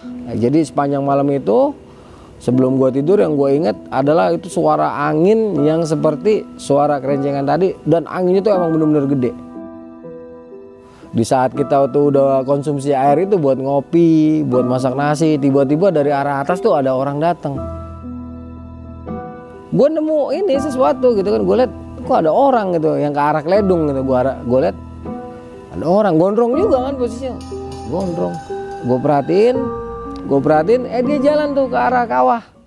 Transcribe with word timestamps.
Nah, 0.00 0.34
jadi 0.36 0.64
sepanjang 0.64 1.04
malam 1.04 1.28
itu 1.28 1.76
sebelum 2.40 2.80
gue 2.80 3.00
tidur 3.00 3.20
yang 3.20 3.36
gue 3.36 3.50
inget 3.52 3.76
adalah 3.92 4.32
itu 4.32 4.48
suara 4.48 5.08
angin 5.12 5.60
yang 5.60 5.84
seperti 5.84 6.48
suara 6.56 6.96
kerencengan 6.96 7.44
tadi 7.44 7.76
dan 7.84 8.08
anginnya 8.08 8.40
tuh 8.40 8.52
emang 8.56 8.72
bener-bener 8.72 9.06
gede. 9.12 9.32
Di 11.10 11.26
saat 11.26 11.52
kita 11.52 11.90
tuh 11.90 12.14
udah 12.14 12.46
konsumsi 12.46 12.94
air 12.94 13.26
itu 13.26 13.34
buat 13.34 13.58
ngopi, 13.58 14.46
buat 14.46 14.62
masak 14.62 14.94
nasi, 14.94 15.36
tiba-tiba 15.42 15.90
dari 15.90 16.14
arah 16.14 16.40
atas 16.40 16.62
tuh 16.62 16.78
ada 16.78 16.94
orang 16.94 17.18
datang. 17.18 17.58
Gue 19.74 19.86
nemu 19.90 20.30
ini 20.32 20.54
sesuatu 20.56 21.12
gitu 21.18 21.28
kan, 21.28 21.42
gue 21.42 21.56
liat 21.66 21.72
kok 22.06 22.16
ada 22.24 22.30
orang 22.30 22.78
gitu 22.78 22.94
yang 22.96 23.10
ke 23.10 23.20
arah 23.20 23.42
Kledung 23.42 23.90
gitu, 23.90 24.00
gue 24.06 24.18
gue 24.22 24.58
liat 24.64 24.76
ada 25.76 25.84
orang 25.86 26.14
gondrong 26.14 26.54
juga 26.54 26.90
kan 26.90 26.94
posisinya, 26.94 27.36
gondrong. 27.90 28.34
Gue 28.86 28.98
perhatiin, 29.02 29.56
gue 30.30 30.38
perhatiin, 30.38 30.86
eh 30.86 31.02
dia 31.02 31.18
jalan 31.18 31.58
tuh 31.58 31.66
ke 31.66 31.74
arah 31.74 32.06
kawah. 32.06 32.59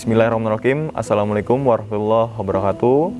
Bismillahirrahmanirrahim. 0.00 0.96
Assalamualaikum 0.96 1.60
warahmatullahi 1.60 2.32
wabarakatuh. 2.40 3.12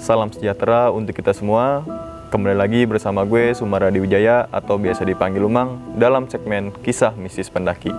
Salam 0.00 0.32
sejahtera 0.32 0.88
untuk 0.88 1.12
kita 1.12 1.36
semua. 1.36 1.84
Kembali 2.32 2.56
lagi 2.56 2.88
bersama 2.88 3.20
gue 3.28 3.52
Sumara 3.52 3.92
Wijaya 3.92 4.48
atau 4.48 4.80
biasa 4.80 5.04
dipanggil 5.04 5.44
Lumang 5.44 5.76
dalam 6.00 6.32
segmen 6.32 6.72
Kisah 6.80 7.12
Mistis 7.20 7.52
Pendaki. 7.52 7.92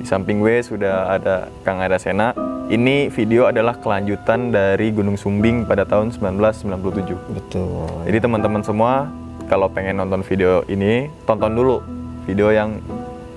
Di 0.00 0.08
samping 0.08 0.40
gue 0.40 0.64
sudah 0.64 1.12
ada 1.12 1.52
Kang 1.60 1.76
Ada 1.84 2.00
Sena. 2.00 2.32
Ini 2.72 3.12
video 3.12 3.52
adalah 3.52 3.76
kelanjutan 3.76 4.48
dari 4.48 4.88
Gunung 4.88 5.20
Sumbing 5.20 5.68
pada 5.68 5.84
tahun 5.84 6.08
1997 6.08 7.36
Betul. 7.36 7.84
Jadi 8.08 8.16
teman-teman 8.16 8.64
semua 8.64 9.12
kalau 9.44 9.68
pengen 9.68 10.00
nonton 10.00 10.24
video 10.24 10.64
ini 10.72 11.12
tonton 11.28 11.52
dulu 11.52 11.84
video 12.24 12.48
yang 12.48 12.80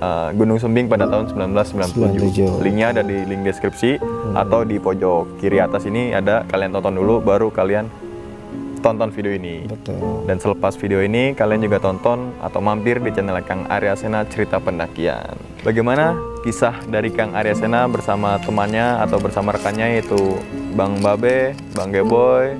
uh, 0.01 0.29
Gunung 0.33 0.59
Sumbing 0.61 0.89
pada 0.89 1.05
tahun 1.09 1.29
1997. 1.33 2.59
97. 2.59 2.65
Linknya 2.65 2.93
ada 2.93 3.01
di 3.05 3.17
link 3.25 3.45
deskripsi 3.45 4.01
atau 4.33 4.61
di 4.63 4.77
pojok 4.77 5.41
kiri 5.41 5.61
atas 5.61 5.85
ini 5.89 6.13
ada 6.13 6.45
kalian 6.47 6.73
tonton 6.73 6.95
dulu 6.97 7.21
baru 7.21 7.49
kalian 7.49 7.89
tonton 8.79 9.09
video 9.09 9.33
ini. 9.33 9.65
Betul. 9.65 10.29
Dan 10.29 10.37
selepas 10.37 10.77
video 10.77 11.01
ini 11.01 11.33
kalian 11.33 11.65
juga 11.65 11.81
tonton 11.81 12.31
atau 12.39 12.59
mampir 12.61 13.01
di 13.01 13.09
channel 13.11 13.41
Kang 13.43 13.65
Arya 13.67 13.97
Sena 13.97 14.23
Cerita 14.29 14.61
Pendakian. 14.61 15.35
Bagaimana 15.65 16.15
kisah 16.45 16.77
dari 16.87 17.11
Kang 17.11 17.33
Arya 17.33 17.57
Sena 17.57 17.89
bersama 17.89 18.37
temannya 18.39 19.01
atau 19.03 19.17
bersama 19.19 19.51
rekannya 19.57 19.97
yaitu 19.97 20.39
Bang 20.77 21.01
Babe, 21.01 21.57
Bang 21.73 21.89
Geboy, 21.89 22.55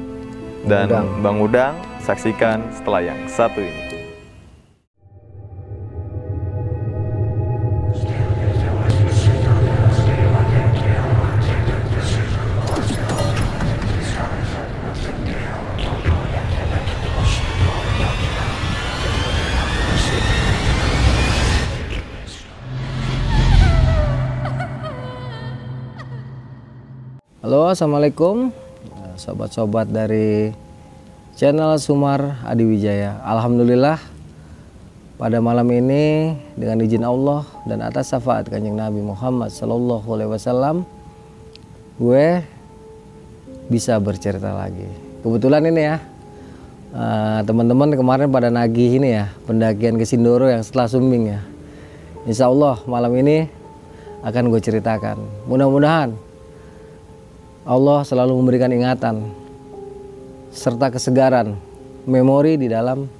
dan 0.66 0.90
Udang. 0.90 1.08
Bang 1.24 1.38
Udang. 1.40 1.74
Saksikan 2.04 2.64
setelah 2.72 3.04
yang 3.04 3.20
satu 3.28 3.60
ini. 3.60 3.87
Assalamualaikum, 27.78 28.50
Nah, 28.98 29.14
sobat-sobat 29.22 29.94
dari 29.94 30.50
channel 31.38 31.78
Sumar 31.78 32.42
Adi 32.42 32.66
Wijaya. 32.66 33.22
Alhamdulillah, 33.22 34.02
pada 35.22 35.38
malam 35.38 35.70
ini 35.70 36.34
dengan 36.58 36.82
izin 36.82 37.06
Allah 37.06 37.46
dan 37.70 37.86
atas 37.86 38.10
syafaat 38.10 38.50
kanjeng 38.50 38.74
Nabi 38.74 39.06
Muhammad 39.06 39.54
Sallallahu 39.54 40.10
Alaihi 40.10 40.34
Wasallam, 40.34 40.90
gue 42.02 42.42
bisa 43.70 44.02
bercerita 44.02 44.58
lagi. 44.58 44.90
Kebetulan 45.22 45.70
ini 45.70 45.82
ya, 45.86 46.02
eh, 46.98 47.40
teman-teman 47.46 47.94
kemarin 47.94 48.34
pada 48.34 48.50
nagih 48.50 48.98
ini 48.98 49.22
ya, 49.22 49.30
pendakian 49.46 50.02
ke 50.02 50.06
Sindoro 50.10 50.50
yang 50.50 50.66
setelah 50.66 50.90
Sumbing 50.90 51.30
ya. 51.30 51.46
Insya 52.26 52.50
Allah 52.50 52.82
malam 52.90 53.14
ini 53.22 53.46
akan 54.26 54.50
gue 54.50 54.62
ceritakan. 54.66 55.46
Mudah-mudahan 55.46 56.26
Allah 57.68 58.08
selalu 58.08 58.40
memberikan 58.40 58.72
ingatan 58.72 59.28
serta 60.56 60.88
kesegaran 60.88 61.60
memori 62.08 62.56
di 62.56 62.72
dalam 62.72 63.12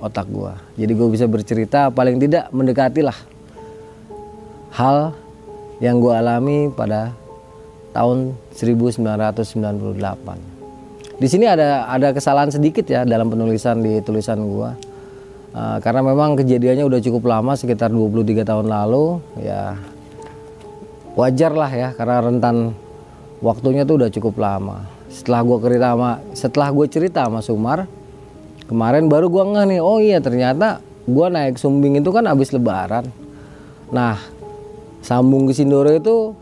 otak 0.00 0.32
gua. 0.32 0.56
Jadi 0.80 0.96
gue 0.96 1.08
bisa 1.12 1.28
bercerita 1.28 1.92
paling 1.92 2.16
tidak 2.16 2.48
mendekatilah 2.56 3.12
hal 4.72 5.12
yang 5.84 6.00
gua 6.00 6.24
alami 6.24 6.72
pada 6.72 7.12
tahun 7.92 8.32
1998. 8.56 11.20
Di 11.20 11.28
sini 11.28 11.44
ada 11.44 11.84
ada 11.92 12.16
kesalahan 12.16 12.48
sedikit 12.48 12.88
ya 12.88 13.04
dalam 13.04 13.28
penulisan 13.28 13.84
di 13.84 14.00
tulisan 14.00 14.40
gua. 14.48 14.72
Eh, 15.52 15.78
karena 15.84 16.00
memang 16.00 16.32
kejadiannya 16.40 16.88
udah 16.88 17.00
cukup 17.04 17.28
lama 17.28 17.52
sekitar 17.60 17.92
23 17.92 18.40
tahun 18.40 18.72
lalu 18.72 19.20
ya 19.44 19.76
wajar 21.12 21.52
lah 21.52 21.68
ya 21.68 21.92
karena 21.92 22.24
rentan 22.24 22.72
waktunya 23.42 23.82
tuh 23.82 23.98
udah 24.00 24.08
cukup 24.08 24.38
lama. 24.38 24.86
Setelah 25.12 25.44
gue 25.44 25.58
cerita 25.60 25.88
sama 25.92 26.10
setelah 26.32 26.68
gue 26.72 26.86
cerita 26.88 27.20
sama 27.28 27.40
Sumar 27.44 27.84
kemarin 28.70 29.10
baru 29.10 29.28
gue 29.28 29.44
ngeh 29.44 29.66
nih 29.76 29.80
oh 29.82 29.98
iya 30.00 30.22
ternyata 30.22 30.80
gue 31.04 31.26
naik 31.28 31.60
Sumbing 31.60 32.00
itu 32.00 32.08
kan 32.08 32.24
habis 32.24 32.54
Lebaran. 32.54 33.10
Nah 33.92 34.16
sambung 35.02 35.50
ke 35.50 35.52
Sindoro 35.52 35.90
itu 35.92 36.32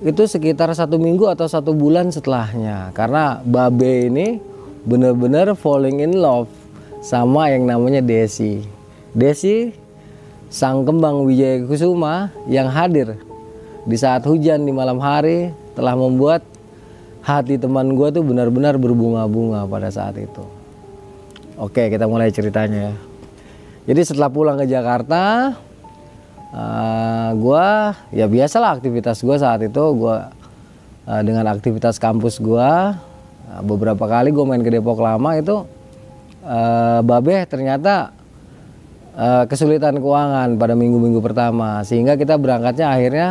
itu 0.00 0.22
sekitar 0.24 0.72
satu 0.72 0.96
minggu 0.96 1.26
atau 1.26 1.48
satu 1.48 1.72
bulan 1.74 2.12
setelahnya. 2.12 2.92
Karena 2.92 3.40
Babe 3.42 4.12
ini 4.12 4.38
bener-bener 4.84 5.56
falling 5.56 6.04
in 6.04 6.20
love 6.20 6.48
sama 7.00 7.48
yang 7.52 7.64
namanya 7.64 8.04
Desi. 8.04 8.64
Desi 9.16 9.72
sang 10.52 10.84
kembang 10.84 11.24
Wijaya 11.24 11.64
Kusuma 11.64 12.32
yang 12.46 12.68
hadir 12.68 13.18
di 13.84 13.96
saat 13.96 14.24
hujan 14.28 14.68
di 14.68 14.72
malam 14.72 15.00
hari 15.00 15.52
telah 15.74 15.94
membuat 15.94 16.42
hati 17.20 17.60
teman 17.60 17.94
gue 17.94 18.08
tuh 18.10 18.24
benar-benar 18.24 18.80
berbunga-bunga 18.80 19.68
pada 19.68 19.88
saat 19.92 20.16
itu. 20.16 20.44
Oke, 21.60 21.92
kita 21.92 22.08
mulai 22.08 22.32
ceritanya 22.32 22.90
ya. 22.90 22.94
Jadi 23.92 24.00
setelah 24.06 24.32
pulang 24.32 24.56
ke 24.56 24.64
Jakarta, 24.64 25.52
eh, 26.50 27.30
gua 27.36 27.92
ya 28.14 28.26
biasalah 28.26 28.80
aktivitas 28.80 29.20
gue 29.20 29.36
saat 29.36 29.60
itu 29.64 29.84
gue 29.96 30.16
eh, 31.08 31.22
dengan 31.22 31.46
aktivitas 31.50 32.00
kampus 32.00 32.40
gue 32.40 32.70
beberapa 33.66 34.06
kali 34.06 34.30
gue 34.30 34.44
main 34.46 34.62
ke 34.62 34.70
Depok 34.70 35.02
Lama 35.02 35.34
itu 35.34 35.66
eh, 36.46 37.00
Babe 37.02 37.44
ternyata 37.50 38.14
eh, 39.18 39.44
kesulitan 39.50 39.98
keuangan 39.98 40.54
pada 40.54 40.78
minggu-minggu 40.78 41.18
pertama 41.18 41.82
sehingga 41.82 42.14
kita 42.14 42.38
berangkatnya 42.38 42.86
akhirnya 42.88 43.28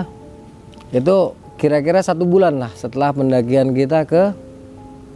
itu 0.91 1.33
kira-kira 1.59 1.99
satu 1.99 2.23
bulan 2.23 2.55
lah 2.55 2.71
setelah 2.71 3.11
pendakian 3.11 3.75
kita 3.75 4.07
ke 4.07 4.31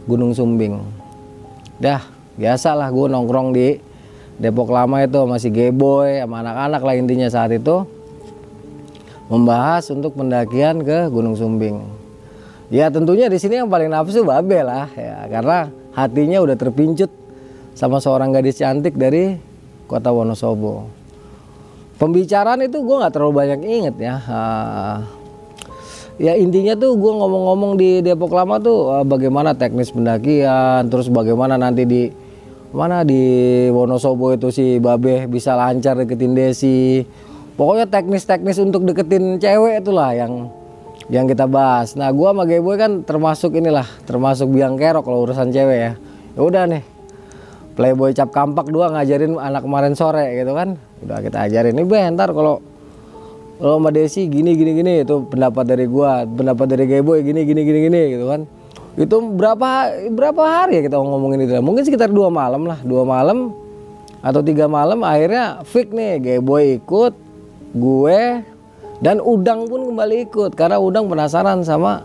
Gunung 0.04 0.36
Sumbing. 0.36 0.84
Dah 1.80 2.04
biasa 2.36 2.76
lah 2.76 2.92
gue 2.92 3.06
nongkrong 3.08 3.56
di 3.56 3.80
Depok 4.36 4.68
Lama 4.68 5.00
itu 5.00 5.24
masih 5.24 5.48
geboy 5.48 6.20
sama 6.20 6.44
anak-anak 6.44 6.82
lah 6.84 6.94
intinya 7.00 7.28
saat 7.32 7.56
itu 7.56 7.88
membahas 9.32 9.88
untuk 9.88 10.20
pendakian 10.20 10.84
ke 10.84 11.08
Gunung 11.08 11.32
Sumbing. 11.32 11.80
Ya 12.68 12.92
tentunya 12.92 13.32
di 13.32 13.40
sini 13.40 13.64
yang 13.64 13.72
paling 13.72 13.88
nafsu 13.88 14.20
Babe 14.20 14.60
lah 14.60 14.92
ya 14.92 15.24
karena 15.32 15.72
hatinya 15.96 16.44
udah 16.44 16.56
terpincut 16.60 17.08
sama 17.72 18.04
seorang 18.04 18.36
gadis 18.36 18.60
cantik 18.60 19.00
dari 19.00 19.40
kota 19.88 20.12
Wonosobo. 20.12 20.90
Pembicaraan 21.96 22.60
itu 22.66 22.82
gue 22.82 22.96
nggak 23.00 23.14
terlalu 23.14 23.32
banyak 23.32 23.60
inget 23.64 23.96
ya. 23.96 24.14
Ah, 24.26 24.98
ya 26.20 26.38
intinya 26.38 26.78
tuh 26.78 26.94
gue 26.94 27.12
ngomong-ngomong 27.12 27.74
di 27.74 27.98
Depok 28.00 28.30
Lama 28.34 28.62
tuh 28.62 29.00
eh, 29.00 29.04
bagaimana 29.06 29.54
teknis 29.54 29.90
pendakian, 29.90 30.86
terus 30.88 31.10
bagaimana 31.10 31.58
nanti 31.58 31.82
di 31.84 32.02
mana 32.74 33.06
di 33.06 33.22
Wonosobo 33.70 34.34
itu 34.34 34.50
si 34.50 34.82
Babe 34.82 35.30
bisa 35.30 35.54
lancar 35.54 35.94
deketin 35.94 36.34
Desi. 36.34 37.06
Pokoknya 37.54 37.86
teknis-teknis 37.86 38.58
untuk 38.58 38.82
deketin 38.82 39.38
cewek 39.38 39.86
itulah 39.86 40.10
yang 40.10 40.50
yang 41.06 41.30
kita 41.30 41.46
bahas. 41.46 41.94
Nah, 41.94 42.10
gua 42.10 42.34
sama 42.34 42.50
Gayboy 42.50 42.74
kan 42.74 43.06
termasuk 43.06 43.54
inilah, 43.54 43.86
termasuk 44.10 44.50
biang 44.50 44.74
kerok 44.74 45.06
kalau 45.06 45.22
urusan 45.22 45.54
cewek 45.54 45.78
ya. 45.78 45.92
Ya 46.34 46.40
udah 46.42 46.66
nih. 46.66 46.82
Playboy 47.74 48.10
cap 48.14 48.30
kampak 48.30 48.70
dua 48.70 48.90
ngajarin 48.90 49.38
anak 49.38 49.62
kemarin 49.66 49.94
sore 49.94 50.34
gitu 50.34 50.50
kan. 50.54 50.78
Udah 51.06 51.22
kita 51.22 51.46
ajarin 51.46 51.78
nih 51.78 51.86
bentar 51.86 52.30
kalau 52.34 52.58
kalau 53.64 53.80
sama 53.80 53.96
Desi 53.96 54.28
gini 54.28 54.52
gini 54.60 54.76
gini. 54.76 55.00
Itu 55.00 55.24
pendapat 55.24 55.64
dari 55.64 55.88
gua, 55.88 56.28
pendapat 56.28 56.68
dari 56.68 56.84
Gayboy 56.84 57.24
gini 57.24 57.48
gini 57.48 57.64
gini 57.64 57.78
gini 57.88 58.00
gitu 58.12 58.28
kan. 58.28 58.44
Itu 59.00 59.24
berapa 59.24 59.88
berapa 60.12 60.42
hari 60.44 60.84
ya 60.84 60.92
kita 60.92 61.00
ngomongin 61.00 61.48
itu? 61.48 61.56
Mungkin 61.64 61.80
sekitar 61.88 62.12
dua 62.12 62.28
malam 62.28 62.68
lah, 62.68 62.76
dua 62.84 63.08
malam 63.08 63.56
atau 64.20 64.44
tiga 64.44 64.68
malam 64.68 65.00
akhirnya 65.00 65.64
fix 65.64 65.88
nih 65.96 66.20
Gayboy 66.20 66.76
ikut, 66.76 67.16
gue 67.72 68.20
dan 69.00 69.24
Udang 69.24 69.64
pun 69.64 69.88
kembali 69.88 70.28
ikut. 70.28 70.52
Karena 70.52 70.76
Udang 70.76 71.08
penasaran 71.08 71.64
sama 71.64 72.04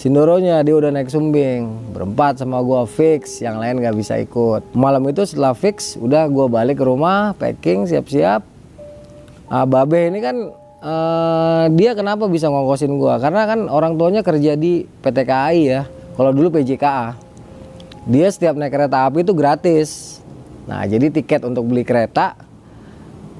Sindoronya 0.00 0.64
dia 0.64 0.80
udah 0.80 0.96
naik 0.96 1.12
sumbing. 1.12 1.92
Berempat 1.92 2.40
sama 2.40 2.64
gua 2.64 2.88
fix 2.88 3.44
yang 3.44 3.60
lain 3.60 3.84
nggak 3.84 4.00
bisa 4.00 4.16
ikut. 4.16 4.64
Malam 4.72 5.04
itu 5.12 5.28
setelah 5.28 5.52
fix 5.52 6.00
udah 6.00 6.24
gua 6.32 6.48
balik 6.48 6.80
ke 6.80 6.88
rumah 6.88 7.36
packing 7.36 7.84
siap-siap. 7.84 8.40
Ah, 9.52 9.68
Babe 9.68 10.08
ini 10.08 10.24
kan 10.24 10.56
uh, 10.80 11.64
dia 11.76 11.92
kenapa 11.92 12.26
bisa 12.26 12.48
ngongkosin 12.48 12.96
gua? 12.96 13.20
Karena 13.20 13.44
kan 13.46 13.68
orang 13.68 13.96
tuanya 14.00 14.24
kerja 14.24 14.56
di 14.56 14.84
PT 14.84 15.18
KAI 15.28 15.60
ya. 15.62 15.82
Kalau 16.16 16.36
dulu 16.36 16.60
PJKA 16.60 17.16
dia 18.08 18.26
setiap 18.32 18.56
naik 18.56 18.72
kereta 18.72 19.08
api 19.08 19.24
itu 19.24 19.32
gratis. 19.36 20.20
Nah 20.68 20.84
jadi 20.84 21.12
tiket 21.12 21.44
untuk 21.44 21.68
beli 21.68 21.84
kereta 21.84 22.36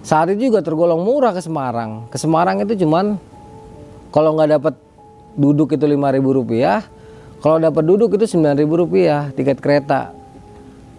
saat 0.00 0.32
itu 0.32 0.48
juga 0.48 0.64
tergolong 0.64 1.00
murah 1.04 1.36
ke 1.36 1.40
Semarang. 1.44 2.08
Ke 2.08 2.16
Semarang 2.16 2.60
itu 2.64 2.84
cuman 2.84 3.20
kalau 4.12 4.36
nggak 4.36 4.60
dapat 4.60 4.74
duduk 5.36 5.76
itu 5.76 5.84
lima 5.84 6.08
ribu 6.10 6.34
rupiah 6.34 6.82
kalau 7.40 7.60
dapat 7.60 7.84
duduk 7.84 8.16
itu 8.16 8.24
sembilan 8.28 8.56
ribu 8.56 8.74
rupiah 8.80 9.32
tiket 9.32 9.60
kereta. 9.60 10.12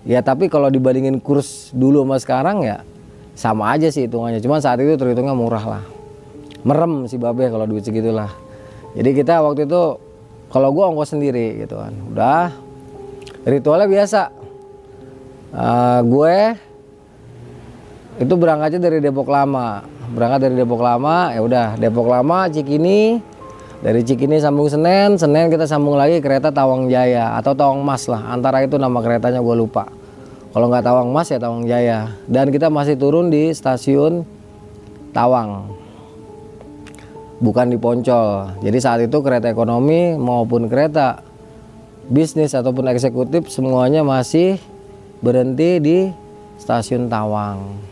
Ya 0.01 0.25
tapi 0.25 0.49
kalau 0.49 0.69
dibandingin 0.73 1.21
kurs 1.21 1.69
dulu 1.73 2.01
sama 2.01 2.17
sekarang 2.17 2.65
ya 2.65 2.81
sama 3.37 3.73
aja 3.73 3.89
sih 3.89 4.05
hitungannya. 4.05 4.41
Cuman 4.41 4.61
saat 4.61 4.81
itu 4.81 4.97
terhitungnya 4.97 5.33
murah 5.33 5.65
lah 5.65 6.00
merem 6.61 7.05
si 7.09 7.17
babe 7.17 7.49
kalau 7.49 7.65
duit 7.65 7.85
segitulah 7.85 8.29
jadi 8.97 9.09
kita 9.15 9.41
waktu 9.41 9.65
itu 9.69 9.97
kalau 10.51 10.69
gua 10.75 10.91
ongkos 10.91 11.15
sendiri 11.15 11.63
gitu 11.63 11.79
kan 11.79 11.93
udah 12.11 12.51
ritualnya 13.47 13.87
biasa 13.89 14.21
uh, 15.55 15.99
gue 16.05 16.37
itu 18.21 18.33
berangkatnya 18.37 18.79
dari 18.79 18.99
Depok 19.01 19.31
Lama 19.31 19.81
berangkat 20.13 20.39
dari 20.49 20.55
Depok 20.61 20.81
Lama 20.83 21.33
ya 21.33 21.41
udah 21.41 21.67
Depok 21.79 22.07
Lama 22.11 22.45
Cikini 22.51 23.31
dari 23.81 24.05
Cikini 24.05 24.37
sambung 24.37 24.69
Senen, 24.69 25.17
Senen 25.17 25.49
kita 25.49 25.65
sambung 25.65 25.97
lagi 25.97 26.21
kereta 26.21 26.53
Tawang 26.53 26.85
Jaya 26.85 27.33
atau 27.33 27.57
Tawang 27.57 27.81
Mas 27.81 28.05
lah. 28.05 28.29
Antara 28.29 28.61
itu 28.61 28.77
nama 28.77 28.93
keretanya 29.01 29.41
gue 29.41 29.55
lupa. 29.57 29.89
Kalau 30.53 30.69
nggak 30.69 30.85
Tawang 30.85 31.09
Mas 31.09 31.33
ya 31.33 31.41
Tawang 31.41 31.65
Jaya. 31.65 32.13
Dan 32.29 32.53
kita 32.53 32.69
masih 32.69 32.93
turun 32.93 33.33
di 33.33 33.49
stasiun 33.49 34.21
Tawang. 35.17 35.80
Bukan 37.41 37.73
di 37.73 37.77
Poncol. 37.81 38.53
Jadi 38.61 38.77
saat 38.77 39.01
itu 39.01 39.17
kereta 39.25 39.49
ekonomi 39.49 40.13
maupun 40.13 40.69
kereta 40.69 41.25
bisnis 42.05 42.53
ataupun 42.53 42.85
eksekutif 42.93 43.49
semuanya 43.49 44.05
masih 44.05 44.61
berhenti 45.25 45.81
di 45.81 45.97
stasiun 46.61 47.09
Tawang. 47.09 47.89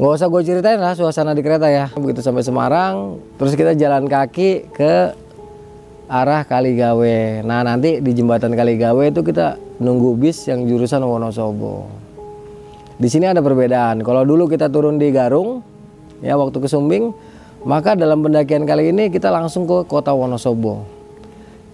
Nggak 0.00 0.14
usah 0.14 0.28
gue 0.30 0.42
ceritain 0.46 0.80
lah 0.80 0.96
suasana 0.96 1.36
di 1.36 1.44
kereta 1.44 1.68
ya. 1.68 1.92
Begitu 1.92 2.24
sampai 2.24 2.40
Semarang 2.40 3.20
terus 3.36 3.52
kita 3.52 3.76
jalan 3.76 4.08
kaki 4.08 4.72
ke 4.72 5.12
arah 6.08 6.46
Kaligawe. 6.48 7.44
Nah 7.44 7.60
nanti 7.60 8.00
di 8.00 8.16
jembatan 8.16 8.56
Kaligawe 8.56 9.12
itu 9.12 9.20
kita 9.20 9.60
nunggu 9.76 10.16
bis 10.16 10.48
yang 10.48 10.64
jurusan 10.64 11.04
Wonosobo. 11.04 11.90
Di 12.96 13.06
sini 13.12 13.28
ada 13.28 13.44
perbedaan. 13.44 14.00
Kalau 14.00 14.24
dulu 14.24 14.48
kita 14.48 14.72
turun 14.72 14.96
di 14.96 15.12
Garung 15.12 15.60
ya 16.24 16.34
waktu 16.34 16.56
ke 16.62 16.66
Sumbing 16.70 17.12
maka 17.66 17.98
dalam 17.98 18.22
pendakian 18.22 18.62
kali 18.62 18.94
ini 18.94 19.10
kita 19.10 19.32
langsung 19.32 19.66
ke 19.66 19.86
kota 19.88 20.14
Wonosobo. 20.14 20.86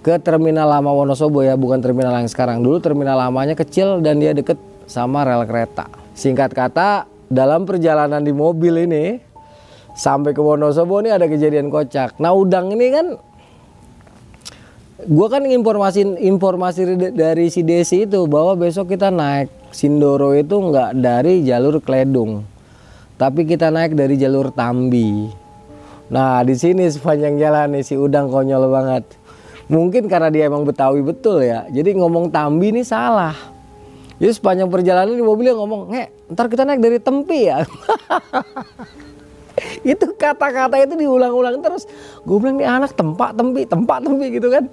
Ke 0.04 0.20
terminal 0.20 0.68
lama 0.68 0.92
Wonosobo 0.92 1.40
ya 1.40 1.56
bukan 1.56 1.80
terminal 1.80 2.12
yang 2.16 2.28
sekarang. 2.28 2.60
Dulu 2.60 2.80
terminal 2.80 3.16
lamanya 3.16 3.56
kecil 3.56 4.00
dan 4.04 4.20
dia 4.20 4.32
deket 4.32 4.56
sama 4.84 5.24
rel 5.24 5.44
kereta. 5.48 5.88
Singkat 6.12 6.52
kata 6.52 7.08
dalam 7.28 7.64
perjalanan 7.64 8.20
di 8.20 8.32
mobil 8.32 8.84
ini 8.84 9.16
sampai 9.96 10.36
ke 10.36 10.40
Wonosobo 10.40 11.00
ini 11.00 11.12
ada 11.12 11.24
kejadian 11.28 11.72
kocak. 11.72 12.16
Nah 12.20 12.32
udang 12.32 12.72
ini 12.72 12.86
kan 12.92 13.06
gue 15.04 15.28
kan 15.28 15.42
informasi 15.44 16.20
informasi 16.22 17.12
dari 17.12 17.52
si 17.52 17.60
Desi 17.60 18.08
itu 18.08 18.24
bahwa 18.24 18.56
besok 18.56 18.92
kita 18.92 19.12
naik. 19.12 19.48
Sindoro 19.74 20.30
itu 20.38 20.54
nggak 20.54 21.02
dari 21.02 21.42
jalur 21.42 21.82
Kledung, 21.82 22.46
tapi 23.18 23.42
kita 23.42 23.74
naik 23.74 23.98
dari 23.98 24.14
jalur 24.14 24.54
Tambi. 24.54 25.43
Nah 26.14 26.46
di 26.46 26.54
sini 26.54 26.86
sepanjang 26.86 27.42
jalan 27.42 27.74
nih 27.74 27.82
si 27.82 27.98
udang 27.98 28.30
konyol 28.30 28.70
banget. 28.70 29.02
Mungkin 29.66 30.06
karena 30.06 30.30
dia 30.30 30.46
emang 30.46 30.62
Betawi 30.62 31.02
betul 31.02 31.42
ya, 31.42 31.66
jadi 31.72 31.96
ngomong 31.98 32.30
Tambi 32.30 32.70
ini 32.70 32.86
salah. 32.86 33.34
Jadi 34.20 34.30
sepanjang 34.30 34.70
perjalanan 34.70 35.16
di 35.16 35.24
mobilnya 35.24 35.58
ngomong, 35.58 35.90
nge, 35.90 36.04
ntar 36.30 36.46
kita 36.46 36.62
naik 36.62 36.78
dari 36.78 36.98
tempi 37.02 37.50
ya. 37.50 37.66
itu 39.82 40.06
kata-kata 40.14 40.78
itu 40.78 40.94
diulang-ulang 40.94 41.58
terus. 41.64 41.88
Gue 42.22 42.38
bilang 42.38 42.60
nih 42.60 42.68
anak 42.68 42.94
tempat 42.94 43.34
tempi, 43.34 43.66
tempat 43.66 43.98
tempi 44.06 44.26
gitu 44.38 44.48
kan. 44.52 44.70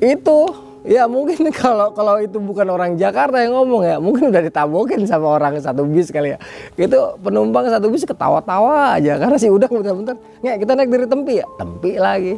Itu 0.00 0.56
ya 0.82 1.06
mungkin 1.06 1.50
kalau 1.62 1.94
kalau 1.94 2.18
itu 2.18 2.38
bukan 2.42 2.66
orang 2.70 2.98
Jakarta 2.98 3.38
yang 3.42 3.54
ngomong 3.54 3.82
ya, 3.86 3.96
mungkin 4.02 4.34
udah 4.34 4.42
ditabokin 4.42 5.06
sama 5.06 5.38
orang 5.38 5.58
satu 5.62 5.86
bis 5.86 6.10
kali 6.10 6.34
ya. 6.34 6.38
Itu 6.74 7.18
penumpang 7.22 7.70
satu 7.70 7.88
bis 7.88 8.02
ketawa-tawa 8.02 8.98
aja 8.98 9.18
karena 9.18 9.36
sih 9.38 9.50
udah 9.50 9.70
bentar-bentar, 9.70 10.16
nge 10.42 10.52
kita 10.58 10.72
naik 10.74 10.90
dari 10.90 11.06
tempi 11.06 11.34
ya, 11.38 11.46
tempi 11.56 11.90
lagi. 11.96 12.34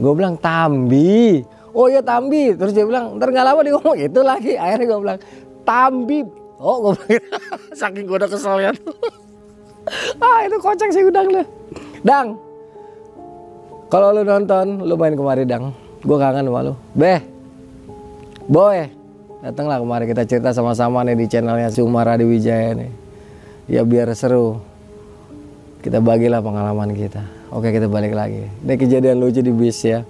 Gue 0.00 0.12
bilang 0.16 0.34
Tambi. 0.40 1.44
Oh 1.72 1.88
ya 1.88 2.00
Tambi. 2.00 2.56
Terus 2.56 2.72
dia 2.72 2.84
bilang 2.84 3.16
ntar 3.16 3.28
nggak 3.32 3.44
lama 3.44 3.60
dia 3.64 3.72
ngomong 3.76 3.96
itu 3.96 4.20
lagi. 4.24 4.52
Akhirnya 4.56 4.86
gue 4.88 4.98
bilang 5.00 5.18
Tambi. 5.64 6.20
Oh 6.56 6.76
gue 6.88 6.94
bilang 7.06 7.42
saking 7.80 8.04
gue 8.08 8.16
udah 8.16 8.30
kesel 8.30 8.56
ya. 8.60 8.72
Ah 10.22 10.46
itu 10.46 10.62
kocak 10.62 10.94
sih 10.94 11.02
udang 11.02 11.26
lu 11.26 11.42
dang 12.06 12.38
kalau 13.90 14.14
lu 14.14 14.22
nonton 14.22 14.78
lu 14.86 14.94
main 14.94 15.18
kemari 15.18 15.42
dang. 15.42 15.74
Gue 16.06 16.22
kangen 16.22 16.46
sama 16.46 16.70
lu. 16.70 16.78
Beh 16.94 17.31
boy 18.48 18.88
datanglah 19.42 19.78
kemari 19.82 20.04
kita 20.10 20.22
cerita 20.26 20.50
sama-sama 20.54 21.02
nih 21.02 21.18
di 21.18 21.26
channelnya 21.26 21.68
Sumar 21.70 22.06
Adi 22.06 22.24
Wijaya 22.26 22.78
nih 22.78 22.90
ya 23.70 23.82
biar 23.86 24.10
seru 24.14 24.62
kita 25.82 25.98
bagilah 25.98 26.42
pengalaman 26.42 26.94
kita 26.94 27.22
oke 27.50 27.68
kita 27.70 27.90
balik 27.90 28.14
lagi 28.14 28.46
ini 28.46 28.74
kejadian 28.78 29.18
lucu 29.18 29.42
di 29.42 29.50
bis 29.50 29.82
ya 29.82 30.06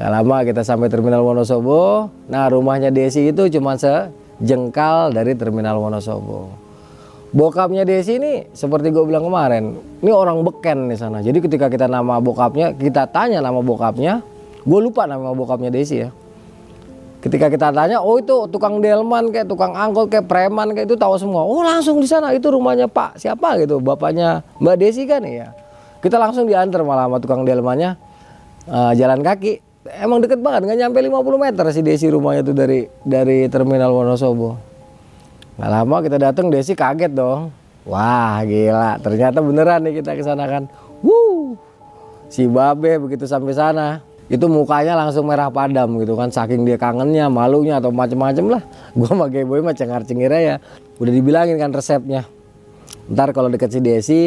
Gak 0.00 0.08
lama 0.08 0.46
kita 0.48 0.64
sampai 0.64 0.88
terminal 0.88 1.20
Wonosobo. 1.20 2.08
Nah 2.32 2.48
rumahnya 2.48 2.88
Desi 2.88 3.28
itu 3.28 3.52
cuma 3.52 3.76
sejengkal 3.76 5.12
dari 5.12 5.36
terminal 5.36 5.76
Wonosobo. 5.76 6.48
Bokapnya 7.36 7.84
Desi 7.84 8.16
ini 8.16 8.48
seperti 8.56 8.88
gue 8.90 9.04
bilang 9.04 9.28
kemarin, 9.28 9.76
ini 10.00 10.08
orang 10.08 10.40
beken 10.40 10.88
di 10.88 10.96
sana. 10.96 11.20
Jadi 11.20 11.44
ketika 11.44 11.68
kita 11.68 11.84
nama 11.84 12.16
bokapnya, 12.16 12.74
kita 12.74 13.12
tanya 13.12 13.44
nama 13.44 13.60
bokapnya, 13.60 14.24
gue 14.64 14.80
lupa 14.80 15.04
nama 15.04 15.36
bokapnya 15.36 15.68
Desi 15.68 16.00
ya. 16.00 16.08
Ketika 17.20 17.52
kita 17.52 17.68
tanya, 17.68 18.00
oh 18.00 18.16
itu 18.16 18.48
tukang 18.48 18.80
delman 18.80 19.28
kayak 19.28 19.44
tukang 19.44 19.76
angkot 19.76 20.08
kayak 20.08 20.24
preman 20.24 20.72
kayak 20.72 20.88
itu 20.88 20.96
tahu 20.96 21.20
semua. 21.20 21.44
Oh 21.44 21.60
langsung 21.60 22.00
di 22.00 22.08
sana 22.08 22.32
itu 22.32 22.48
rumahnya 22.48 22.88
Pak 22.88 23.20
siapa? 23.20 23.60
Gitu, 23.60 23.76
bapaknya 23.76 24.40
Mbak 24.56 24.76
Desi 24.80 25.04
kan 25.04 25.20
ya. 25.28 25.52
Kita 26.00 26.16
langsung 26.16 26.48
diantar 26.48 26.80
malah 26.80 27.12
sama 27.12 27.20
tukang 27.20 27.44
delmannya 27.44 27.92
uh, 28.72 28.96
jalan 28.96 29.20
kaki. 29.20 29.60
Emang 30.00 30.24
deket 30.24 30.40
banget 30.40 30.64
nggak 30.64 30.78
nyampe 30.80 30.98
50 31.04 31.44
meter 31.44 31.64
si 31.76 31.80
Desi 31.84 32.08
rumahnya 32.08 32.40
tuh 32.40 32.56
dari 32.56 32.88
dari 33.04 33.44
terminal 33.52 33.92
Wonosobo. 33.92 34.56
Nggak 35.60 35.70
lama 35.76 35.96
kita 36.00 36.16
datang 36.16 36.48
Desi 36.48 36.72
kaget 36.72 37.12
dong. 37.12 37.52
Wah 37.84 38.40
gila 38.48 38.96
ternyata 38.96 39.44
beneran 39.44 39.84
nih 39.84 40.00
kita 40.00 40.16
ke 40.16 40.24
sana 40.24 40.48
kan. 40.48 40.72
Wuh, 41.04 41.52
si 42.32 42.48
Babe 42.48 42.96
begitu 42.96 43.28
sampai 43.28 43.52
sana 43.52 44.00
itu 44.30 44.46
mukanya 44.46 44.94
langsung 44.94 45.26
merah 45.26 45.50
padam 45.50 45.98
gitu 45.98 46.14
kan 46.14 46.30
saking 46.30 46.62
dia 46.62 46.78
kangennya 46.78 47.26
malunya 47.26 47.82
atau 47.82 47.90
macem-macem 47.90 48.46
lah. 48.46 48.62
Gua 48.98 49.10
sama 49.10 49.26
Boy 49.26 49.58
mah 49.58 49.74
cengar 49.74 50.06
cengir 50.06 50.30
ya 50.30 50.62
udah 51.02 51.12
dibilangin 51.12 51.58
kan 51.58 51.74
resepnya. 51.74 52.30
Ntar 53.10 53.34
kalau 53.34 53.50
deket 53.50 53.74
si 53.74 53.80
Desi 53.82 54.22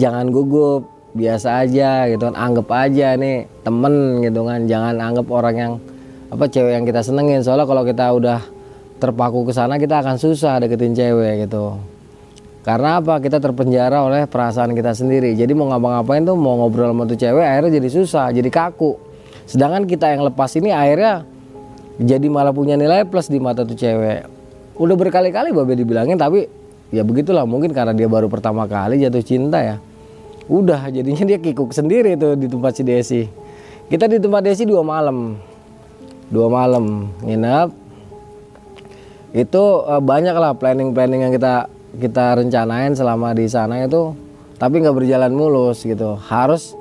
jangan 0.00 0.32
gugup 0.32 0.88
biasa 1.12 1.66
aja 1.66 2.08
gitu 2.08 2.32
kan 2.32 2.34
anggap 2.38 2.72
aja 2.72 3.20
nih 3.20 3.44
temen 3.60 4.24
gitu 4.24 4.48
kan. 4.48 4.64
Jangan 4.64 4.96
anggap 4.96 5.28
orang 5.28 5.54
yang 5.60 5.72
apa 6.32 6.48
cewek 6.48 6.72
yang 6.72 6.88
kita 6.88 7.04
senengin. 7.04 7.44
Soalnya 7.44 7.68
kalau 7.68 7.84
kita 7.84 8.08
udah 8.16 8.40
terpaku 9.00 9.48
ke 9.48 9.52
sana 9.52 9.76
kita 9.76 10.04
akan 10.04 10.16
susah 10.20 10.60
deketin 10.60 10.96
cewek 10.96 11.48
gitu 11.48 11.76
karena 12.60 13.00
apa? 13.00 13.16
Kita 13.24 13.40
terpenjara 13.40 14.04
oleh 14.04 14.28
perasaan 14.28 14.76
kita 14.76 14.92
sendiri. 14.92 15.32
Jadi 15.32 15.56
mau 15.56 15.72
ngapa-ngapain 15.72 16.20
tuh 16.28 16.36
mau 16.36 16.60
ngobrol 16.60 16.92
sama 16.92 17.08
tuh 17.08 17.16
cewek 17.16 17.40
akhirnya 17.44 17.72
jadi 17.80 17.88
susah 17.88 18.28
jadi 18.36 18.50
kaku. 18.52 19.00
Sedangkan 19.48 19.88
kita 19.88 20.12
yang 20.12 20.28
lepas 20.28 20.52
ini 20.60 20.68
akhirnya 20.68 21.24
jadi 21.96 22.26
malah 22.28 22.52
punya 22.52 22.76
nilai 22.76 23.08
plus 23.08 23.32
di 23.32 23.40
mata 23.40 23.64
tuh 23.64 23.76
cewek. 23.76 24.28
Udah 24.76 24.96
berkali-kali 24.96 25.56
babe 25.56 25.72
dibilangin 25.72 26.20
tapi 26.20 26.48
ya 26.92 27.00
begitulah 27.00 27.48
mungkin 27.48 27.72
karena 27.72 27.96
dia 27.96 28.08
baru 28.12 28.28
pertama 28.28 28.68
kali 28.68 29.00
jatuh 29.00 29.24
cinta 29.24 29.64
ya. 29.64 29.76
Udah 30.44 30.92
jadinya 30.92 31.24
dia 31.24 31.38
kikuk 31.40 31.72
sendiri 31.72 32.12
tuh 32.20 32.36
di 32.36 32.44
tempat 32.44 32.76
si 32.76 32.82
Desi. 32.84 33.22
Kita 33.88 34.04
di 34.04 34.20
tempat 34.20 34.44
Desi 34.44 34.68
dua 34.68 34.84
malam. 34.84 35.40
Dua 36.28 36.46
malam 36.52 37.08
nginep. 37.24 37.68
Itu 39.32 39.86
uh, 39.86 40.02
banyak 40.02 40.36
lah 40.36 40.52
planning-planning 40.58 41.24
yang 41.24 41.32
kita 41.32 41.79
kita 41.98 42.38
rencanain 42.38 42.94
selama 42.94 43.34
di 43.34 43.50
sana 43.50 43.82
itu 43.82 44.14
tapi 44.60 44.84
nggak 44.84 44.92
berjalan 44.92 45.32
mulus 45.32 45.82
gitu. 45.82 46.20
Harus 46.20 46.76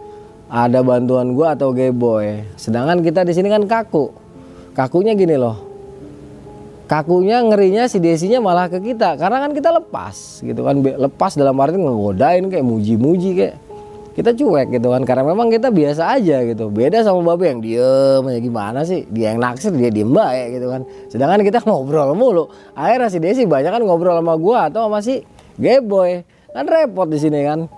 ada 0.51 0.84
bantuan 0.84 1.32
gua 1.32 1.56
atau 1.56 1.72
boy. 1.72 2.44
Sedangkan 2.60 3.00
kita 3.00 3.24
di 3.24 3.32
sini 3.32 3.48
kan 3.48 3.63
kaku. 3.63 4.12
Kakunya 4.75 5.16
gini 5.16 5.39
loh. 5.39 5.56
Kakunya 6.89 7.39
ngerinya 7.46 7.86
si 7.86 8.01
Desinya 8.01 8.44
malah 8.44 8.68
ke 8.68 8.84
kita. 8.84 9.16
Karena 9.16 9.46
kan 9.46 9.56
kita 9.56 9.72
lepas 9.72 10.44
gitu 10.44 10.66
kan. 10.66 10.82
Lepas 10.84 11.39
dalam 11.39 11.56
arti 11.62 11.80
ngegodain 11.80 12.50
kayak 12.51 12.66
muji-muji 12.66 13.30
kayak 13.38 13.56
kita 14.18 14.34
cuek 14.34 14.74
gitu 14.74 14.89
kan 14.89 15.06
karena 15.06 15.24
memang 15.24 15.54
kita 15.54 15.70
biasa 15.70 16.18
aja 16.18 16.42
gitu. 16.42 16.74
Beda 16.74 17.06
sama 17.06 17.22
babe 17.22 17.46
yang 17.46 17.62
diem 17.62 18.24
ya 18.25 18.39
gimana 18.42 18.82
sih? 18.82 19.06
Dia 19.10 19.34
yang 19.34 19.39
naksir 19.39 19.70
dia 19.74 19.94
diem 19.94 20.10
baik 20.10 20.58
gitu 20.58 20.68
kan. 20.68 20.82
Sedangkan 21.13 21.46
kita 21.46 21.62
ngobrol 21.68 22.18
mulu. 22.18 22.50
Akhirnya 22.74 23.10
si 23.13 23.22
Desi 23.22 23.46
banyak 23.46 23.70
kan 23.70 23.82
ngobrol 23.86 24.18
sama 24.18 24.34
gua 24.36 24.68
atau 24.68 24.89
sama 24.89 25.00
si 25.06 25.22
boy. 25.60 26.25
Kan 26.50 26.66
repot 26.66 27.06
di 27.06 27.22
sini 27.22 27.46
kan. 27.46 27.70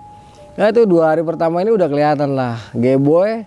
Nah 0.56 0.66
itu 0.68 0.88
dua 0.88 1.12
hari 1.12 1.24
pertama 1.24 1.60
ini 1.60 1.72
udah 1.72 1.88
kelihatan 1.88 2.32
lah. 2.32 2.56
Boy 2.76 3.44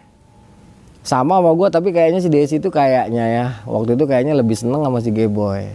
sama 1.05 1.37
sama 1.37 1.51
gua 1.53 1.69
tapi 1.69 1.89
kayaknya 1.93 2.21
si 2.21 2.29
Desi 2.29 2.57
itu 2.57 2.69
kayaknya 2.69 3.25
ya 3.29 3.45
waktu 3.69 3.93
itu 3.93 4.05
kayaknya 4.09 4.37
lebih 4.37 4.57
seneng 4.57 4.85
sama 4.85 5.01
si 5.01 5.09
boy. 5.09 5.65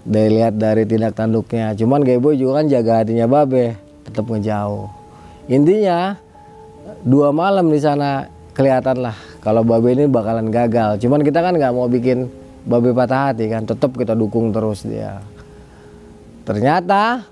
Dari 0.00 0.32
lihat 0.32 0.56
dari 0.56 0.88
tindak 0.88 1.12
tanduknya. 1.12 1.76
Cuman 1.76 2.00
boy 2.02 2.34
juga 2.40 2.64
kan 2.64 2.72
jaga 2.72 3.04
hatinya 3.04 3.28
babe 3.28 3.76
tetap 4.00 4.24
ngejauh 4.24 4.99
intinya 5.50 6.14
dua 7.02 7.34
malam 7.34 7.68
di 7.68 7.82
sana 7.82 8.30
kelihatan 8.54 9.02
lah 9.02 9.16
kalau 9.40 9.64
babe 9.64 9.96
ini 9.96 10.04
bakalan 10.06 10.52
gagal. 10.52 11.00
Cuman 11.00 11.24
kita 11.24 11.40
kan 11.40 11.56
nggak 11.56 11.72
mau 11.72 11.88
bikin 11.88 12.28
babe 12.68 12.92
patah 12.92 13.32
hati 13.32 13.48
kan 13.48 13.64
tetap 13.64 13.96
kita 13.96 14.12
dukung 14.12 14.52
terus 14.52 14.84
dia. 14.84 15.24
Ternyata 16.44 17.24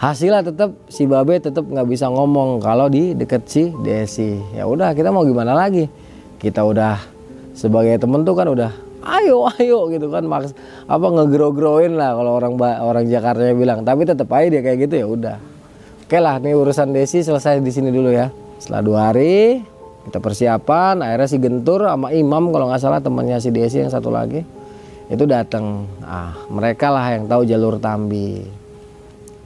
hasilnya 0.00 0.40
tetap 0.44 0.72
si 0.88 1.04
babe 1.04 1.36
tetap 1.36 1.68
nggak 1.68 1.88
bisa 1.88 2.08
ngomong 2.08 2.64
kalau 2.64 2.88
di 2.88 3.12
deket 3.12 3.44
si 3.46 3.70
Desi. 3.84 4.40
Ya 4.56 4.64
udah 4.64 4.96
kita 4.96 5.12
mau 5.12 5.22
gimana 5.22 5.52
lagi? 5.52 5.88
Kita 6.40 6.64
udah 6.64 7.00
sebagai 7.56 7.96
temen 8.00 8.24
tuh 8.24 8.36
kan 8.36 8.48
udah 8.48 8.72
ayo 9.06 9.46
ayo 9.56 9.86
gitu 9.92 10.10
kan 10.10 10.26
maks 10.26 10.50
apa 10.90 11.06
ngegrow-growin 11.06 11.94
lah 11.94 12.12
kalau 12.16 12.40
orang 12.40 12.56
orang 12.80 13.04
Jakarta 13.04 13.52
bilang. 13.52 13.84
Tapi 13.84 14.08
tetap 14.08 14.32
aja 14.32 14.48
dia 14.48 14.64
kayak 14.64 14.88
gitu 14.88 14.94
ya 14.96 15.06
udah 15.08 15.55
Oke 16.06 16.22
lah, 16.22 16.38
nih 16.38 16.54
urusan 16.54 16.94
Desi 16.94 17.18
selesai 17.18 17.58
di 17.58 17.74
sini 17.74 17.90
dulu 17.90 18.14
ya. 18.14 18.30
Setelah 18.62 18.82
dua 18.86 18.98
hari 19.10 19.58
kita 20.06 20.22
persiapan, 20.22 21.02
akhirnya 21.02 21.26
si 21.26 21.36
Gentur 21.42 21.82
sama 21.82 22.14
Imam 22.14 22.54
kalau 22.54 22.70
nggak 22.70 22.78
salah 22.78 23.02
temannya 23.02 23.42
si 23.42 23.50
Desi 23.50 23.82
yang 23.82 23.90
satu 23.90 24.14
lagi 24.14 24.46
itu 25.10 25.26
datang. 25.26 25.90
Ah, 26.06 26.30
mereka 26.46 26.94
lah 26.94 27.10
yang 27.10 27.26
tahu 27.26 27.42
jalur 27.42 27.82
Tambi. 27.82 28.38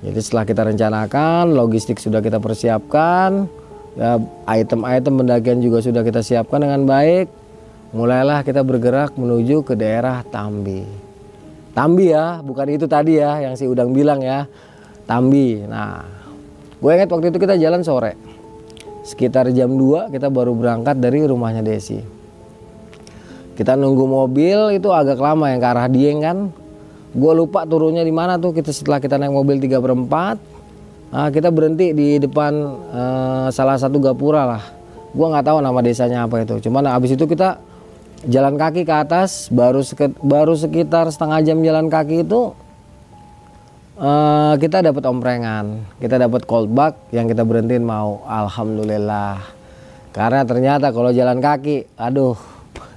Jadi 0.04 0.20
setelah 0.20 0.44
kita 0.44 0.68
rencanakan, 0.68 1.56
logistik 1.56 1.96
sudah 1.96 2.20
kita 2.20 2.36
persiapkan, 2.36 3.48
ya 3.96 4.20
item-item 4.44 5.16
pendakian 5.16 5.64
juga 5.64 5.80
sudah 5.80 6.04
kita 6.04 6.20
siapkan 6.20 6.60
dengan 6.60 6.84
baik. 6.84 7.32
Mulailah 7.96 8.44
kita 8.44 8.60
bergerak 8.60 9.16
menuju 9.16 9.64
ke 9.64 9.72
daerah 9.80 10.20
Tambi. 10.28 10.84
Tambi 11.72 12.12
ya, 12.12 12.44
bukan 12.44 12.68
itu 12.68 12.84
tadi 12.84 13.16
ya 13.16 13.40
yang 13.48 13.56
si 13.56 13.64
Udang 13.64 13.96
bilang 13.96 14.20
ya. 14.20 14.44
Tambi. 15.08 15.64
Nah, 15.64 16.19
Gue 16.80 16.90
ingat 16.96 17.12
waktu 17.12 17.28
itu 17.28 17.38
kita 17.38 17.60
jalan 17.60 17.84
sore. 17.84 18.16
Sekitar 19.04 19.52
jam 19.52 19.76
2 19.76 20.12
kita 20.12 20.32
baru 20.32 20.56
berangkat 20.56 20.96
dari 20.96 21.24
rumahnya 21.28 21.60
Desi. 21.60 22.00
Kita 23.56 23.76
nunggu 23.76 24.08
mobil 24.08 24.80
itu 24.80 24.88
agak 24.88 25.20
lama 25.20 25.52
yang 25.52 25.60
ke 25.60 25.68
arah 25.68 25.88
Dieng 25.92 26.24
kan. 26.24 26.38
Gue 27.12 27.32
lupa 27.36 27.68
turunnya 27.68 28.00
di 28.00 28.14
mana 28.14 28.40
tuh 28.40 28.56
kita 28.56 28.72
setelah 28.72 28.96
kita 28.96 29.20
naik 29.20 29.36
mobil 29.36 29.60
3 29.60 29.76
per 29.76 29.92
4. 29.92 30.60
Nah, 31.10 31.28
kita 31.28 31.50
berhenti 31.50 31.90
di 31.92 32.22
depan 32.22 32.52
uh, 32.94 33.48
salah 33.52 33.76
satu 33.76 34.00
gapura 34.00 34.46
lah. 34.46 34.62
Gue 35.12 35.26
nggak 35.26 35.44
tahu 35.44 35.58
nama 35.60 35.80
desanya 35.84 36.24
apa 36.24 36.40
itu. 36.40 36.62
Cuman 36.64 36.86
abis 36.86 37.18
itu 37.18 37.26
kita 37.26 37.60
jalan 38.24 38.56
kaki 38.56 38.88
ke 38.88 38.94
atas 38.94 39.48
baru 39.52 39.80
baru 40.20 40.52
sekitar 40.56 41.08
setengah 41.08 41.40
jam 41.40 41.58
jalan 41.64 41.88
kaki 41.88 42.24
itu 42.24 42.52
Uh, 44.00 44.56
kita 44.56 44.80
dapat 44.80 45.04
omprengan, 45.12 45.84
kita 46.00 46.16
dapat 46.16 46.48
cold 46.48 46.72
bug 46.72 46.96
yang 47.12 47.28
kita 47.28 47.44
berhentiin 47.44 47.84
mau. 47.84 48.24
Alhamdulillah. 48.24 49.44
Karena 50.16 50.40
ternyata 50.48 50.88
kalau 50.88 51.12
jalan 51.12 51.36
kaki, 51.36 51.84
aduh, 52.00 52.32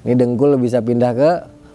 ini 0.07 0.15
dengkul 0.15 0.55
bisa 0.55 0.79
pindah 0.79 1.11
ke 1.11 1.31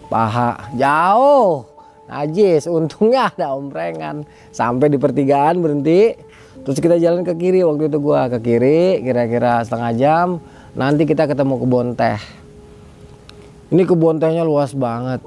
paha. 0.09 0.73
Jauh. 0.73 1.61
Najis, 2.09 2.65
untungnya 2.65 3.29
ada 3.29 3.53
omprengan. 3.53 4.25
Sampai 4.49 4.89
di 4.89 4.97
pertigaan 4.97 5.61
berhenti. 5.61 6.17
Terus 6.65 6.81
kita 6.81 6.97
jalan 6.97 7.21
ke 7.21 7.37
kiri 7.37 7.61
waktu 7.61 7.85
itu 7.85 8.01
gua 8.01 8.33
ke 8.33 8.41
kiri 8.41 9.05
kira-kira 9.05 9.61
setengah 9.61 9.93
jam. 9.93 10.27
Nanti 10.73 11.05
kita 11.05 11.29
ketemu 11.29 11.61
kebun 11.61 11.93
teh. 11.93 12.17
Ini 13.69 13.85
kebun 13.85 14.17
tehnya 14.17 14.41
luas 14.41 14.73
banget. 14.73 15.21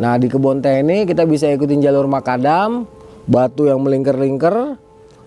Nah 0.00 0.16
di 0.16 0.24
kebun 0.24 0.64
teh 0.64 0.80
ini 0.80 1.04
kita 1.04 1.28
bisa 1.28 1.52
ikutin 1.52 1.84
jalur 1.84 2.08
makadam 2.08 2.88
batu 3.28 3.68
yang 3.68 3.82
melingkar-lingkar 3.82 4.80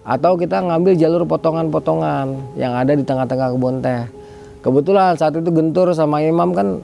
atau 0.04 0.32
kita 0.36 0.60
ngambil 0.60 1.00
jalur 1.00 1.24
potongan-potongan 1.24 2.58
yang 2.60 2.76
ada 2.76 2.92
di 2.92 3.04
tengah-tengah 3.08 3.56
kebun 3.56 3.80
teh. 3.80 4.04
Kebetulan 4.64 5.16
saat 5.20 5.36
itu 5.36 5.52
Gentur 5.52 5.92
sama 5.92 6.24
Imam 6.24 6.56
kan 6.56 6.80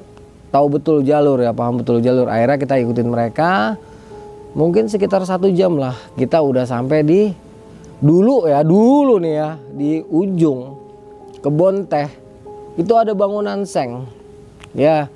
tahu 0.52 0.80
betul 0.80 1.04
jalur 1.04 1.40
ya, 1.40 1.56
paham 1.56 1.80
betul 1.80 2.04
jalur. 2.04 2.28
Akhirnya 2.28 2.58
kita 2.60 2.76
ikutin 2.80 3.08
mereka. 3.08 3.76
Mungkin 4.56 4.90
sekitar 4.90 5.22
satu 5.24 5.48
jam 5.54 5.78
lah 5.78 5.94
kita 6.18 6.42
udah 6.42 6.66
sampai 6.66 7.06
di 7.06 7.30
dulu 8.02 8.50
ya, 8.50 8.66
dulu 8.66 9.22
nih 9.22 9.34
ya 9.36 9.50
di 9.72 10.02
ujung 10.04 10.76
kebun 11.44 11.88
teh. 11.88 12.10
Itu 12.80 12.96
ada 12.96 13.12
bangunan 13.12 13.68
seng. 13.68 14.08
Ya, 14.72 15.12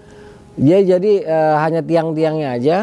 dia 0.59 0.79
jadi 0.83 1.23
eh, 1.23 1.55
hanya 1.61 1.79
tiang-tiangnya 1.83 2.49
aja, 2.57 2.77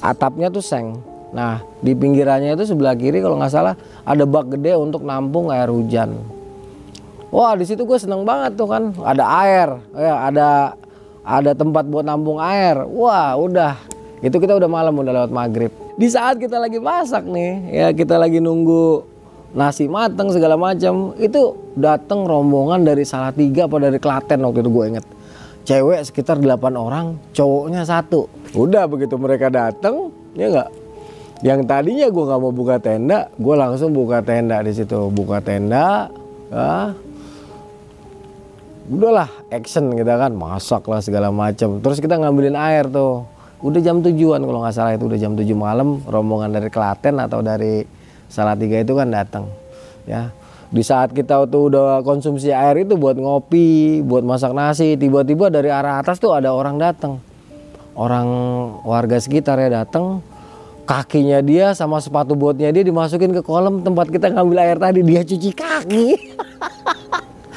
atapnya 0.00 0.48
tuh 0.48 0.64
seng. 0.64 1.00
Nah 1.36 1.60
di 1.84 1.92
pinggirannya 1.92 2.56
itu 2.56 2.64
sebelah 2.64 2.96
kiri 2.96 3.20
kalau 3.20 3.36
nggak 3.36 3.52
salah 3.52 3.76
ada 4.08 4.24
bak 4.24 4.56
gede 4.56 4.72
untuk 4.80 5.04
nampung 5.04 5.52
air 5.52 5.68
hujan. 5.68 6.16
Wah 7.28 7.52
di 7.52 7.68
situ 7.68 7.84
gue 7.84 7.98
seneng 8.00 8.24
banget 8.24 8.56
tuh 8.56 8.64
kan 8.64 8.96
ada 9.04 9.24
air, 9.44 9.68
ya 9.92 10.32
ada 10.32 10.48
ada 11.20 11.52
tempat 11.52 11.84
buat 11.84 12.08
nampung 12.08 12.40
air. 12.40 12.80
Wah 12.88 13.36
udah 13.36 13.76
itu 14.24 14.40
kita 14.40 14.56
udah 14.56 14.70
malam 14.70 14.96
udah 14.96 15.12
lewat 15.12 15.30
maghrib. 15.30 15.68
Di 16.00 16.08
saat 16.08 16.40
kita 16.40 16.56
lagi 16.56 16.80
masak 16.80 17.28
nih 17.28 17.52
ya 17.68 17.88
kita 17.92 18.16
lagi 18.16 18.40
nunggu 18.40 19.04
nasi 19.52 19.88
mateng 19.88 20.32
segala 20.32 20.56
macam 20.56 21.12
itu 21.20 21.56
datang 21.76 22.24
rombongan 22.24 22.84
dari 22.84 23.04
Salatiga 23.04 23.68
apa 23.68 23.76
dari 23.76 23.96
Klaten 24.00 24.40
waktu 24.44 24.60
itu 24.64 24.70
gue 24.72 24.84
inget 24.96 25.06
cewek 25.64 26.00
sekitar 26.04 26.36
8 26.36 26.60
orang 26.76 27.16
cowoknya 27.32 27.88
satu 27.88 28.28
udah 28.52 28.84
begitu 28.84 29.16
mereka 29.16 29.48
datang 29.48 30.12
ya 30.36 30.52
nggak 30.52 30.85
yang 31.44 31.68
tadinya 31.68 32.08
gue 32.08 32.24
nggak 32.24 32.40
mau 32.40 32.52
buka 32.54 32.80
tenda 32.80 33.28
gue 33.36 33.54
langsung 33.56 33.92
buka 33.92 34.24
tenda 34.24 34.64
di 34.64 34.72
situ. 34.72 35.12
Buka 35.12 35.44
tenda 35.44 36.08
ya. 36.48 36.96
Udahlah 38.86 39.28
action 39.50 39.90
kita 39.98 40.14
kan 40.14 40.32
masak 40.32 40.86
lah 40.86 41.02
segala 41.02 41.34
macam 41.34 41.82
terus 41.82 41.98
kita 42.00 42.16
ngambilin 42.16 42.56
air 42.56 42.88
tuh. 42.88 43.26
Udah 43.60 43.80
jam 43.80 44.04
tujuan 44.04 44.44
kalau 44.44 44.60
nggak 44.62 44.76
salah 44.76 44.92
itu 44.94 45.04
udah 45.10 45.18
jam 45.20 45.32
tujuh 45.36 45.56
malam. 45.58 46.00
Rombongan 46.06 46.54
dari 46.54 46.70
Klaten 46.72 47.20
atau 47.20 47.44
dari 47.44 47.84
Salatiga 48.30 48.80
itu 48.80 48.96
kan 48.96 49.12
datang 49.12 49.50
ya. 50.08 50.32
Di 50.66 50.82
saat 50.82 51.14
kita 51.14 51.46
tuh 51.46 51.70
udah 51.70 52.02
konsumsi 52.02 52.50
air 52.50 52.82
itu 52.82 52.98
buat 52.98 53.14
ngopi 53.14 54.02
buat 54.02 54.26
masak 54.26 54.50
nasi 54.50 54.98
tiba-tiba 54.98 55.46
dari 55.52 55.70
arah 55.70 56.00
atas 56.00 56.16
tuh 56.16 56.32
ada 56.32 56.54
orang 56.54 56.80
datang. 56.80 57.20
Orang 57.96 58.28
warga 58.84 59.16
sekitar 59.16 59.56
ya 59.56 59.82
datang 59.82 60.20
kakinya 60.86 61.42
dia 61.42 61.74
sama 61.74 61.98
sepatu 61.98 62.38
botnya 62.38 62.70
dia 62.70 62.86
dimasukin 62.86 63.34
ke 63.34 63.42
kolam 63.42 63.82
tempat 63.82 64.06
kita 64.06 64.30
ngambil 64.30 64.58
air 64.62 64.78
tadi. 64.78 65.02
Dia 65.02 65.26
cuci 65.26 65.50
kaki. 65.50 66.06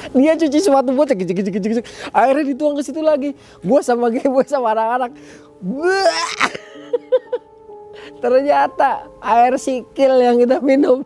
Dia 0.09 0.33
cuci 0.33 0.57
sepatu 0.57 0.89
bot 0.98 1.05
cek 1.05 1.21
cek 1.21 1.38
cek 1.38 1.62
cek 1.62 1.86
airnya 2.17 2.41
dituang 2.41 2.74
ke 2.74 2.81
situ 2.81 2.98
lagi. 2.98 3.38
Gue 3.62 3.77
sama 3.86 4.09
gue 4.09 4.45
sama 4.50 4.74
anak-anak. 4.74 5.13
Ternyata 8.24 9.05
air 9.21 9.53
sikil 9.62 10.17
yang 10.17 10.41
kita 10.41 10.65
minum. 10.65 11.05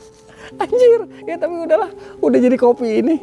Anjir. 0.64 1.28
Ya 1.28 1.36
tapi 1.36 1.60
udahlah. 1.60 1.92
Udah 2.24 2.40
jadi 2.40 2.56
kopi 2.56 3.04
ini. 3.04 3.20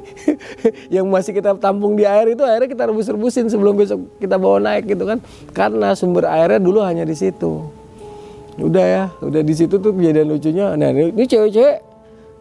Yang 0.93 1.05
masih 1.09 1.31
kita 1.33 1.57
tampung 1.57 1.97
di 1.97 2.05
air 2.05 2.37
itu 2.37 2.45
airnya 2.45 2.69
kita 2.69 2.93
rebus-rebusin 2.93 3.49
sebelum 3.49 3.81
besok 3.81 4.05
kita 4.21 4.37
bawa 4.37 4.61
naik 4.61 4.93
gitu 4.93 5.09
kan. 5.09 5.17
Karena 5.57 5.97
sumber 5.97 6.29
airnya 6.29 6.61
dulu 6.61 6.85
hanya 6.85 7.01
di 7.01 7.17
situ 7.17 7.65
udah 8.55 8.85
ya 8.85 9.03
udah 9.19 9.41
di 9.43 9.53
situ 9.53 9.75
tuh 9.79 9.91
kejadian 9.91 10.31
lucunya 10.31 10.71
nah 10.79 10.95
ini 10.95 11.27
cewek-cewek 11.27 11.95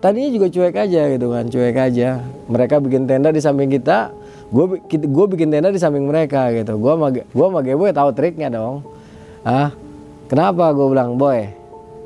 tadinya 0.04 0.28
juga 0.28 0.52
cuek 0.52 0.76
aja 0.76 1.00
gitu 1.16 1.26
kan 1.32 1.48
cuek 1.48 1.76
aja. 1.80 2.20
Mereka 2.52 2.76
bikin 2.84 3.08
tenda 3.08 3.32
di 3.32 3.40
samping 3.40 3.72
kita 3.72 4.12
gue 4.52 4.84
gue 4.84 5.26
bikin 5.32 5.48
tenda 5.48 5.72
di 5.72 5.80
samping 5.80 6.04
mereka 6.04 6.52
gitu. 6.52 6.76
Gue 6.76 6.92
sama 6.92 7.08
gue 7.08 7.46
sama 7.48 7.64
Geboy 7.64 7.88
tahu 7.96 8.12
triknya 8.12 8.52
dong. 8.52 8.84
Ah 9.40 9.72
kenapa? 10.28 10.76
Gue 10.76 10.92
bilang 10.92 11.16
boy 11.16 11.48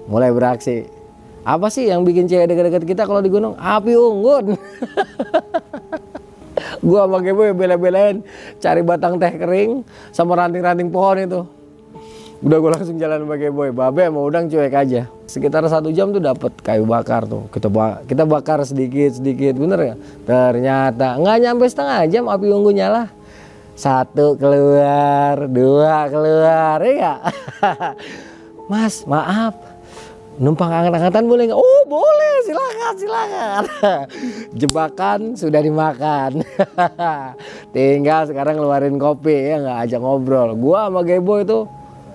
mulai 0.06 0.30
beraksi. 0.30 0.86
Apa 1.42 1.74
sih 1.74 1.90
yang 1.90 2.06
bikin 2.06 2.30
cewek 2.30 2.54
dekat-dekat 2.54 2.86
kita 2.86 3.02
kalau 3.02 3.18
di 3.18 3.34
gunung? 3.34 3.58
Api 3.58 3.98
unggun. 3.98 4.54
Gua 6.86 7.06
sama 7.06 7.18
Geboy 7.18 7.50
bela-belain 7.50 8.22
cari 8.62 8.82
batang 8.86 9.18
teh 9.18 9.34
kering 9.34 9.82
sama 10.14 10.38
ranting-ranting 10.38 10.94
pohon 10.94 11.18
itu 11.18 11.40
udah 12.38 12.58
gue 12.62 12.70
langsung 12.70 12.96
jalan 13.02 13.26
pakai 13.26 13.50
boy. 13.50 13.74
Babe 13.74 14.06
mau 14.10 14.26
udang 14.26 14.46
cuek 14.46 14.70
aja. 14.70 15.10
Sekitar 15.26 15.66
satu 15.66 15.90
jam 15.90 16.14
tuh 16.14 16.22
dapat 16.22 16.54
kayu 16.62 16.86
bakar 16.86 17.26
tuh. 17.26 17.50
Kita 17.50 17.66
ba 17.66 18.00
kita 18.06 18.22
bakar 18.22 18.62
sedikit 18.62 19.18
sedikit 19.18 19.58
bener 19.58 19.80
ya 19.82 19.94
ternyata 20.22 21.18
nggak 21.18 21.36
nyampe 21.42 21.64
setengah 21.66 22.06
jam 22.06 22.24
api 22.30 22.46
unggu 22.48 22.70
nyala 22.72 23.10
satu 23.78 24.34
keluar 24.34 25.46
dua 25.46 26.10
keluar 26.10 26.78
ya 26.82 27.14
mas 28.70 29.02
maaf. 29.06 29.54
Numpang 30.38 30.70
angkat-angkatan 30.70 31.26
boleh 31.26 31.50
nggak? 31.50 31.58
Oh 31.58 31.82
boleh. 31.90 32.34
Silakan 32.46 32.94
silakan. 32.94 33.62
Jebakan 34.62 35.20
sudah 35.34 35.58
dimakan. 35.58 36.46
Tinggal 37.74 38.30
sekarang 38.30 38.62
ngeluarin 38.62 39.02
kopi 39.02 39.34
ya 39.34 39.58
nggak? 39.58 39.78
Ajak 39.82 39.98
ngobrol. 39.98 40.54
Gua 40.54 40.86
sama 40.86 41.02
Gebo 41.02 41.42
itu 41.42 41.66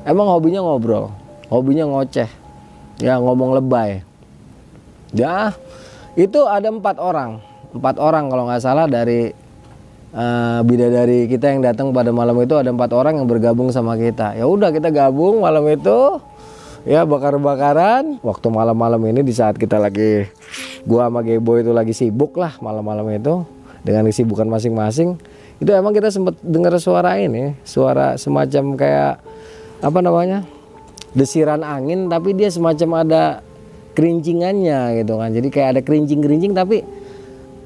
emang 0.03 0.27
hobinya 0.29 0.63
ngobrol 0.63 1.11
hobinya 1.51 1.85
ngoceh 1.89 2.29
ya 3.01 3.19
ngomong 3.19 3.57
lebay. 3.57 4.01
Ya 5.13 5.53
itu 6.17 6.45
ada 6.45 6.69
empat 6.69 6.97
orang 6.97 7.41
empat 7.73 7.97
orang 7.97 8.29
kalau 8.29 8.43
nggak 8.45 8.61
salah 8.61 8.85
dari 8.85 9.33
uh, 10.13 10.61
bidadari 10.61 11.25
kita 11.25 11.49
yang 11.49 11.65
datang 11.65 11.89
pada 11.89 12.13
malam 12.13 12.37
itu 12.41 12.53
ada 12.53 12.69
empat 12.69 12.93
orang 12.93 13.17
yang 13.17 13.27
bergabung 13.29 13.73
sama 13.73 13.97
kita. 13.97 14.37
Ya 14.37 14.45
udah 14.45 14.69
kita 14.69 14.93
gabung 14.93 15.41
malam 15.41 15.65
itu 15.69 16.21
ya 16.85 17.05
bakar-bakaran. 17.05 18.21
Waktu 18.21 18.47
malam-malam 18.49 19.01
ini 19.09 19.21
di 19.25 19.33
saat 19.33 19.57
kita 19.57 19.81
lagi 19.81 20.29
gua 20.85 21.09
sama 21.09 21.21
Gebo 21.25 21.57
itu 21.57 21.71
lagi 21.73 21.93
sibuk 21.93 22.37
lah 22.37 22.57
malam-malam 22.61 23.09
itu 23.13 23.45
dengan 23.83 24.07
kesibukan 24.07 24.47
masing-masing 24.47 25.19
itu 25.59 25.71
emang 25.71 25.95
kita 25.95 26.11
sempat 26.11 26.39
dengar 26.43 26.75
suara 26.79 27.19
ini 27.19 27.55
suara 27.63 28.19
semacam 28.19 28.75
kayak 28.75 29.15
apa 29.83 29.99
namanya? 29.99 30.47
Desiran 31.13 31.61
angin 31.61 32.07
tapi 32.07 32.33
dia 32.33 32.49
semacam 32.49 33.05
ada 33.05 33.23
kerincingannya 33.93 35.03
gitu 35.03 35.19
kan. 35.19 35.29
Jadi 35.29 35.47
kayak 35.53 35.67
ada 35.77 35.81
kerincing-kerincing 35.85 36.57
tapi 36.57 36.81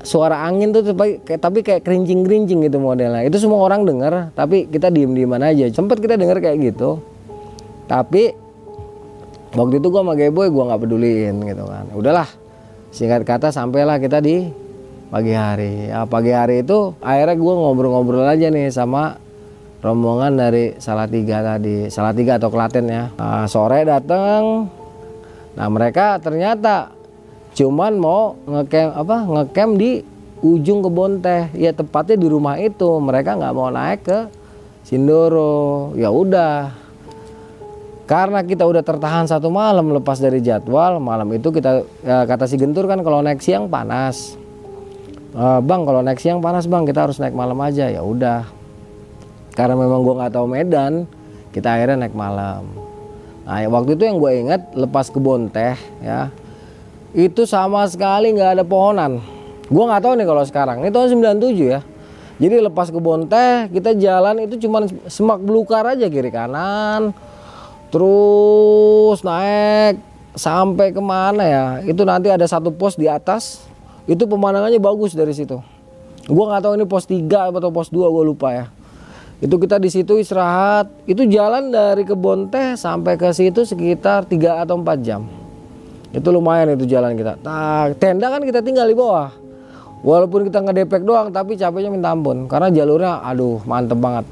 suara 0.03 0.43
angin 0.43 0.75
tuh 0.75 0.83
tapi 0.83 1.23
kayak 1.23 1.41
tapi 1.41 1.59
kayak 1.63 1.81
kerincing-kerincing 1.85 2.59
gitu 2.65 2.77
modelnya. 2.81 3.23
Itu 3.23 3.39
semua 3.39 3.63
orang 3.63 3.87
dengar 3.87 4.33
tapi 4.35 4.67
kita 4.67 4.91
diem-dieman 4.91 5.39
aja. 5.39 5.69
Sempat 5.71 6.03
kita 6.03 6.19
dengar 6.19 6.43
kayak 6.43 6.59
gitu. 6.59 6.99
Tapi 7.87 8.35
waktu 9.55 9.79
itu 9.79 9.87
gua 9.87 10.03
sama 10.03 10.13
Geboy 10.19 10.51
gua 10.51 10.73
nggak 10.73 10.81
peduliin 10.83 11.35
gitu 11.47 11.63
kan. 11.63 11.85
Udahlah 11.95 12.27
singkat 12.91 13.23
kata 13.23 13.55
sampailah 13.55 14.01
kita 14.03 14.19
di 14.19 14.51
pagi 15.07 15.31
hari. 15.31 15.87
Ya 15.87 16.03
pagi 16.03 16.35
hari 16.35 16.67
itu 16.67 16.91
akhirnya 16.99 17.39
gua 17.39 17.53
ngobrol-ngobrol 17.55 18.27
aja 18.27 18.51
nih 18.51 18.67
sama 18.75 19.23
rombongan 19.87 20.35
dari 20.35 20.75
Salatiga 20.75 21.39
tadi. 21.39 21.87
Salatiga 21.87 22.35
atau 22.35 22.51
Klaten 22.51 22.91
ya. 22.91 23.07
Nah, 23.15 23.47
sore 23.47 23.87
datang 23.87 24.67
nah 25.57 25.65
mereka 25.73 26.21
ternyata 26.21 26.93
cuman 27.57 27.97
mau 27.97 28.37
ngecamp 28.45 28.93
apa 28.93 29.17
ngecamp 29.25 29.71
di 29.79 30.03
ujung 30.43 30.83
kebun 30.83 31.23
teh. 31.23 31.47
Ya 31.55 31.71
tepatnya 31.71 32.19
di 32.19 32.27
rumah 32.27 32.59
itu. 32.59 32.99
Mereka 32.99 33.39
nggak 33.39 33.55
mau 33.55 33.71
naik 33.71 34.03
ke 34.03 34.19
Sindoro. 34.83 35.95
Ya 35.95 36.11
udah. 36.11 36.75
Karena 38.07 38.39
kita 38.39 38.63
udah 38.63 38.79
tertahan 38.87 39.27
satu 39.27 39.51
malam 39.51 39.91
lepas 39.91 40.15
dari 40.15 40.39
jadwal 40.39 40.95
malam 41.03 41.27
itu 41.35 41.51
kita 41.51 41.83
ya, 42.07 42.23
kata 42.23 42.47
si 42.47 42.55
Gentur 42.55 42.87
kan 42.87 43.03
kalau 43.03 43.19
naik 43.19 43.43
siang 43.43 43.67
panas. 43.67 44.39
E, 45.35 45.45
bang 45.59 45.83
kalau 45.83 45.99
naik 45.99 46.23
siang 46.23 46.39
panas 46.39 46.71
bang 46.71 46.87
kita 46.87 47.03
harus 47.03 47.19
naik 47.19 47.35
malam 47.35 47.59
aja. 47.59 47.91
Ya 47.91 47.99
udah 47.99 48.47
karena 49.57 49.73
memang 49.73 50.05
gue 50.05 50.13
nggak 50.21 50.33
tahu 50.37 50.45
Medan 50.45 51.09
kita 51.49 51.73
akhirnya 51.73 52.05
naik 52.05 52.13
malam. 52.13 52.69
Nah 53.41 53.65
waktu 53.73 53.97
itu 53.97 54.05
yang 54.05 54.21
gue 54.21 54.31
inget 54.37 54.61
lepas 54.77 55.09
kebun 55.09 55.49
teh 55.49 55.73
ya 56.05 56.29
itu 57.17 57.49
sama 57.49 57.89
sekali 57.89 58.37
nggak 58.37 58.61
ada 58.61 58.63
pohonan. 58.63 59.17
Gue 59.65 59.83
nggak 59.89 60.05
tahu 60.05 60.13
nih 60.13 60.27
kalau 60.29 60.43
sekarang 60.45 60.85
ini 60.85 60.93
tahun 60.93 61.09
97 61.41 61.57
ya. 61.73 61.81
Jadi 62.37 62.55
lepas 62.69 62.93
kebun 62.93 63.25
teh 63.25 63.65
kita 63.73 63.97
jalan 63.97 64.45
itu 64.45 64.61
cuma 64.69 64.85
semak 65.09 65.41
belukar 65.41 65.89
aja 65.89 66.05
kiri 66.05 66.29
kanan 66.29 67.17
terus 67.89 69.25
naik 69.25 69.97
sampai 70.37 70.93
ke 70.93 71.01
mana 71.01 71.41
ya. 71.41 71.65
Itu 71.81 72.05
nanti 72.05 72.29
ada 72.29 72.45
satu 72.45 72.69
pos 72.69 72.93
di 72.93 73.09
atas 73.09 73.65
itu 74.05 74.21
pemandangannya 74.29 74.77
bagus 74.77 75.17
dari 75.17 75.33
situ. 75.33 75.57
Gue 76.29 76.45
nggak 76.45 76.61
tahu 76.61 76.77
ini 76.77 76.85
pos 76.85 77.09
3 77.09 77.25
atau 77.49 77.73
pos 77.73 77.89
2 77.89 78.05
gue 78.05 78.21
lupa 78.21 78.53
ya 78.53 78.76
itu 79.37 79.55
kita 79.61 79.77
di 79.77 79.89
situ 79.93 80.17
istirahat. 80.17 80.89
Itu 81.05 81.29
jalan 81.29 81.69
dari 81.69 82.01
kebun 82.01 82.49
teh 82.49 82.73
sampai 82.73 83.21
ke 83.21 83.29
situ 83.29 83.69
sekitar 83.69 84.25
3 84.25 84.65
atau 84.65 84.81
4 84.81 85.05
jam. 85.05 85.29
Itu 86.09 86.33
lumayan 86.33 86.73
itu 86.73 86.89
jalan 86.89 87.13
kita. 87.13 87.37
Nah, 87.45 87.93
tenda 88.01 88.33
kan 88.33 88.41
kita 88.41 88.65
tinggal 88.65 88.89
di 88.89 88.97
bawah. 88.97 89.29
Walaupun 90.01 90.49
kita 90.49 90.65
ngedepek 90.65 91.05
doang 91.05 91.29
tapi 91.29 91.53
capeknya 91.53 91.93
minta 91.93 92.09
ampun. 92.09 92.49
Karena 92.49 92.73
jalurnya 92.73 93.21
aduh 93.21 93.61
mantep 93.65 93.97
banget. 94.01 94.25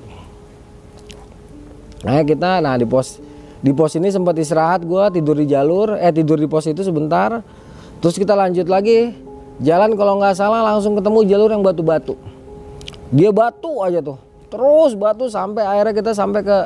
Nah 2.06 2.22
kita 2.22 2.62
nah 2.62 2.78
di 2.78 2.86
pos 2.86 3.18
di 3.66 3.74
pos 3.74 3.98
ini 3.98 4.14
sempat 4.14 4.38
istirahat 4.38 4.86
gua 4.86 5.10
tidur 5.10 5.34
di 5.34 5.50
jalur 5.50 5.98
eh 5.98 6.14
tidur 6.14 6.38
di 6.38 6.46
pos 6.46 6.70
itu 6.70 6.86
sebentar. 6.86 7.42
Terus 7.98 8.14
kita 8.18 8.38
lanjut 8.38 8.70
lagi. 8.70 9.14
Jalan 9.58 9.98
kalau 9.98 10.22
nggak 10.22 10.38
salah 10.38 10.62
langsung 10.62 10.94
ketemu 10.94 11.20
jalur 11.26 11.50
yang 11.50 11.66
batu-batu. 11.66 12.14
Dia 13.10 13.34
batu 13.34 13.82
aja 13.82 14.06
tuh 14.06 14.25
terus 14.50 14.94
batu 14.94 15.28
sampai 15.28 15.66
akhirnya 15.66 15.94
kita 15.94 16.12
sampai 16.14 16.42
ke 16.46 16.60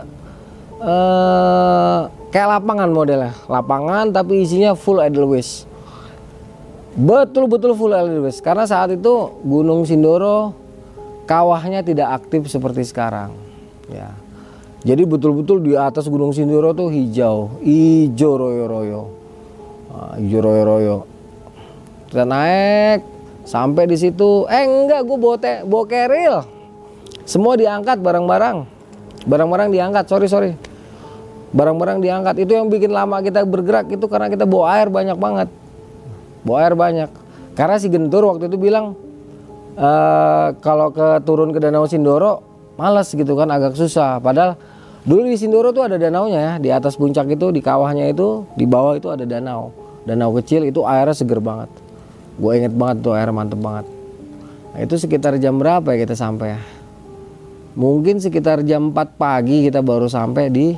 uh, 0.84 2.10
kayak 2.30 2.60
lapangan 2.60 2.90
modelnya. 2.92 3.34
Lapangan 3.48 4.12
tapi 4.14 4.44
isinya 4.44 4.76
full 4.78 5.02
edelweiss 5.02 5.70
betul-betul 7.00 7.78
full 7.78 7.96
edelweiss 7.96 8.44
karena 8.44 8.68
saat 8.68 8.92
itu 8.92 9.32
Gunung 9.46 9.88
Sindoro 9.88 10.52
kawahnya 11.30 11.86
tidak 11.86 12.20
aktif 12.20 12.50
seperti 12.52 12.84
sekarang. 12.84 13.32
Ya. 13.88 14.12
Jadi 14.84 15.04
betul-betul 15.08 15.64
di 15.64 15.74
atas 15.76 16.08
Gunung 16.08 16.36
Sindoro 16.36 16.72
tuh 16.72 16.92
hijau. 16.92 17.60
Hijau 17.64 18.34
royo-royo. 18.40 19.02
Nah, 19.92 20.16
hijau 20.18 20.40
royo-royo. 20.40 20.98
Kita 22.10 22.24
naik 22.26 23.04
sampai 23.44 23.86
di 23.86 23.98
situ. 24.00 24.48
Eh 24.48 24.64
enggak 24.66 25.04
gue 25.06 25.18
bawa, 25.20 25.38
bawa 25.68 25.86
keril 25.86 26.36
semua 27.30 27.54
diangkat 27.54 28.02
barang-barang. 28.02 28.66
Barang-barang 29.30 29.70
diangkat, 29.70 30.10
sorry 30.10 30.26
sorry. 30.26 30.58
Barang-barang 31.54 32.02
diangkat. 32.02 32.42
Itu 32.42 32.58
yang 32.58 32.74
bikin 32.74 32.90
lama 32.90 33.22
kita 33.22 33.46
bergerak 33.46 33.86
itu 33.94 34.10
karena 34.10 34.34
kita 34.34 34.50
bawa 34.50 34.82
air 34.82 34.90
banyak 34.90 35.14
banget. 35.14 35.50
Bawa 36.42 36.58
air 36.66 36.74
banyak. 36.74 37.10
Karena 37.54 37.78
si 37.78 37.86
Gentur 37.94 38.26
waktu 38.26 38.50
itu 38.50 38.58
bilang 38.58 38.98
e, 39.78 39.90
kalau 40.58 40.90
ke 40.90 41.22
turun 41.22 41.54
ke 41.54 41.62
Danau 41.62 41.86
Sindoro 41.86 42.42
males 42.82 43.14
gitu 43.14 43.38
kan 43.38 43.54
agak 43.54 43.78
susah. 43.78 44.18
Padahal 44.18 44.58
dulu 45.06 45.30
di 45.30 45.38
Sindoro 45.38 45.70
tuh 45.70 45.86
ada 45.86 46.02
danaunya 46.02 46.40
ya. 46.42 46.54
Di 46.58 46.74
atas 46.74 46.98
puncak 46.98 47.30
itu 47.30 47.54
di 47.54 47.62
kawahnya 47.62 48.10
itu 48.10 48.50
di 48.58 48.66
bawah 48.66 48.98
itu 48.98 49.14
ada 49.14 49.22
danau. 49.22 49.70
Danau 50.02 50.34
kecil 50.42 50.66
itu 50.66 50.82
airnya 50.82 51.14
seger 51.14 51.38
banget. 51.38 51.70
Gue 52.42 52.58
inget 52.58 52.74
banget 52.74 53.06
tuh 53.06 53.14
air 53.14 53.30
mantep 53.30 53.62
banget. 53.62 53.86
Nah, 54.74 54.80
itu 54.82 54.96
sekitar 54.98 55.38
jam 55.38 55.62
berapa 55.62 55.86
ya 55.94 56.08
kita 56.08 56.16
sampai 56.18 56.58
ya? 56.58 56.79
Mungkin 57.80 58.20
sekitar 58.20 58.68
jam 58.68 58.92
4 58.92 59.16
pagi 59.16 59.64
kita 59.64 59.80
baru 59.80 60.12
sampai 60.12 60.52
di 60.52 60.76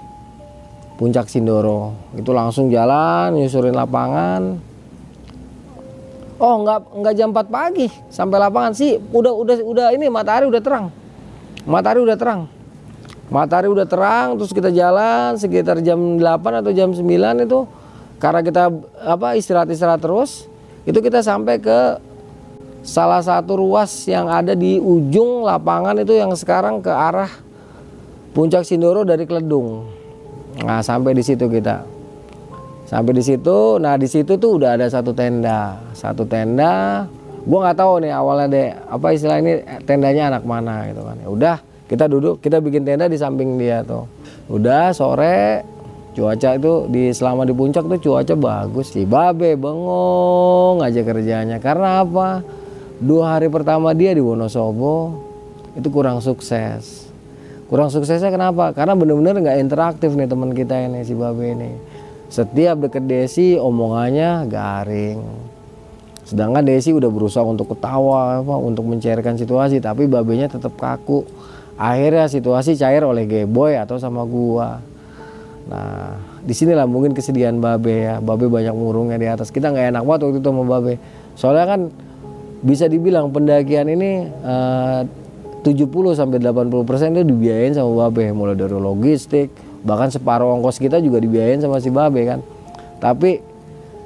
puncak 1.02 1.26
Sindoro. 1.26 1.98
Itu 2.14 2.30
langsung 2.30 2.70
jalan 2.70 3.34
nyusurin 3.34 3.74
lapangan. 3.74 4.62
Oh 6.38 6.56
nggak 6.62 6.80
nggak 7.02 7.14
jam 7.18 7.34
4 7.34 7.50
pagi 7.50 7.90
sampai 8.14 8.38
lapangan. 8.38 8.78
Sih 8.78 9.02
udah 9.02 9.34
udah 9.34 9.56
udah 9.66 9.88
ini 9.98 10.06
matahari 10.14 10.46
udah 10.46 10.62
terang. 10.62 10.94
Matahari 11.66 12.06
udah 12.06 12.18
terang. 12.22 12.46
Matahari 13.34 13.68
udah 13.72 13.88
terang 13.90 14.38
terus 14.38 14.54
kita 14.54 14.70
jalan 14.70 15.42
sekitar 15.42 15.82
jam 15.82 16.22
8 16.22 16.62
atau 16.62 16.70
jam 16.70 16.94
9 16.94 17.02
itu 17.42 17.60
karena 18.22 18.46
kita 18.46 18.70
apa 19.02 19.34
istirahat-istirahat 19.34 20.06
terus 20.06 20.46
itu 20.86 21.00
kita 21.02 21.26
sampai 21.26 21.58
ke 21.58 21.98
salah 22.82 23.22
satu 23.22 23.58
ruas 23.58 23.90
yang 24.10 24.30
ada 24.30 24.58
di 24.58 24.82
ujung 24.82 25.46
lapangan 25.46 25.98
itu 26.02 26.18
yang 26.18 26.34
sekarang 26.34 26.82
ke 26.82 26.90
arah 26.90 27.30
puncak 28.34 28.66
Sindoro 28.66 29.06
dari 29.06 29.26
Kledung. 29.26 29.86
Nah, 30.62 30.84
sampai 30.84 31.16
di 31.16 31.24
situ 31.24 31.48
kita. 31.48 31.86
Sampai 32.90 33.16
di 33.16 33.24
situ, 33.24 33.80
nah 33.80 33.96
di 33.96 34.04
situ 34.04 34.36
tuh 34.36 34.60
udah 34.60 34.76
ada 34.76 34.92
satu 34.92 35.16
tenda, 35.16 35.80
satu 35.96 36.28
tenda. 36.28 37.08
Gua 37.48 37.64
nggak 37.64 37.78
tahu 37.80 38.04
nih 38.04 38.12
awalnya 38.12 38.48
deh 38.52 38.68
apa 38.92 39.08
istilah 39.16 39.40
ini 39.40 39.64
tendanya 39.88 40.28
anak 40.28 40.44
mana 40.44 40.92
gitu 40.92 41.02
kan. 41.08 41.16
Ya 41.24 41.30
udah, 41.32 41.58
kita 41.88 42.06
duduk, 42.12 42.44
kita 42.44 42.60
bikin 42.60 42.84
tenda 42.84 43.08
di 43.08 43.16
samping 43.16 43.56
dia 43.56 43.80
tuh. 43.88 44.12
Udah 44.52 44.92
sore 44.92 45.64
cuaca 46.12 46.60
itu 46.60 46.74
di 46.92 47.16
selama 47.16 47.48
di 47.48 47.56
puncak 47.56 47.88
tuh 47.88 48.00
cuaca 48.04 48.36
bagus 48.36 48.92
si 48.92 49.08
babe 49.08 49.56
bengong 49.56 50.84
aja 50.84 51.08
kerjanya 51.08 51.56
karena 51.64 52.04
apa 52.04 52.44
dua 53.02 53.36
hari 53.36 53.50
pertama 53.50 53.92
dia 53.98 54.14
di 54.14 54.22
Wonosobo 54.22 55.26
itu 55.74 55.90
kurang 55.90 56.22
sukses 56.22 57.10
kurang 57.68 57.90
suksesnya 57.90 58.30
kenapa 58.30 58.72
karena 58.78 58.94
bener-bener 58.94 59.42
nggak 59.42 59.58
interaktif 59.58 60.14
nih 60.14 60.30
teman 60.30 60.54
kita 60.54 60.78
ini 60.88 61.02
si 61.02 61.18
babe 61.18 61.42
ini 61.42 61.72
setiap 62.32 62.80
deket 62.88 63.04
Desi 63.12 63.60
omongannya 63.60 64.48
garing. 64.48 65.20
Sedangkan 66.24 66.64
Desi 66.64 66.96
udah 66.96 67.12
berusaha 67.12 67.44
untuk 67.44 67.76
ketawa 67.76 68.40
apa 68.40 68.56
untuk 68.56 68.88
mencairkan 68.88 69.36
situasi 69.36 69.84
tapi 69.84 70.08
babenya 70.08 70.48
tetap 70.48 70.72
kaku. 70.80 71.28
Akhirnya 71.76 72.32
situasi 72.32 72.80
cair 72.80 73.04
oleh 73.04 73.28
Geboy 73.28 73.76
atau 73.76 74.00
sama 74.00 74.24
gua. 74.24 74.80
Nah, 75.68 76.16
di 76.40 76.56
sinilah 76.56 76.88
mungkin 76.88 77.12
kesedihan 77.12 77.60
Babe 77.60 78.08
ya. 78.08 78.16
Babe 78.24 78.48
banyak 78.48 78.80
murungnya 78.80 79.20
di 79.20 79.28
atas. 79.28 79.52
Kita 79.52 79.68
nggak 79.68 79.92
enak 79.92 80.04
banget 80.08 80.22
waktu 80.24 80.40
itu 80.40 80.48
sama 80.56 80.64
Babe. 80.64 80.94
Soalnya 81.36 81.66
kan 81.68 81.82
bisa 82.62 82.86
dibilang 82.86 83.34
pendakian 83.34 83.90
ini 83.90 84.30
eh, 84.30 85.02
70 85.62 86.18
sampai 86.18 86.42
80 86.42 86.90
persen 86.90 87.14
itu 87.14 87.22
dibiayain 87.22 87.74
sama 87.78 88.10
Babe, 88.10 88.34
mulai 88.34 88.58
dari 88.58 88.74
logistik, 88.74 89.54
bahkan 89.86 90.10
separuh 90.10 90.58
ongkos 90.58 90.82
kita 90.82 90.98
juga 90.98 91.22
dibiayain 91.22 91.62
sama 91.62 91.78
si 91.78 91.94
Babe 91.94 92.26
kan. 92.26 92.40
Tapi 92.98 93.42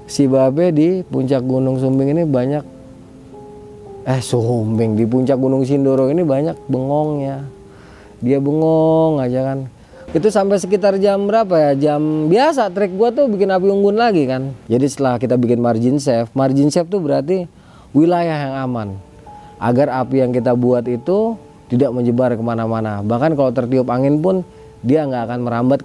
si 0.07 0.27
Babe 0.27 0.75
di 0.75 1.03
puncak 1.07 1.43
Gunung 1.47 1.79
Sumbing 1.79 2.11
ini 2.11 2.23
banyak 2.27 2.63
eh 4.05 4.21
Sumbing 4.21 4.99
di 4.99 5.07
puncak 5.07 5.39
Gunung 5.39 5.63
Sindoro 5.63 6.11
ini 6.11 6.27
banyak 6.27 6.59
bengongnya. 6.67 7.47
Dia 8.19 8.43
bengong 8.43 9.23
aja 9.23 9.55
kan. 9.55 9.59
Itu 10.15 10.31
sampai 10.31 10.59
sekitar 10.59 10.95
jam 10.99 11.27
berapa 11.27 11.55
ya? 11.59 11.71
Jam 11.75 12.31
biasa 12.31 12.71
trek 12.71 12.95
gua 12.95 13.11
tuh 13.11 13.27
bikin 13.27 13.51
api 13.51 13.67
unggun 13.67 13.95
lagi 13.99 14.27
kan. 14.27 14.55
Jadi 14.67 14.85
setelah 14.91 15.19
kita 15.19 15.35
bikin 15.35 15.59
margin 15.59 15.99
safe 15.99 16.31
margin 16.35 16.67
safe 16.67 16.87
tuh 16.87 16.99
berarti 16.99 17.47
wilayah 17.95 18.37
yang 18.51 18.55
aman. 18.67 18.87
Agar 19.55 19.87
api 20.03 20.19
yang 20.19 20.35
kita 20.35 20.51
buat 20.51 20.83
itu 20.85 21.39
tidak 21.71 21.95
menyebar 21.95 22.35
ke 22.35 22.43
mana-mana. 22.43 22.99
Bahkan 23.01 23.33
kalau 23.39 23.49
tertiup 23.55 23.87
angin 23.87 24.19
pun 24.19 24.43
dia 24.85 25.07
nggak 25.07 25.31
akan 25.31 25.39
merambat 25.41 25.79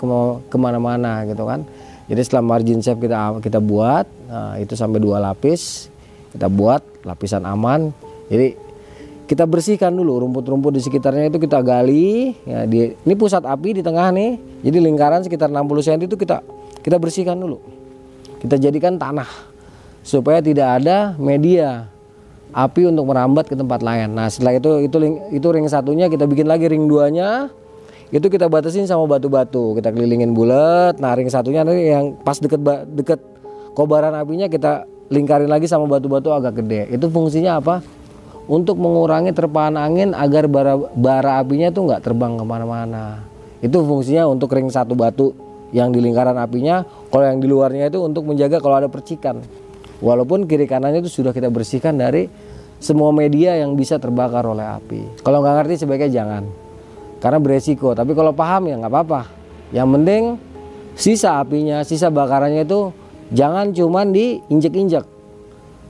ke 0.50 0.56
mana-mana 0.58 1.24
gitu 1.24 1.46
kan. 1.46 1.64
Jadi 2.10 2.20
setelah 2.26 2.42
margin 2.42 2.82
safe 2.82 2.98
kita 2.98 3.38
kita 3.38 3.62
buat 3.62 4.04
nah, 4.26 4.58
itu 4.58 4.74
sampai 4.74 4.98
dua 4.98 5.22
lapis 5.22 5.86
kita 6.34 6.50
buat 6.50 6.82
lapisan 7.06 7.46
aman. 7.46 7.94
Jadi 8.26 8.58
kita 9.30 9.46
bersihkan 9.46 9.94
dulu 9.94 10.26
rumput-rumput 10.26 10.74
di 10.74 10.82
sekitarnya 10.82 11.30
itu 11.30 11.38
kita 11.38 11.62
gali 11.62 12.34
ya 12.42 12.66
di 12.66 12.90
ini 12.90 13.14
pusat 13.14 13.46
api 13.46 13.78
di 13.78 13.82
tengah 13.86 14.10
nih. 14.10 14.42
Jadi 14.66 14.76
lingkaran 14.82 15.22
sekitar 15.22 15.48
60 15.48 15.86
cm 15.86 16.00
itu 16.10 16.16
kita 16.18 16.42
kita 16.82 16.98
bersihkan 16.98 17.38
dulu. 17.38 17.62
Kita 18.42 18.58
jadikan 18.58 18.98
tanah 18.98 19.30
supaya 20.02 20.42
tidak 20.42 20.82
ada 20.82 21.14
media 21.14 21.86
api 22.50 22.90
untuk 22.90 23.06
merambat 23.06 23.46
ke 23.46 23.54
tempat 23.54 23.80
lain. 23.82 24.14
Nah 24.14 24.26
setelah 24.26 24.58
itu 24.58 24.86
itu 24.86 24.96
itu 25.30 25.46
ring 25.50 25.66
satunya 25.70 26.10
kita 26.10 26.26
bikin 26.26 26.46
lagi 26.50 26.66
ring 26.66 26.86
duanya. 26.90 27.50
Itu 28.10 28.26
kita 28.26 28.50
batasin 28.50 28.90
sama 28.90 29.06
batu-batu. 29.06 29.78
Kita 29.78 29.94
kelilingin 29.94 30.34
bulat. 30.34 30.98
Nah 30.98 31.14
ring 31.14 31.30
satunya 31.30 31.62
nanti 31.62 31.90
yang 31.90 32.18
pas 32.20 32.42
deket 32.42 32.60
deket 32.90 33.20
kobaran 33.74 34.14
apinya 34.18 34.50
kita 34.50 34.84
lingkarin 35.10 35.50
lagi 35.50 35.70
sama 35.70 35.86
batu-batu 35.86 36.34
agak 36.34 36.62
gede. 36.62 36.90
Itu 36.90 37.06
fungsinya 37.10 37.62
apa? 37.62 37.82
Untuk 38.50 38.82
mengurangi 38.82 39.30
terpaan 39.30 39.78
angin 39.78 40.10
agar 40.10 40.50
bara, 40.50 40.74
bara 40.98 41.38
apinya 41.38 41.70
itu 41.70 41.86
nggak 41.86 42.02
terbang 42.02 42.34
ke 42.34 42.42
mana-mana. 42.42 43.22
Itu 43.62 43.86
fungsinya 43.86 44.26
untuk 44.26 44.50
ring 44.50 44.66
satu 44.66 44.98
batu 44.98 45.30
yang 45.70 45.94
di 45.94 46.02
lingkaran 46.02 46.34
apinya. 46.34 46.82
Kalau 47.14 47.24
yang 47.30 47.38
di 47.38 47.46
luarnya 47.46 47.86
itu 47.94 48.02
untuk 48.02 48.26
menjaga 48.26 48.58
kalau 48.58 48.82
ada 48.82 48.90
percikan 48.90 49.38
walaupun 50.00 50.48
kiri 50.48 50.66
kanannya 50.66 51.04
itu 51.04 51.22
sudah 51.22 51.32
kita 51.32 51.48
bersihkan 51.52 51.96
dari 51.96 52.26
semua 52.80 53.12
media 53.12 53.60
yang 53.60 53.76
bisa 53.76 54.00
terbakar 54.00 54.42
oleh 54.48 54.64
api. 54.64 55.20
Kalau 55.20 55.44
nggak 55.44 55.54
ngerti 55.62 55.84
sebaiknya 55.84 56.10
jangan. 56.24 56.44
Karena 57.20 57.36
beresiko. 57.36 57.92
Tapi 57.92 58.16
kalau 58.16 58.32
paham 58.32 58.72
ya 58.72 58.80
nggak 58.80 58.88
apa-apa. 58.88 59.20
Yang 59.70 59.88
penting 60.00 60.22
sisa 60.96 61.38
apinya 61.38 61.84
sisa 61.84 62.08
bakarannya 62.08 62.64
itu 62.64 62.90
jangan 63.30 63.76
cuman 63.76 64.10
diinjek-injek. 64.16 65.04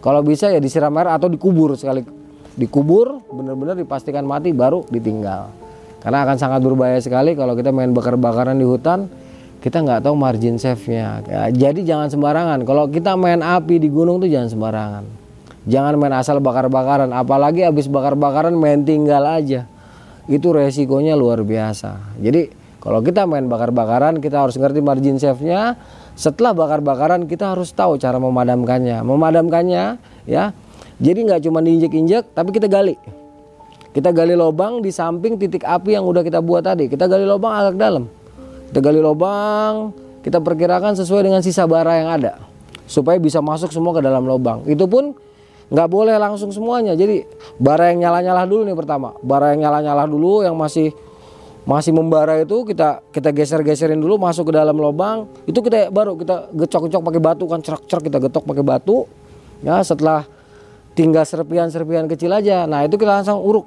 Kalau 0.02 0.20
bisa 0.26 0.50
ya 0.50 0.58
disiram 0.58 0.92
air 0.98 1.14
atau 1.14 1.30
dikubur 1.30 1.78
sekali. 1.78 2.02
Dikubur 2.58 3.22
benar-benar 3.30 3.78
dipastikan 3.78 4.26
mati 4.26 4.50
baru 4.50 4.82
ditinggal. 4.90 5.54
Karena 6.02 6.26
akan 6.26 6.36
sangat 6.40 6.60
berbahaya 6.64 6.98
sekali 6.98 7.38
kalau 7.38 7.54
kita 7.54 7.70
main 7.70 7.94
bakar-bakaran 7.94 8.58
di 8.58 8.66
hutan 8.66 9.06
kita 9.60 9.84
nggak 9.84 10.08
tahu 10.08 10.16
margin 10.16 10.56
safe-nya 10.56 11.24
ya, 11.28 11.42
jadi 11.52 11.80
jangan 11.84 12.08
sembarangan 12.08 12.64
kalau 12.64 12.88
kita 12.88 13.16
main 13.16 13.44
api 13.44 13.76
di 13.76 13.92
gunung 13.92 14.20
tuh 14.20 14.28
jangan 14.28 14.48
sembarangan 14.48 15.04
jangan 15.68 15.94
main 16.00 16.16
asal 16.16 16.40
bakar-bakaran 16.40 17.12
apalagi 17.12 17.68
habis 17.68 17.88
bakar-bakaran 17.88 18.56
main 18.56 18.82
tinggal 18.82 19.22
aja 19.28 19.68
itu 20.30 20.54
resikonya 20.54 21.18
luar 21.18 21.42
biasa. 21.42 22.14
Jadi 22.22 22.54
kalau 22.78 23.02
kita 23.02 23.26
main 23.26 23.50
bakar-bakaran 23.50 24.22
kita 24.22 24.46
harus 24.46 24.54
ngerti 24.54 24.78
margin 24.78 25.18
safety-nya. 25.18 25.74
Setelah 26.14 26.54
bakar-bakaran 26.54 27.26
kita 27.26 27.56
harus 27.56 27.74
tahu 27.74 27.98
cara 27.98 28.22
memadamkannya. 28.22 29.02
Memadamkannya 29.02 29.98
ya. 30.30 30.54
Jadi 31.02 31.18
nggak 31.26 31.42
cuma 31.50 31.58
diinjek-injek 31.66 32.30
tapi 32.30 32.54
kita 32.54 32.70
gali. 32.70 32.94
Kita 33.90 34.14
gali 34.14 34.38
lubang 34.38 34.78
di 34.78 34.94
samping 34.94 35.34
titik 35.34 35.66
api 35.66 35.98
yang 35.98 36.06
udah 36.06 36.22
kita 36.22 36.38
buat 36.38 36.62
tadi. 36.62 36.86
Kita 36.86 37.10
gali 37.10 37.26
lubang 37.26 37.50
agak 37.50 37.74
dalam. 37.74 38.06
Kita 38.70 38.78
gali 38.78 39.02
lubang, 39.02 39.90
kita 40.22 40.38
perkirakan 40.38 40.94
sesuai 40.94 41.26
dengan 41.26 41.42
sisa 41.42 41.66
bara 41.66 41.98
yang 41.98 42.06
ada 42.06 42.38
supaya 42.86 43.18
bisa 43.18 43.42
masuk 43.42 43.74
semua 43.74 43.90
ke 43.94 44.02
dalam 44.02 44.22
lubang. 44.22 44.62
Itu 44.66 44.86
pun 44.86 45.14
nggak 45.70 45.88
boleh 45.90 46.14
langsung 46.18 46.54
semuanya. 46.54 46.94
Jadi 46.94 47.26
bara 47.58 47.90
yang 47.94 48.06
nyala-nyala 48.06 48.46
dulu 48.46 48.62
nih 48.66 48.78
pertama. 48.78 49.14
Bara 49.26 49.54
yang 49.54 49.66
nyala-nyala 49.66 50.06
dulu 50.06 50.46
yang 50.46 50.54
masih 50.54 50.94
masih 51.66 51.94
membara 51.94 52.40
itu 52.42 52.66
kita 52.66 53.04
kita 53.14 53.30
geser-geserin 53.30 53.98
dulu 53.98 54.18
masuk 54.18 54.50
ke 54.50 54.52
dalam 54.54 54.74
lubang. 54.74 55.30
Itu 55.46 55.62
kita 55.62 55.90
baru 55.94 56.18
kita 56.18 56.50
gecok-gecok 56.50 57.00
pakai 57.02 57.22
batu 57.22 57.44
kan 57.46 57.62
cerak-cerak 57.62 58.02
kita 58.10 58.18
getok 58.22 58.44
pakai 58.46 58.64
batu. 58.66 59.06
Ya 59.62 59.78
setelah 59.86 60.26
tinggal 60.98 61.22
serpian-serpian 61.22 62.10
kecil 62.10 62.34
aja. 62.34 62.66
Nah 62.66 62.82
itu 62.86 62.98
kita 62.98 63.22
langsung 63.22 63.38
uruk. 63.38 63.66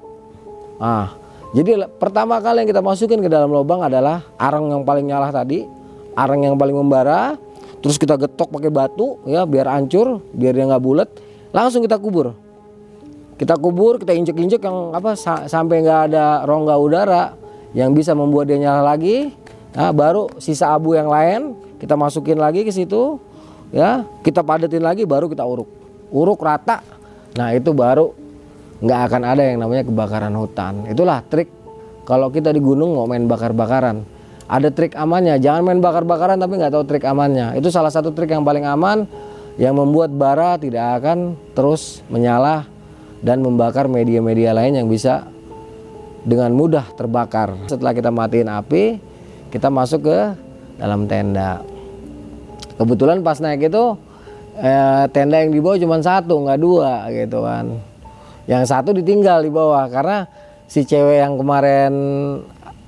Nah 0.79 1.22
jadi 1.53 1.85
pertama 2.01 2.41
kali 2.41 2.65
yang 2.65 2.69
kita 2.69 2.81
masukin 2.81 3.21
ke 3.21 3.29
dalam 3.29 3.53
lubang 3.53 3.85
adalah 3.85 4.25
arang 4.41 4.73
yang 4.73 4.81
paling 4.81 5.05
nyala 5.05 5.29
tadi 5.29 5.63
arang 6.17 6.41
yang 6.45 6.57
paling 6.57 6.73
membara 6.73 7.37
terus 7.81 8.01
kita 8.01 8.17
getok 8.17 8.49
pakai 8.49 8.73
batu 8.73 9.21
ya 9.29 9.45
biar 9.45 9.69
hancur 9.69 10.21
biar 10.33 10.53
dia 10.57 10.65
nggak 10.65 10.83
bulat 10.83 11.09
langsung 11.53 11.85
kita 11.85 12.01
kubur. 12.01 12.33
Kita 13.37 13.55
kubur 13.61 14.01
kita 14.01 14.11
injek-injek 14.17 14.65
yang 14.65 14.91
apa 14.91 15.13
sa 15.13 15.45
sampai 15.45 15.85
nggak 15.85 16.01
ada 16.11 16.43
rongga 16.49 16.75
udara 16.81 17.23
yang 17.77 17.93
bisa 17.93 18.17
membuat 18.17 18.49
dia 18.49 18.57
nyala 18.57 18.81
lagi. 18.81 19.31
Nah 19.77 19.93
baru 19.93 20.33
sisa 20.41 20.73
abu 20.73 20.97
yang 20.97 21.09
lain 21.09 21.53
kita 21.77 21.93
masukin 21.93 22.37
lagi 22.41 22.65
ke 22.65 22.73
situ 22.73 23.21
ya 23.73 24.05
kita 24.25 24.41
padetin 24.41 24.81
lagi 24.81 25.05
baru 25.05 25.29
kita 25.29 25.45
uruk. 25.45 25.69
Uruk 26.09 26.41
rata. 26.41 26.81
Nah 27.37 27.53
itu 27.53 27.73
baru 27.73 28.13
nggak 28.83 28.99
akan 29.09 29.21
ada 29.23 29.43
yang 29.47 29.63
namanya 29.63 29.87
kebakaran 29.87 30.33
hutan 30.35 30.83
itulah 30.91 31.23
trik 31.23 31.47
kalau 32.03 32.27
kita 32.27 32.51
di 32.51 32.59
gunung 32.59 32.99
mau 32.99 33.07
main 33.07 33.23
bakar-bakaran 33.23 34.03
ada 34.43 34.67
trik 34.69 34.93
amannya 34.99 35.39
jangan 35.39 35.63
main 35.63 35.79
bakar-bakaran 35.79 36.35
tapi 36.35 36.59
nggak 36.59 36.73
tahu 36.75 36.83
trik 36.83 37.07
amannya 37.07 37.55
itu 37.55 37.71
salah 37.71 37.89
satu 37.89 38.11
trik 38.11 38.35
yang 38.35 38.43
paling 38.43 38.67
aman 38.67 39.07
yang 39.55 39.77
membuat 39.77 40.11
bara 40.11 40.59
tidak 40.59 40.99
akan 40.99 41.39
terus 41.55 42.03
menyala 42.11 42.67
dan 43.23 43.39
membakar 43.39 43.87
media-media 43.87 44.51
lain 44.51 44.83
yang 44.83 44.87
bisa 44.91 45.31
dengan 46.23 46.51
mudah 46.55 46.91
terbakar. 46.95 47.55
Setelah 47.71 47.95
kita 47.95 48.09
matiin 48.11 48.51
api, 48.51 48.99
kita 49.51 49.71
masuk 49.71 50.07
ke 50.07 50.19
dalam 50.79 51.07
tenda. 51.07 51.63
Kebetulan 52.75 53.21
pas 53.21 53.37
naik 53.39 53.69
itu 53.69 53.83
eh, 54.59 55.05
tenda 55.13 55.39
yang 55.39 55.55
di 55.55 55.61
bawah 55.63 55.79
cuma 55.79 56.01
satu, 56.03 56.43
nggak 56.43 56.59
dua 56.59 57.07
gitu 57.11 57.39
kan. 57.43 57.92
Yang 58.43 58.63
satu 58.69 58.89
ditinggal 58.91 59.43
di 59.43 59.51
bawah. 59.51 59.87
Karena 59.87 60.27
si 60.67 60.83
cewek 60.83 61.23
yang 61.23 61.39
kemarin 61.39 61.93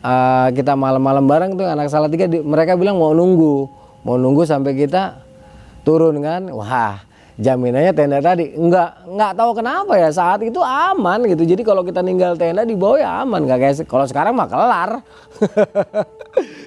uh, 0.04 0.48
kita 0.52 0.76
malam-malam 0.76 1.24
bareng 1.26 1.52
tuh 1.56 1.68
anak 1.68 1.88
salah 1.88 2.12
tiga 2.12 2.28
di- 2.28 2.44
mereka 2.44 2.76
bilang 2.76 3.00
mau 3.00 3.16
nunggu. 3.16 3.68
Mau 4.06 4.20
nunggu 4.20 4.44
sampai 4.44 4.76
kita 4.76 5.24
turun 5.88 6.20
kan. 6.20 6.52
Wah 6.52 7.00
jaminannya 7.36 7.92
tenda 7.96 8.20
tadi. 8.20 8.52
Nggak 8.56 9.12
nggak 9.12 9.32
tahu 9.36 9.52
kenapa 9.56 9.94
ya 9.96 10.12
saat 10.12 10.44
itu 10.44 10.60
aman 10.60 11.24
gitu. 11.28 11.44
Jadi 11.48 11.64
kalau 11.64 11.84
kita 11.88 12.04
ninggal 12.04 12.36
tenda 12.36 12.68
di 12.68 12.76
bawah 12.76 13.00
ya 13.00 13.10
aman. 13.24 13.48
Nggak 13.48 13.84
se- 13.84 13.88
kalau 13.88 14.06
sekarang 14.08 14.36
mah 14.36 14.48
kelar. 14.48 14.92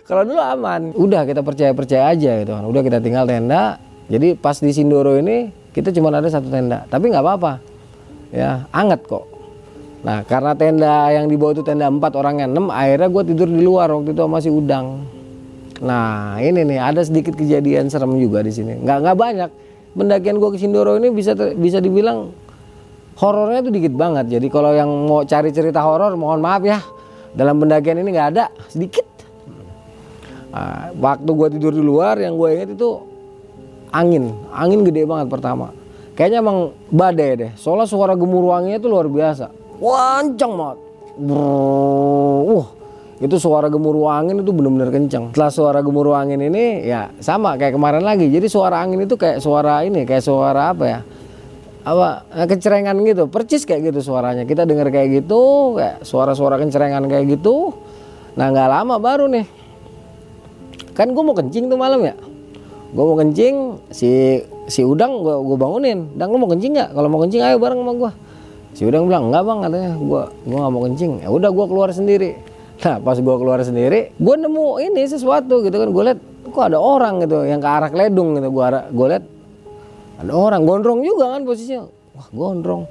Kalau 0.08 0.24
dulu 0.24 0.40
aman. 0.40 0.96
Udah 0.96 1.28
kita 1.28 1.44
percaya 1.44 1.76
percaya 1.76 2.08
aja 2.16 2.40
gitu. 2.40 2.56
Kan 2.56 2.64
udah 2.64 2.80
kita 2.80 3.04
tinggal 3.04 3.28
tenda. 3.28 3.76
Jadi 4.08 4.32
pas 4.32 4.56
di 4.56 4.72
Sindoro 4.72 5.12
ini 5.20 5.52
kita 5.76 5.92
cuma 5.92 6.08
ada 6.08 6.32
satu 6.32 6.48
tenda. 6.48 6.88
Tapi 6.88 7.12
nggak 7.12 7.20
apa-apa 7.20 7.52
ya 8.32 8.68
anget 8.72 9.02
kok 9.08 9.38
Nah 9.98 10.22
karena 10.22 10.54
tenda 10.54 11.10
yang 11.10 11.26
di 11.26 11.34
bawah 11.34 11.58
itu 11.58 11.62
tenda 11.66 11.90
4 11.90 11.98
orangnya 12.14 12.46
6 12.46 12.70
akhirnya 12.70 13.08
gue 13.10 13.22
tidur 13.34 13.48
di 13.50 13.62
luar 13.62 13.90
waktu 13.90 14.14
itu 14.14 14.22
sama 14.22 14.38
si 14.38 14.50
Udang. 14.50 14.86
Nah 15.82 16.38
ini 16.38 16.62
nih 16.62 16.78
ada 16.78 17.02
sedikit 17.02 17.34
kejadian 17.34 17.90
serem 17.90 18.14
juga 18.14 18.46
di 18.46 18.54
sini. 18.54 18.78
Nggak 18.78 18.98
nggak 19.02 19.16
banyak. 19.18 19.50
Pendakian 19.98 20.38
gue 20.38 20.50
ke 20.54 20.58
Sindoro 20.62 20.94
ini 20.94 21.10
bisa 21.10 21.34
bisa 21.34 21.82
dibilang 21.82 22.30
horornya 23.18 23.66
tuh 23.66 23.74
dikit 23.74 23.94
banget. 23.98 24.38
Jadi 24.38 24.46
kalau 24.46 24.70
yang 24.70 24.86
mau 25.10 25.26
cari 25.26 25.50
cerita 25.50 25.82
horor 25.82 26.14
mohon 26.14 26.38
maaf 26.38 26.62
ya 26.62 26.78
dalam 27.34 27.58
pendakian 27.58 27.98
ini 27.98 28.14
nggak 28.14 28.28
ada 28.38 28.44
sedikit. 28.70 29.06
Nah, 30.48 30.90
waktu 30.96 31.28
gue 31.28 31.48
tidur 31.58 31.72
di 31.74 31.82
luar 31.82 32.16
yang 32.22 32.38
gue 32.38 32.48
inget 32.54 32.70
itu 32.72 32.98
angin, 33.90 34.32
angin 34.54 34.80
gede 34.86 35.04
banget 35.04 35.26
pertama. 35.28 35.74
Kayaknya 36.18 36.38
emang 36.42 36.58
badai 36.90 37.30
deh. 37.38 37.50
Soalnya 37.54 37.86
suara 37.86 38.18
gemuruh 38.18 38.50
anginnya 38.50 38.82
itu 38.82 38.90
luar 38.90 39.06
biasa. 39.06 39.54
Wancang 39.78 40.52
banget. 40.58 40.78
Brrrr. 41.14 42.58
Uh, 42.58 42.66
itu 43.18 43.34
suara 43.38 43.70
gemuruh 43.70 44.10
angin 44.10 44.42
itu 44.42 44.50
bener-bener 44.50 44.90
kenceng. 44.90 45.30
Setelah 45.30 45.50
suara 45.54 45.80
gemuruh 45.82 46.18
angin 46.18 46.42
ini 46.42 46.82
ya 46.86 47.14
sama 47.22 47.54
kayak 47.54 47.78
kemarin 47.78 48.02
lagi. 48.02 48.26
Jadi 48.26 48.50
suara 48.50 48.82
angin 48.82 49.06
itu 49.06 49.14
kayak 49.14 49.38
suara 49.38 49.86
ini, 49.86 50.02
kayak 50.02 50.26
suara 50.26 50.74
apa 50.74 50.84
ya? 50.86 51.00
Apa 51.86 52.26
eh, 52.34 52.46
kecerengan 52.50 52.98
gitu, 53.06 53.30
percis 53.30 53.62
kayak 53.62 53.94
gitu 53.94 54.10
suaranya. 54.10 54.42
Kita 54.42 54.66
dengar 54.66 54.90
kayak 54.90 55.22
gitu, 55.22 55.74
kayak 55.78 56.02
suara-suara 56.02 56.58
kecerengan 56.58 57.06
kayak 57.06 57.38
gitu. 57.38 57.74
Nah 58.34 58.50
nggak 58.50 58.68
lama 58.70 58.98
baru 58.98 59.30
nih 59.30 59.46
kan 60.98 61.14
gue 61.14 61.22
mau 61.22 61.30
kencing 61.30 61.70
tuh 61.70 61.78
malam 61.78 62.02
ya 62.02 62.18
gue 62.88 63.04
mau 63.04 63.16
kencing 63.20 63.84
si 63.92 64.40
si 64.64 64.80
udang 64.80 65.20
gue 65.20 65.36
gue 65.44 65.56
bangunin. 65.60 66.16
Dang 66.16 66.32
lu 66.32 66.40
mau 66.40 66.48
kencing 66.48 66.72
nggak? 66.72 66.90
Kalau 66.96 67.08
mau 67.12 67.20
kencing 67.20 67.42
ayo 67.44 67.56
bareng 67.60 67.80
sama 67.84 67.92
gue 67.92 68.10
si 68.72 68.82
udang 68.88 69.04
bilang 69.04 69.28
enggak 69.28 69.42
bang 69.44 69.58
katanya. 69.60 69.92
Gue 70.00 70.22
gue 70.48 70.58
nggak 70.58 70.72
mau 70.72 70.82
kencing. 70.88 71.12
Ya 71.20 71.28
udah 71.28 71.50
gue 71.52 71.66
keluar 71.68 71.88
sendiri. 71.92 72.30
Nah 72.78 72.96
pas 73.02 73.16
gue 73.18 73.36
keluar 73.36 73.60
sendiri 73.60 74.14
gue 74.16 74.34
nemu 74.40 74.66
ini 74.80 75.02
sesuatu 75.04 75.60
gitu 75.60 75.76
kan. 75.76 75.88
Gue 75.92 76.02
liat 76.08 76.20
kok 76.48 76.64
ada 76.64 76.80
orang 76.80 77.20
gitu 77.28 77.44
yang 77.44 77.60
ke 77.60 77.68
arah 77.68 77.88
keledung 77.92 78.40
gitu. 78.40 78.48
Gue 78.48 78.64
arah 78.64 78.88
gue 78.88 79.06
liat 79.12 79.24
ada 80.24 80.32
orang. 80.32 80.60
Gondrong 80.64 81.04
juga 81.04 81.36
kan 81.36 81.44
posisinya. 81.44 81.84
Wah 82.16 82.28
gondrong. 82.32 82.88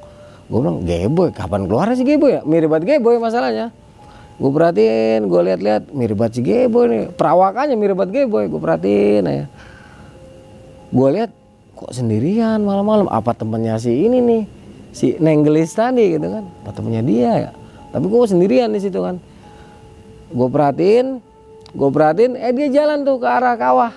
Gue 0.47 0.59
bilang 0.61 0.85
geboy 0.85 1.33
kapan 1.33 1.65
keluar 1.65 1.89
sih 1.97 2.05
geboy 2.05 2.37
ya? 2.37 2.41
Mirip 2.45 2.69
banget 2.69 3.01
geboy 3.01 3.17
masalahnya. 3.17 3.73
Gue 4.37 4.53
perhatiin 4.53 5.25
gue 5.25 5.41
lihat-lihat 5.49 5.89
mirip 5.97 6.13
banget 6.13 6.37
si 6.37 6.41
Geboy 6.45 6.85
nih. 6.85 7.03
Perawakannya 7.09 7.73
mirip 7.73 7.97
banget 7.97 8.29
Geboy 8.29 8.45
gue 8.45 8.61
perhatiin 8.61 9.25
ya 9.25 9.49
gue 10.87 11.07
lihat 11.11 11.31
kok 11.75 11.91
sendirian 11.91 12.63
malam-malam? 12.63 13.11
Apa 13.11 13.35
temennya 13.35 13.75
si 13.77 13.91
ini 13.91 14.19
nih? 14.23 14.43
Si 14.95 15.13
Nenggelis 15.19 15.75
tadi 15.75 16.15
gitu 16.15 16.31
kan? 16.31 16.43
Apa 16.63 16.71
temennya 16.73 17.03
dia 17.03 17.31
ya? 17.47 17.51
Tapi 17.91 18.05
gue 18.07 18.19
sendirian 18.27 18.71
di 18.71 18.79
situ 18.81 18.99
kan. 18.99 19.19
Gue 20.31 20.47
perhatiin 20.47 21.23
gue 21.67 21.89
perhatiin 21.91 22.33
eh 22.39 22.53
dia 22.55 22.67
jalan 22.71 23.03
tuh 23.03 23.19
ke 23.19 23.27
arah 23.27 23.55
kawah. 23.59 23.93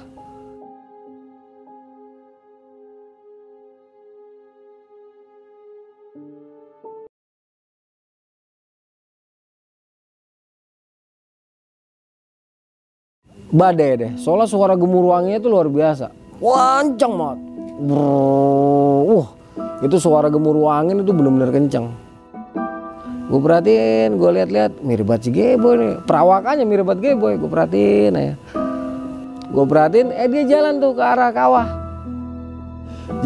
Badai 13.50 13.98
deh. 13.98 14.12
Soalnya 14.14 14.46
suara 14.46 14.78
gemuruh 14.78 15.10
anginnya 15.10 15.42
itu 15.42 15.50
luar 15.50 15.66
biasa 15.66 16.19
wancang 16.40 17.12
banget. 17.14 17.38
Uh 17.80 19.24
itu 19.80 19.96
suara 19.96 20.28
gemuruh 20.28 20.68
angin 20.68 21.00
itu 21.00 21.12
bener-bener 21.12 21.48
kenceng. 21.52 21.88
Gue 23.30 23.40
perhatiin 23.40 24.18
gue 24.18 24.30
lihat-lihat 24.42 24.72
mirip 24.82 25.06
banget 25.06 25.22
si 25.22 25.30
Geboy 25.30 25.78
nih 25.78 25.92
perawakannya 26.02 26.66
mirip 26.66 26.82
banget 26.82 27.14
Geboy 27.14 27.38
gue 27.38 27.46
perhatiin 27.46 28.12
ya 28.18 28.34
gue 29.50 29.64
perhatiin 29.66 30.10
eh 30.10 30.26
dia 30.26 30.44
jalan 30.58 30.82
tuh 30.82 30.92
ke 30.98 31.02
arah 31.02 31.30
kawah. 31.30 31.68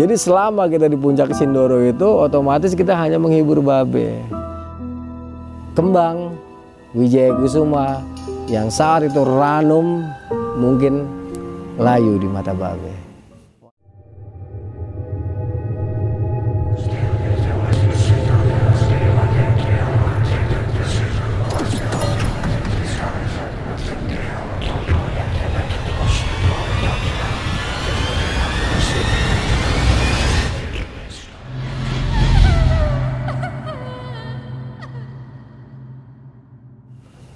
Jadi 0.01 0.17
selama 0.17 0.65
kita 0.71 0.89
di 0.89 0.97
puncak 0.97 1.37
Sindoro 1.37 1.77
itu 1.85 2.09
otomatis 2.09 2.73
kita 2.73 2.97
hanya 2.97 3.21
menghibur 3.21 3.61
babe. 3.61 4.17
Kembang 5.77 6.39
Wijaya 6.95 7.35
Kusuma 7.37 8.01
yang 8.49 8.71
saat 8.71 9.05
itu 9.05 9.21
ranum 9.27 10.07
mungkin 10.57 11.05
layu 11.77 12.17
di 12.17 12.29
mata 12.31 12.55
babe. 12.55 12.94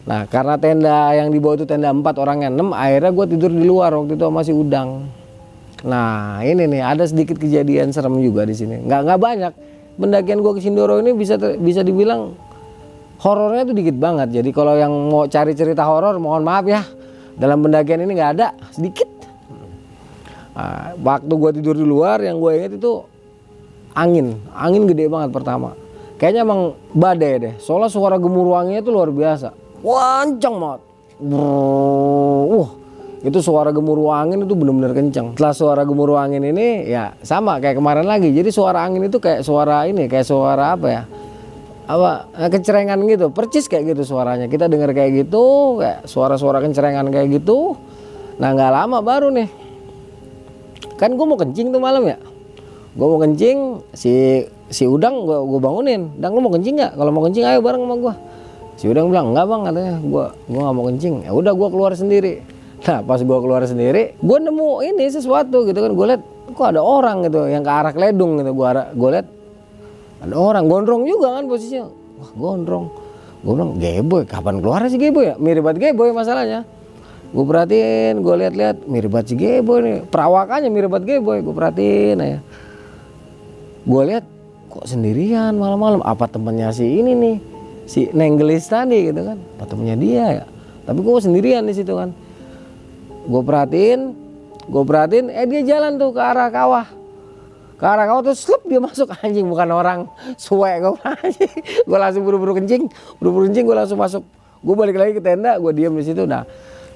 Nah 0.08 0.24
karena 0.24 0.56
tenda 0.56 1.12
yang 1.12 1.28
di 1.28 1.36
bawah 1.36 1.60
itu 1.60 1.66
tenda 1.68 1.92
4 1.92 2.00
orangnya 2.16 2.48
6 2.48 2.72
akhirnya 2.72 3.12
gue 3.12 3.26
tidur 3.36 3.52
di 3.52 3.64
luar 3.68 3.92
waktu 3.92 4.16
itu 4.16 4.24
sama 4.24 4.40
si 4.40 4.52
Udang. 4.56 5.04
Nah 5.84 6.40
ini 6.40 6.64
nih 6.64 6.80
ada 6.80 7.04
sedikit 7.04 7.36
kejadian 7.36 7.92
serem 7.92 8.16
juga 8.24 8.48
di 8.48 8.56
sini. 8.56 8.80
Nggak 8.88 9.00
nggak 9.04 9.20
banyak. 9.20 9.52
Pendakian 10.00 10.40
gue 10.40 10.52
ke 10.56 10.60
Sindoro 10.64 10.96
ini 11.04 11.12
bisa 11.12 11.36
bisa 11.60 11.84
dibilang 11.84 12.32
horornya 13.20 13.68
tuh 13.68 13.76
dikit 13.76 14.00
banget. 14.00 14.32
Jadi 14.32 14.48
kalau 14.48 14.80
yang 14.80 14.90
mau 15.12 15.28
cari 15.28 15.52
cerita 15.52 15.84
horor 15.84 16.16
mohon 16.16 16.40
maaf 16.40 16.64
ya 16.64 16.80
dalam 17.36 17.60
pendakian 17.60 18.00
ini 18.00 18.16
nggak 18.16 18.32
ada 18.40 18.56
sedikit. 18.72 19.10
Nah, 20.58 20.96
waktu 20.98 21.30
gue 21.30 21.50
tidur 21.60 21.76
di 21.78 21.86
luar 21.86 22.18
yang 22.24 22.42
gue 22.42 22.50
inget 22.58 22.72
itu 22.82 23.04
angin, 23.94 24.40
angin 24.56 24.90
gede 24.90 25.06
banget 25.06 25.30
pertama. 25.30 25.76
Kayaknya 26.18 26.42
emang 26.42 26.60
badai 26.96 27.32
deh. 27.38 27.54
Soalnya 27.62 27.92
suara 27.92 28.18
gemuruh 28.18 28.58
anginnya 28.58 28.82
itu 28.82 28.90
luar 28.90 29.14
biasa. 29.14 29.67
Wancang 29.82 30.54
banget. 30.58 30.80
Uh, 31.18 32.66
itu 33.26 33.38
suara 33.42 33.74
gemuruh 33.74 34.14
angin 34.14 34.46
itu 34.46 34.54
bener-bener 34.54 34.94
kenceng. 34.94 35.34
Setelah 35.34 35.54
suara 35.54 35.82
gemuruh 35.82 36.18
angin 36.18 36.42
ini 36.46 36.86
ya 36.86 37.14
sama 37.26 37.58
kayak 37.58 37.78
kemarin 37.78 38.06
lagi. 38.06 38.30
Jadi 38.30 38.50
suara 38.54 38.86
angin 38.86 39.06
itu 39.06 39.18
kayak 39.18 39.42
suara 39.42 39.86
ini, 39.90 40.06
kayak 40.06 40.26
suara 40.26 40.78
apa 40.78 40.86
ya? 40.86 41.02
Apa 41.88 42.30
eh, 42.38 42.50
kecerengan 42.52 43.00
gitu, 43.10 43.34
percis 43.34 43.66
kayak 43.66 43.96
gitu 43.96 44.14
suaranya. 44.14 44.46
Kita 44.46 44.70
dengar 44.70 44.94
kayak 44.94 45.26
gitu, 45.26 45.78
kayak 45.82 46.06
suara-suara 46.06 46.62
kecerengan 46.62 47.10
kayak 47.10 47.42
gitu. 47.42 47.74
Nah 48.38 48.54
nggak 48.54 48.70
lama 48.70 48.98
baru 49.02 49.34
nih. 49.34 49.48
Kan 50.98 51.18
gue 51.18 51.26
mau 51.26 51.38
kencing 51.38 51.74
tuh 51.74 51.82
malam 51.82 52.06
ya. 52.06 52.18
Gue 52.94 53.06
mau 53.06 53.18
kencing, 53.18 53.82
si 53.94 54.42
si 54.70 54.84
udang 54.86 55.26
gue 55.26 55.38
gue 55.42 55.58
bangunin. 55.58 56.14
Dang 56.22 56.34
lu 56.34 56.42
mau 56.42 56.54
kencing 56.54 56.78
nggak? 56.78 56.92
Kalau 56.94 57.10
mau 57.10 57.22
kencing 57.26 57.46
ayo 57.46 57.58
bareng 57.62 57.82
sama 57.82 57.96
gue. 57.98 58.14
Si 58.78 58.86
udang 58.86 59.10
bilang 59.10 59.34
enggak 59.34 59.46
bang 59.50 59.62
katanya. 59.66 59.94
Gue 59.98 60.24
gue 60.46 60.60
nggak 60.62 60.74
mau 60.78 60.84
kencing. 60.86 61.14
Ya 61.26 61.30
udah 61.34 61.52
gue 61.52 61.68
keluar 61.68 61.92
sendiri. 61.98 62.34
Nah 62.86 63.02
pas 63.02 63.18
gue 63.18 63.38
keluar 63.42 63.66
sendiri, 63.66 64.14
gue 64.22 64.38
nemu 64.38 64.86
ini 64.86 65.10
sesuatu 65.10 65.66
gitu 65.66 65.78
kan. 65.82 65.90
Gue 65.98 66.06
liat 66.14 66.22
kok 66.54 66.66
ada 66.70 66.78
orang 66.78 67.26
gitu 67.26 67.50
yang 67.50 67.66
ke 67.66 67.72
arah 67.74 67.90
keledung 67.90 68.38
gitu. 68.38 68.54
Gue 68.54 68.66
arah 68.70 68.94
gue 68.94 69.08
liat 69.18 69.26
ada 70.22 70.34
orang 70.38 70.70
gondrong 70.70 71.02
juga 71.02 71.34
kan 71.34 71.50
posisinya. 71.50 71.90
Wah 72.22 72.30
gondrong. 72.38 72.86
Gue 73.42 73.52
bilang 73.54 73.78
Geboy, 73.78 74.26
kapan 74.26 74.62
keluar 74.62 74.82
sih 74.86 74.98
Geboy 74.98 75.30
ya? 75.30 75.34
Mirip 75.38 75.66
banget 75.66 75.90
Geboy 75.90 76.10
masalahnya. 76.14 76.66
Gue 77.34 77.44
perhatiin, 77.44 78.24
gue 78.24 78.34
lihat-lihat 78.46 78.76
mirip 78.86 79.10
banget 79.10 79.26
si 79.30 79.34
Geboy 79.34 79.78
nih. 79.82 79.98
Perawakannya 80.06 80.70
mirip 80.70 80.90
banget 80.90 81.18
Geboy. 81.18 81.42
Gue 81.42 81.54
perhatiin 81.54 82.18
ya. 82.18 82.40
Gue 83.86 84.02
lihat 84.10 84.24
kok 84.70 84.86
sendirian 84.86 85.54
malam-malam. 85.54 86.02
Apa 86.02 86.26
temennya 86.26 86.70
si 86.70 86.86
ini 86.86 87.14
nih? 87.14 87.36
Si 87.88 88.12
Nenggelis 88.12 88.68
tadi 88.68 89.08
gitu 89.08 89.24
kan. 89.24 89.40
Apa 89.56 89.64
temennya 89.64 89.96
dia 89.96 90.24
ya? 90.44 90.46
Tapi 90.84 91.00
gue 91.00 91.12
sendirian 91.24 91.64
di 91.64 91.72
situ 91.72 91.96
kan. 91.96 92.12
Gue 93.24 93.42
perhatiin, 93.44 94.12
gue 94.68 94.82
perhatiin, 94.84 95.32
eh 95.32 95.48
dia 95.48 95.64
jalan 95.64 95.96
tuh 95.96 96.12
ke 96.12 96.20
arah 96.20 96.52
kawah. 96.52 96.86
Ke 97.80 97.84
arah 97.88 98.04
kawah 98.04 98.20
terus 98.28 98.44
slup 98.44 98.68
dia 98.68 98.76
masuk. 98.76 99.08
Anjing 99.24 99.48
bukan 99.48 99.68
orang 99.72 100.00
suwe 100.36 100.68
gue 100.84 101.00
anjing. 101.16 101.52
Gue 101.88 101.98
langsung 101.98 102.22
buru-buru 102.28 102.60
kencing 102.60 102.92
buru-buru 103.16 103.48
kencing 103.48 103.64
gue 103.64 103.76
langsung 103.76 103.96
masuk. 103.96 104.24
Gue 104.60 104.74
balik 104.76 105.00
lagi 105.00 105.12
ke 105.16 105.22
tenda 105.24 105.56
gue 105.56 105.72
diem 105.72 105.96
di 105.96 106.04
situ. 106.04 106.28
Nah 106.28 106.44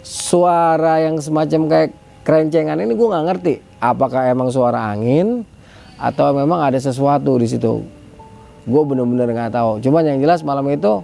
suara 0.05 1.01
yang 1.01 1.17
semacam 1.17 1.61
kayak 1.73 1.91
kerencengan 2.21 2.77
ini 2.85 2.93
gue 2.93 3.09
nggak 3.09 3.25
ngerti. 3.33 3.55
Apakah 3.81 4.29
emang 4.29 4.53
suara 4.53 4.93
angin 4.93 5.49
atau 5.97 6.37
memang 6.37 6.61
ada 6.61 6.77
sesuatu 6.77 7.39
di 7.39 7.47
situ 7.49 8.02
gue 8.63 8.83
bener-bener 8.87 9.27
nggak 9.31 9.53
tahu. 9.55 9.83
Cuman 9.83 10.03
yang 10.07 10.19
jelas 10.23 10.47
malam 10.47 10.67
itu 10.71 11.03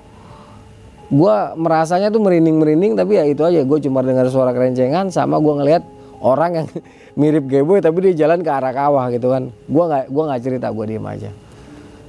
gue 1.08 1.36
merasanya 1.56 2.12
tuh 2.12 2.20
merinding-merinding 2.22 2.94
tapi 2.94 3.18
ya 3.18 3.24
itu 3.26 3.42
aja. 3.42 3.62
Gue 3.66 3.78
cuma 3.82 4.04
dengar 4.04 4.30
suara 4.30 4.54
kerencengan 4.54 5.10
sama 5.10 5.42
gue 5.42 5.54
ngelihat 5.58 5.82
orang 6.22 6.62
yang 6.62 6.66
mirip 7.20 7.50
Geboy 7.50 7.82
tapi 7.82 8.10
dia 8.10 8.26
jalan 8.26 8.46
ke 8.46 8.50
arah 8.50 8.70
kawah 8.70 9.10
gitu 9.10 9.30
kan. 9.32 9.50
Gue 9.66 9.84
nggak 9.90 10.04
gua 10.12 10.22
nggak 10.30 10.42
cerita 10.42 10.66
gue 10.70 10.84
diem 10.86 11.06
aja. 11.06 11.30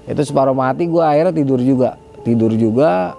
Itu 0.09 0.21
separuh 0.25 0.53
mati 0.53 0.85
gue 0.85 1.01
akhirnya 1.01 1.33
tidur 1.33 1.61
juga. 1.61 1.97
Tidur 2.21 2.53
juga 2.53 3.17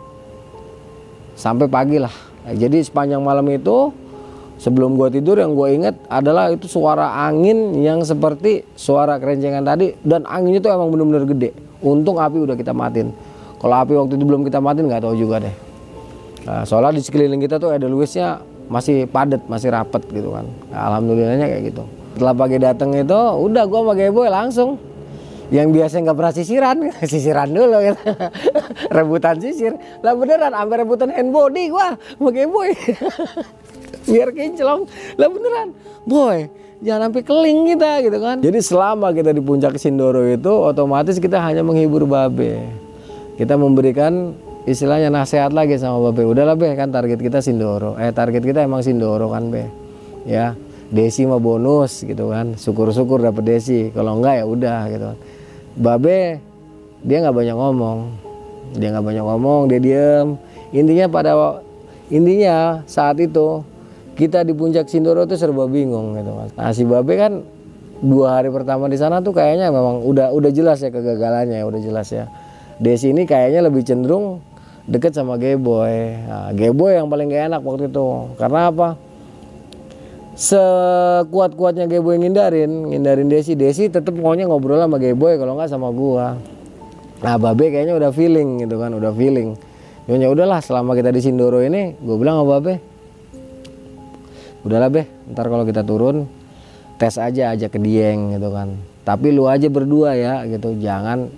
sampai 1.35 1.67
pagi 1.67 1.99
lah. 1.99 2.13
Nah, 2.47 2.55
jadi 2.55 2.79
sepanjang 2.85 3.23
malam 3.25 3.47
itu 3.51 3.91
sebelum 4.61 4.95
gue 4.95 5.19
tidur 5.19 5.41
yang 5.41 5.57
gue 5.57 5.69
inget 5.73 5.97
adalah 6.07 6.53
itu 6.53 6.69
suara 6.69 7.27
angin 7.27 7.75
yang 7.81 8.05
seperti 8.07 8.63
suara 8.79 9.19
kerencengan 9.19 9.67
tadi. 9.67 9.99
Dan 10.05 10.29
anginnya 10.31 10.63
tuh 10.63 10.71
emang 10.71 10.95
bener-bener 10.95 11.27
gede 11.27 11.70
untung 11.81 12.17
api 12.21 12.39
udah 12.41 12.57
kita 12.57 12.73
matiin 12.73 13.13
kalau 13.61 13.77
api 13.81 13.93
waktu 13.97 14.15
itu 14.17 14.25
belum 14.25 14.43
kita 14.47 14.59
matiin 14.61 14.87
nggak 14.89 15.05
tahu 15.05 15.17
juga 15.17 15.43
deh 15.43 15.71
Nah, 16.45 16.65
soalnya 16.65 16.97
di 16.97 17.03
sekeliling 17.05 17.41
kita 17.41 17.61
tuh 17.61 17.77
Edelweissnya 17.77 18.41
masih 18.71 19.05
padat, 19.11 19.45
masih 19.51 19.69
rapet 19.75 20.01
gitu 20.09 20.33
kan. 20.33 20.47
Nah, 20.73 20.81
alhamdulillahnya 20.93 21.47
kayak 21.51 21.63
gitu. 21.75 21.85
Setelah 22.17 22.35
pagi 22.37 22.57
datang 22.57 22.91
itu, 22.97 23.21
udah 23.21 23.65
gua 23.69 23.81
sama 23.85 23.93
Geboy 23.99 24.29
langsung. 24.33 24.81
Yang 25.51 25.69
biasa 25.75 25.95
nggak 26.07 26.17
pernah 26.17 26.35
sisiran, 26.35 26.77
sisiran 27.11 27.49
dulu 27.51 27.77
gitu. 27.83 28.03
rebutan 28.97 29.37
sisir. 29.43 29.75
Lah 30.01 30.15
beneran, 30.15 30.55
sampai 30.55 30.77
rebutan 30.81 31.11
hand 31.13 31.31
body 31.35 31.65
gua 31.69 31.99
sama 31.99 32.31
Geboy. 32.33 32.71
Biar 34.11 34.31
kinclong. 34.33 34.89
Lah 35.21 35.29
beneran, 35.29 35.69
boy, 36.09 36.49
jangan 36.81 37.09
sampai 37.09 37.23
keling 37.25 37.61
kita 37.77 37.91
gitu 38.05 38.19
kan. 38.21 38.37
Jadi 38.41 38.59
selama 38.61 39.13
kita 39.13 39.31
di 39.33 39.43
puncak 39.45 39.77
Sindoro 39.77 40.25
itu, 40.25 40.51
otomatis 40.51 41.21
kita 41.21 41.41
hanya 41.41 41.61
menghibur 41.61 42.05
babe. 42.09 42.61
Kita 43.41 43.57
memberikan 43.57 44.37
istilahnya 44.69 45.09
nasihat 45.09 45.53
lagi 45.57 45.81
sama 45.81 46.11
Babe. 46.11 46.29
Udahlah 46.29 46.57
Be 46.61 46.73
kan 46.77 46.93
target 46.93 47.21
kita 47.21 47.41
Sindoro. 47.41 47.97
Eh 47.97 48.13
target 48.13 48.45
kita 48.45 48.61
emang 48.61 48.85
Sindoro 48.85 49.33
kan 49.33 49.49
Be. 49.49 49.65
Ya 50.29 50.53
Desi 50.91 51.25
mah 51.25 51.41
bonus 51.41 52.03
gitu 52.05 52.29
kan. 52.29 52.59
Syukur-syukur 52.61 53.23
dapet 53.23 53.47
Desi. 53.47 53.89
Kalau 53.95 54.21
enggak 54.21 54.43
ya 54.43 54.45
udah 54.45 54.81
gitu 54.93 55.05
kan. 55.15 55.19
Babe 55.79 56.21
dia 57.01 57.17
nggak 57.25 57.37
banyak 57.37 57.57
ngomong. 57.57 57.99
Dia 58.77 58.89
nggak 58.93 59.07
banyak 59.09 59.25
ngomong 59.25 59.61
dia 59.73 59.81
diem. 59.81 60.29
Intinya 60.77 61.07
pada 61.09 61.33
intinya 62.13 62.85
saat 62.85 63.17
itu 63.23 63.65
kita 64.21 64.45
di 64.45 64.53
puncak 64.53 64.85
Sindoro 64.85 65.25
tuh 65.25 65.41
serba 65.41 65.65
bingung 65.65 66.13
gitu 66.21 66.37
kan 66.37 66.49
nah 66.53 66.71
si 66.77 66.85
Babe 66.85 67.17
kan 67.17 67.41
dua 68.05 68.41
hari 68.41 68.53
pertama 68.53 68.93
di 68.93 69.01
sana 69.01 69.25
tuh 69.25 69.33
kayaknya 69.33 69.73
memang 69.73 70.05
udah 70.05 70.37
udah 70.37 70.51
jelas 70.53 70.85
ya 70.85 70.93
kegagalannya 70.93 71.57
ya 71.57 71.65
udah 71.65 71.81
jelas 71.81 72.09
ya 72.13 72.29
Desi 72.81 73.13
ini 73.13 73.29
kayaknya 73.29 73.69
lebih 73.69 73.85
cenderung 73.85 74.41
deket 74.89 75.13
sama 75.13 75.37
Gayboy. 75.37 76.17
Nah, 76.25 76.51
Gayboy 76.57 76.97
yang 76.97 77.13
paling 77.13 77.29
gak 77.29 77.53
enak 77.53 77.61
waktu 77.61 77.93
itu. 77.93 78.09
Karena 78.41 78.73
apa? 78.73 78.89
Sekuat-kuatnya 80.33 81.85
Gayboy 81.85 82.17
ngindarin, 82.17 82.89
ngindarin 82.89 83.29
Desi. 83.29 83.53
Desi 83.53 83.93
tetep 83.93 84.17
pokoknya 84.17 84.49
ngobrol 84.49 84.81
sama 84.81 84.97
Gayboy 84.97 85.37
kalau 85.37 85.61
nggak 85.61 85.69
sama 85.69 85.93
gua. 85.93 86.41
Nah, 87.21 87.37
Babe 87.37 87.69
kayaknya 87.69 88.01
udah 88.01 88.17
feeling 88.17 88.65
gitu 88.65 88.81
kan, 88.81 88.97
udah 88.97 89.13
feeling. 89.13 89.53
Ya 90.09 90.33
udahlah 90.33 90.65
selama 90.65 90.97
kita 90.97 91.13
di 91.13 91.21
Sindoro 91.21 91.61
ini, 91.61 91.95
gue 92.01 92.17
bilang 92.17 92.41
sama 92.41 92.59
Babe, 92.59 92.81
udahlah 94.67 94.93
be, 94.93 95.09
ntar 95.33 95.49
kalau 95.49 95.65
kita 95.65 95.81
turun 95.81 96.29
tes 97.01 97.17
aja 97.17 97.57
aja 97.57 97.67
ke 97.73 97.81
Dieng 97.81 98.37
gitu 98.37 98.53
kan. 98.53 98.77
Tapi 99.03 99.33
lu 99.33 99.49
aja 99.49 99.67
berdua 99.73 100.13
ya 100.13 100.45
gitu, 100.45 100.77
jangan 100.77 101.33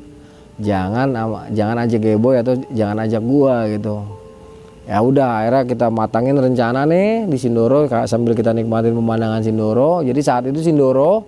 jangan 0.58 1.14
jangan 1.54 1.76
ajak 1.86 2.00
Geboy 2.02 2.42
atau 2.42 2.58
jangan 2.74 3.06
ajak 3.06 3.22
gua 3.22 3.70
gitu. 3.70 4.02
Ya 4.82 4.98
udah 4.98 5.46
akhirnya 5.46 5.62
kita 5.70 5.86
matangin 5.94 6.34
rencana 6.34 6.82
nih 6.82 7.30
di 7.30 7.38
Sindoro 7.38 7.86
sambil 8.10 8.34
kita 8.34 8.50
nikmatin 8.50 8.98
pemandangan 8.98 9.46
Sindoro. 9.46 10.02
Jadi 10.02 10.20
saat 10.20 10.50
itu 10.50 10.58
Sindoro 10.58 11.22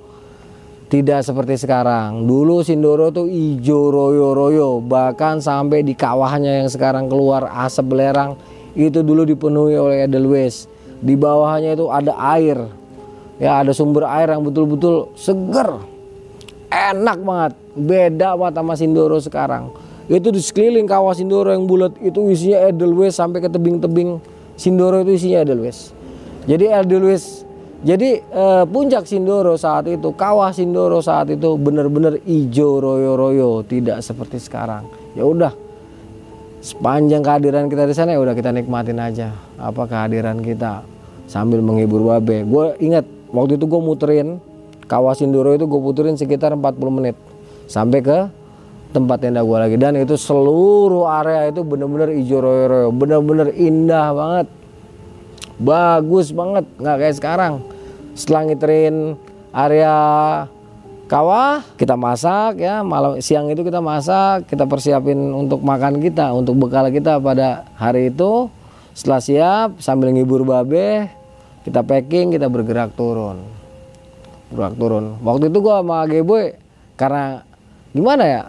tidak 0.90 1.22
seperti 1.22 1.62
sekarang. 1.62 2.26
Dulu 2.26 2.66
Sindoro 2.66 3.14
tuh 3.14 3.30
ijo 3.30 3.94
royo-royo 3.94 4.82
bahkan 4.82 5.38
sampai 5.38 5.86
di 5.86 5.94
kawahnya 5.94 6.66
yang 6.66 6.68
sekarang 6.68 7.06
keluar 7.06 7.46
asap 7.62 7.94
belerang 7.94 8.34
itu 8.74 9.06
dulu 9.06 9.22
dipenuhi 9.22 9.78
oleh 9.78 10.10
Edelweiss 10.10 10.66
di 11.00 11.14
bawahnya 11.18 11.74
itu 11.74 11.90
ada 11.90 12.12
air. 12.36 12.70
Ya 13.42 13.58
ada 13.58 13.74
sumber 13.74 14.06
air 14.06 14.30
yang 14.30 14.46
betul-betul 14.46 15.10
seger. 15.18 15.82
Enak 16.70 17.18
banget. 17.22 17.52
Beda 17.74 18.38
banget 18.38 18.54
sama 18.62 18.74
Sindoro 18.78 19.18
sekarang. 19.18 19.74
Itu 20.06 20.30
di 20.30 20.38
sekeliling 20.38 20.86
kawah 20.86 21.16
Sindoro 21.16 21.50
yang 21.50 21.64
bulat 21.64 21.96
itu 21.98 22.28
isinya 22.30 22.68
Edelweiss 22.68 23.16
sampai 23.16 23.40
ke 23.40 23.48
tebing-tebing 23.48 24.20
Sindoro 24.54 25.02
itu 25.02 25.16
isinya 25.16 25.42
Edelweiss. 25.42 25.90
Jadi 26.44 26.68
Edelweiss 26.68 27.42
jadi 27.84 28.20
eh, 28.20 28.64
puncak 28.64 29.04
Sindoro 29.04 29.60
saat 29.60 29.88
itu 29.92 30.08
kawah 30.16 30.52
Sindoro 30.52 31.04
saat 31.04 31.28
itu 31.28 31.56
benar-benar 31.60 32.16
hijau 32.24 32.80
royo-royo 32.80 33.60
tidak 33.64 34.00
seperti 34.00 34.40
sekarang. 34.40 34.88
Ya 35.12 35.28
udah 35.28 35.63
sepanjang 36.64 37.20
kehadiran 37.20 37.68
kita 37.68 37.84
di 37.84 37.92
sana 37.92 38.16
ya 38.16 38.20
udah 38.24 38.32
kita 38.32 38.48
nikmatin 38.48 38.96
aja. 38.96 39.36
Apa 39.60 39.84
kehadiran 39.84 40.40
kita? 40.40 40.80
Sambil 41.28 41.60
menghibur 41.60 42.00
babe 42.04 42.44
gue 42.44 42.64
ingat 42.80 43.04
waktu 43.32 43.60
itu 43.60 43.68
gue 43.68 43.80
muterin 43.80 44.40
kawah 44.88 45.12
Sindoro 45.12 45.52
itu 45.52 45.68
gue 45.68 45.80
puterin 45.80 46.16
sekitar 46.16 46.56
40 46.56 46.96
menit. 46.96 47.16
Sampai 47.68 48.00
ke 48.00 48.28
tempat 48.96 49.20
tenda 49.20 49.42
gue 49.44 49.58
lagi. 49.58 49.76
Dan 49.76 50.00
itu 50.00 50.16
seluruh 50.16 51.04
area 51.10 51.52
itu 51.52 51.60
bener-bener 51.66 52.14
hijau 52.14 52.40
royo-royo. 52.40 52.88
Bener-bener 52.94 53.48
indah 53.52 54.14
banget. 54.14 54.46
Bagus 55.58 56.30
banget. 56.30 56.64
Nggak 56.78 56.96
kayak 57.02 57.16
sekarang. 57.18 57.54
Setelah 58.14 58.42
ngiterin 58.46 58.96
area 59.50 59.94
kawah 61.14 61.62
kita 61.78 61.94
masak 61.94 62.58
ya. 62.58 62.82
Malam 62.82 63.22
siang 63.22 63.46
itu 63.46 63.62
kita 63.62 63.78
masak 63.78 64.50
kita 64.50 64.66
persiapin 64.66 65.14
untuk 65.14 65.62
makan 65.62 66.02
kita 66.02 66.34
untuk 66.34 66.58
bekal 66.58 66.90
kita 66.90 67.22
pada 67.22 67.70
hari 67.78 68.10
itu. 68.10 68.50
Setelah 68.98 69.22
siap 69.22 69.68
sambil 69.78 70.10
ngibur 70.10 70.42
babe 70.42 71.06
kita 71.62 71.86
packing 71.86 72.34
kita 72.34 72.50
bergerak 72.50 72.98
turun. 72.98 73.46
Bergerak 74.50 74.74
turun. 74.74 75.04
Waktu 75.22 75.54
itu 75.54 75.58
gua 75.62 75.86
sama 75.86 76.02
Geboy 76.10 76.58
karena 76.98 77.46
gimana 77.94 78.24
ya 78.26 78.42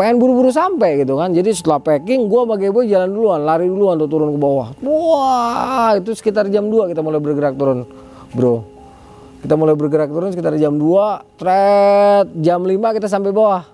pengen 0.00 0.16
buru-buru 0.16 0.48
sampai 0.48 1.04
gitu 1.04 1.20
kan. 1.20 1.36
Jadi 1.36 1.52
setelah 1.52 1.84
packing 1.84 2.32
gue 2.32 2.40
sama 2.48 2.56
Geboy 2.56 2.88
jalan 2.88 3.12
duluan 3.12 3.44
lari 3.44 3.68
duluan 3.68 4.00
tuh 4.00 4.08
turun 4.08 4.32
ke 4.32 4.40
bawah. 4.40 4.72
Wah 4.80 6.00
itu 6.00 6.16
sekitar 6.16 6.48
jam 6.48 6.72
2 6.72 6.96
kita 6.96 7.04
mulai 7.04 7.20
bergerak 7.20 7.60
turun. 7.60 7.84
Bro 8.32 8.73
kita 9.44 9.60
mulai 9.60 9.76
bergerak 9.76 10.08
turun 10.08 10.32
sekitar 10.32 10.56
jam 10.56 10.80
2 10.80 11.36
tret 11.36 12.26
jam 12.40 12.64
5 12.64 12.96
kita 12.96 13.06
sampai 13.12 13.36
bawah. 13.36 13.68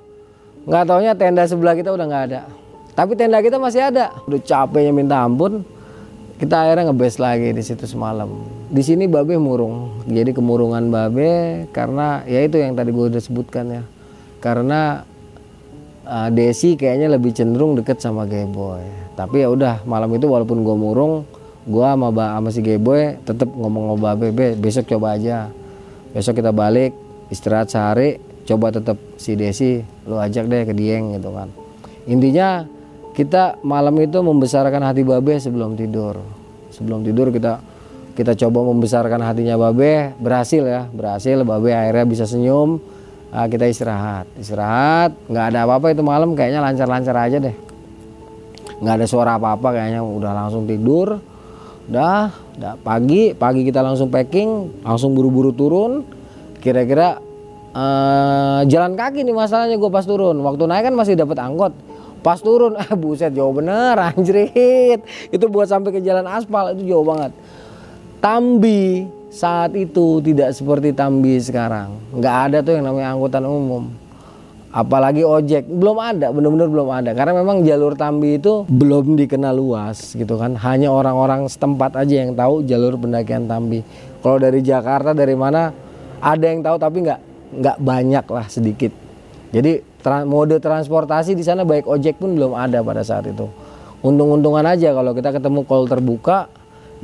Nggak 0.67 0.83
taunya 0.91 1.15
tenda 1.15 1.47
sebelah 1.47 1.79
kita 1.79 1.95
udah 1.95 2.05
nggak 2.11 2.25
ada. 2.27 2.51
Tapi 2.99 3.15
tenda 3.15 3.39
kita 3.39 3.63
masih 3.63 3.87
ada. 3.87 4.11
Udah 4.27 4.43
capeknya 4.43 4.91
minta 4.91 5.23
ampun. 5.23 5.63
Kita 6.43 6.67
akhirnya 6.67 6.91
ngebes 6.91 7.23
lagi 7.23 7.55
di 7.55 7.63
situ 7.63 7.87
semalam. 7.87 8.43
Di 8.67 8.83
sini 8.83 9.07
babe 9.07 9.39
murung. 9.39 10.03
Jadi 10.11 10.35
kemurungan 10.35 10.91
babe 10.91 11.65
karena 11.71 12.27
ya 12.27 12.43
itu 12.43 12.59
yang 12.59 12.75
tadi 12.75 12.91
gue 12.91 13.07
udah 13.07 13.23
sebutkan 13.23 13.71
ya. 13.71 13.83
Karena 14.43 15.07
uh, 16.11 16.29
Desi 16.35 16.75
kayaknya 16.75 17.15
lebih 17.15 17.31
cenderung 17.31 17.79
deket 17.79 18.03
sama 18.03 18.27
Gayboy 18.27 18.83
tapi 19.15 19.45
ya 19.45 19.53
udah 19.53 19.85
malam 19.85 20.11
itu 20.17 20.25
walaupun 20.25 20.65
gue 20.65 20.77
murung 20.77 21.29
gue 21.69 21.85
sama 21.85 22.09
sama 22.11 22.49
si 22.49 22.61
Gayboy 22.65 23.21
tetap 23.23 23.53
ngomong 23.53 23.95
sama 23.95 24.17
Babe 24.17 24.57
besok 24.57 24.91
coba 24.91 25.15
aja 25.21 25.53
besok 26.11 26.43
kita 26.43 26.51
balik 26.51 26.93
istirahat 27.31 27.71
sehari 27.71 28.19
coba 28.51 28.75
tetap 28.75 28.99
si 29.15 29.39
Desi 29.39 29.79
lu 30.11 30.19
ajak 30.19 30.51
deh 30.51 30.67
ke 30.67 30.75
Dieng 30.75 31.15
gitu 31.15 31.31
kan. 31.31 31.49
Intinya 32.11 32.67
kita 33.15 33.63
malam 33.63 33.95
itu 34.03 34.19
membesarkan 34.19 34.83
hati 34.83 35.07
Babe 35.07 35.39
sebelum 35.39 35.79
tidur. 35.79 36.19
Sebelum 36.75 37.07
tidur 37.07 37.31
kita 37.31 37.63
kita 38.19 38.35
coba 38.35 38.67
membesarkan 38.75 39.23
hatinya 39.23 39.55
Babe 39.55 40.19
berhasil 40.19 40.67
ya 40.67 40.91
berhasil. 40.91 41.47
Babe 41.47 41.71
akhirnya 41.71 42.07
bisa 42.11 42.25
senyum 42.27 42.83
uh, 43.31 43.47
kita 43.47 43.71
istirahat. 43.71 44.27
Istirahat 44.35 45.15
nggak 45.31 45.45
ada 45.55 45.59
apa-apa 45.69 45.95
itu 45.95 46.03
malam 46.03 46.35
kayaknya 46.35 46.59
lancar-lancar 46.59 47.15
aja 47.15 47.39
deh. 47.39 47.55
Nggak 48.83 48.95
ada 48.99 49.07
suara 49.07 49.39
apa-apa 49.39 49.79
kayaknya 49.79 50.03
udah 50.03 50.33
langsung 50.35 50.67
tidur 50.67 51.23
udah, 51.91 52.31
udah 52.57 52.75
pagi 52.81 53.35
pagi 53.35 53.67
kita 53.67 53.83
langsung 53.83 54.09
packing 54.09 54.81
langsung 54.87 55.13
buru-buru 55.13 55.51
turun. 55.51 56.07
Kira-kira 56.63 57.19
uh, 57.75 58.63
jalan 58.71 58.95
kaki 58.95 59.27
nih 59.27 59.35
masalahnya 59.35 59.75
gue 59.75 59.91
pas 59.91 60.07
turun. 60.07 60.39
Waktu 60.39 60.63
naik 60.71 60.89
kan 60.89 60.95
masih 60.95 61.19
dapat 61.19 61.43
angkot. 61.43 61.75
Pas 62.23 62.39
turun 62.39 62.79
eh 62.83 62.95
buset 62.95 63.35
jauh 63.35 63.51
bener 63.51 63.99
anjrit. 63.99 65.03
Itu 65.35 65.51
buat 65.51 65.67
sampai 65.67 65.99
ke 65.99 66.01
jalan 66.01 66.31
aspal 66.31 66.79
itu 66.79 66.95
jauh 66.95 67.03
banget. 67.03 67.35
Tambi 68.23 69.11
saat 69.35 69.75
itu 69.75 70.23
tidak 70.23 70.55
seperti 70.55 70.95
Tambi 70.95 71.43
sekarang. 71.43 71.99
Nggak 72.15 72.37
ada 72.47 72.59
tuh 72.63 72.79
yang 72.79 72.87
namanya 72.87 73.19
angkutan 73.19 73.43
umum 73.43 74.10
apalagi 74.71 75.27
ojek 75.27 75.67
belum 75.67 75.99
ada 75.99 76.31
benar-benar 76.31 76.69
belum 76.71 76.89
ada. 76.91 77.11
Karena 77.13 77.43
memang 77.43 77.67
jalur 77.67 77.99
Tambi 77.99 78.39
itu 78.39 78.65
belum 78.71 79.19
dikenal 79.19 79.55
luas 79.55 80.15
gitu 80.15 80.39
kan. 80.39 80.55
Hanya 80.59 80.95
orang-orang 80.95 81.51
setempat 81.51 81.99
aja 81.99 82.15
yang 82.27 82.39
tahu 82.39 82.63
jalur 82.65 82.97
pendakian 82.97 83.51
Tambi. 83.51 83.83
Kalau 84.23 84.39
dari 84.39 84.63
Jakarta 84.63 85.11
dari 85.13 85.35
mana 85.35 85.75
ada 86.23 86.45
yang 86.47 86.63
tahu 86.63 86.77
tapi 86.79 86.97
nggak 87.03 87.21
nggak 87.61 87.77
banyak 87.83 88.25
lah 88.31 88.47
sedikit. 88.47 88.95
Jadi 89.51 89.83
tra 90.01 90.23
mode 90.23 90.63
transportasi 90.63 91.35
di 91.35 91.43
sana 91.43 91.67
baik 91.67 91.85
ojek 91.91 92.23
pun 92.23 92.39
belum 92.39 92.55
ada 92.55 92.81
pada 92.87 93.03
saat 93.03 93.27
itu. 93.27 93.51
Untung-untungan 94.01 94.65
aja 94.65 94.97
kalau 94.97 95.13
kita 95.13 95.35
ketemu 95.35 95.61
call 95.67 95.85
terbuka 95.85 96.49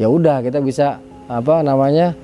ya 0.00 0.08
udah 0.08 0.40
kita 0.40 0.62
bisa 0.62 1.02
apa 1.26 1.60
namanya 1.60 2.14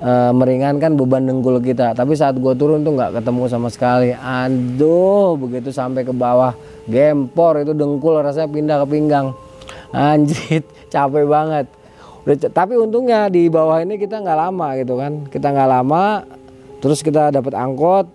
e, 0.00 0.12
meringankan 0.34 0.96
beban 0.98 1.26
dengkul 1.28 1.60
kita. 1.62 1.94
Tapi 1.94 2.16
saat 2.18 2.38
gue 2.38 2.54
turun 2.56 2.82
tuh 2.82 2.94
nggak 2.96 3.20
ketemu 3.20 3.42
sama 3.46 3.68
sekali. 3.70 4.10
Aduh 4.14 5.38
begitu 5.38 5.70
sampai 5.70 6.02
ke 6.02 6.14
bawah. 6.14 6.56
Gempor 6.88 7.62
itu 7.62 7.72
dengkul 7.76 8.18
rasanya 8.20 8.50
pindah 8.50 8.76
ke 8.82 8.86
pinggang. 8.88 9.26
Anjrit 9.94 10.64
capek 10.94 11.24
banget. 11.28 11.66
Udah 12.24 12.36
tapi 12.48 12.74
untungnya 12.80 13.28
di 13.28 13.52
bawah 13.52 13.84
ini 13.84 14.00
kita 14.00 14.20
nggak 14.24 14.38
lama 14.38 14.68
gitu 14.80 14.94
kan. 14.96 15.28
Kita 15.28 15.52
nggak 15.52 15.70
lama 15.70 16.24
terus 16.80 17.00
kita 17.00 17.32
dapat 17.32 17.56
angkot 17.56 18.06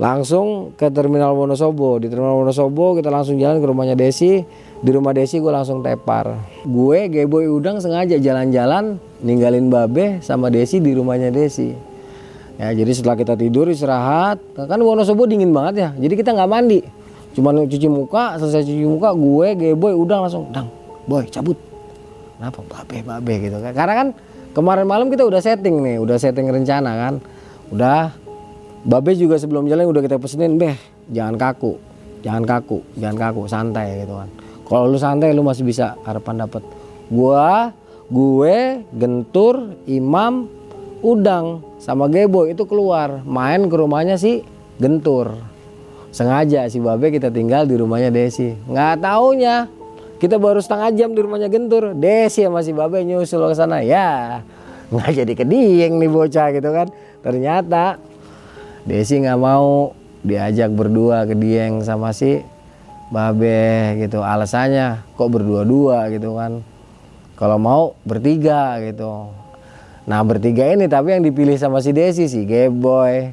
langsung 0.00 0.72
ke 0.78 0.88
terminal 0.88 1.36
Wonosobo. 1.36 2.00
Di 2.00 2.08
terminal 2.08 2.40
Wonosobo 2.40 2.96
kita 2.96 3.12
langsung 3.12 3.36
jalan 3.36 3.60
ke 3.60 3.66
rumahnya 3.68 3.96
Desi. 3.98 4.40
Di 4.80 4.90
rumah 4.96 5.12
Desi 5.12 5.36
gue 5.36 5.52
langsung 5.52 5.84
tepar. 5.84 6.32
Gue 6.64 7.12
Geboy 7.12 7.44
Udang 7.52 7.84
sengaja 7.84 8.16
jalan-jalan 8.16 9.09
ninggalin 9.20 9.68
Babe 9.68 10.20
sama 10.24 10.48
Desi 10.48 10.80
di 10.80 10.92
rumahnya 10.92 11.32
Desi. 11.32 11.72
Ya 12.60 12.76
jadi 12.76 12.92
setelah 12.92 13.16
kita 13.16 13.40
tidur 13.40 13.72
istirahat 13.72 14.36
kan 14.54 14.76
Wonosobo 14.80 15.24
dingin 15.24 15.48
banget 15.52 15.74
ya 15.80 15.88
jadi 15.96 16.14
kita 16.16 16.36
nggak 16.36 16.50
mandi. 16.50 16.80
Cuman 17.32 17.64
cuci 17.64 17.88
muka 17.88 18.36
selesai 18.36 18.66
cuci 18.66 18.84
muka 18.84 19.14
gue 19.14 19.48
Geboy 19.56 19.94
Udang 19.96 20.26
langsung 20.26 20.50
dang 20.52 20.68
boy 21.08 21.24
cabut. 21.32 21.56
Kenapa? 22.36 22.60
Babe 22.66 23.00
Babe 23.00 23.34
gitu 23.48 23.56
kan. 23.60 23.72
Karena 23.72 23.94
kan 24.04 24.08
kemarin 24.52 24.84
malam 24.84 25.08
kita 25.08 25.24
udah 25.24 25.40
setting 25.40 25.80
nih 25.80 25.96
udah 26.00 26.16
setting 26.20 26.48
rencana 26.50 26.90
kan. 26.96 27.14
Udah 27.70 28.12
Babe 28.80 29.12
juga 29.12 29.36
sebelum 29.36 29.68
jalan 29.68 29.92
udah 29.92 30.00
kita 30.00 30.16
pesenin, 30.16 30.56
beh 30.56 30.72
jangan 31.12 31.36
kaku, 31.36 31.76
jangan 32.24 32.48
kaku, 32.48 32.80
jangan 32.96 33.16
kaku, 33.28 33.42
santai 33.44 34.08
gitu 34.08 34.16
kan. 34.16 34.28
Kalau 34.64 34.88
lu 34.88 34.96
santai 34.96 35.36
lu 35.36 35.44
masih 35.44 35.68
bisa 35.68 36.00
harapan 36.06 36.46
dapat. 36.46 36.64
Gua, 37.12 37.74
gue, 38.10 38.84
Gentur, 38.90 39.78
Imam, 39.86 40.50
Udang 41.00 41.64
sama 41.80 42.12
Gebo 42.12 42.44
itu 42.44 42.68
keluar 42.68 43.24
main 43.24 43.64
ke 43.70 43.74
rumahnya 43.78 44.20
si 44.20 44.44
Gentur. 44.76 45.40
Sengaja 46.12 46.68
si 46.68 46.76
Babe 46.76 47.08
kita 47.08 47.32
tinggal 47.32 47.64
di 47.64 47.78
rumahnya 47.78 48.12
Desi. 48.12 48.52
Nggak 48.68 49.00
taunya 49.00 49.70
kita 50.20 50.36
baru 50.36 50.60
setengah 50.60 50.92
jam 50.92 51.16
di 51.16 51.24
rumahnya 51.24 51.48
Gentur. 51.48 51.96
Desi 51.96 52.44
sama 52.44 52.60
si 52.60 52.76
Babe 52.76 53.00
nyusul 53.00 53.48
ke 53.48 53.56
sana. 53.56 53.80
Ya, 53.80 54.42
nggak 54.92 55.24
jadi 55.24 55.32
keding 55.32 55.96
nih 55.96 56.10
bocah 56.10 56.52
gitu 56.52 56.68
kan. 56.68 56.92
Ternyata 57.24 57.96
Desi 58.84 59.24
nggak 59.24 59.40
mau 59.40 59.96
diajak 60.20 60.68
berdua 60.76 61.24
ke 61.24 61.32
Dieng 61.32 61.80
sama 61.80 62.12
si 62.12 62.44
Babe 63.08 63.96
gitu 63.98 64.20
alasannya 64.20 65.02
kok 65.16 65.30
berdua-dua 65.32 66.12
gitu 66.12 66.36
kan 66.36 66.60
kalau 67.40 67.56
mau 67.56 67.96
bertiga 68.04 68.76
gitu. 68.84 69.32
Nah 70.04 70.20
bertiga 70.20 70.68
ini 70.68 70.92
tapi 70.92 71.16
yang 71.16 71.24
dipilih 71.24 71.56
sama 71.56 71.80
si 71.80 71.96
Desi 71.96 72.28
si 72.28 72.44
Geboy. 72.44 73.32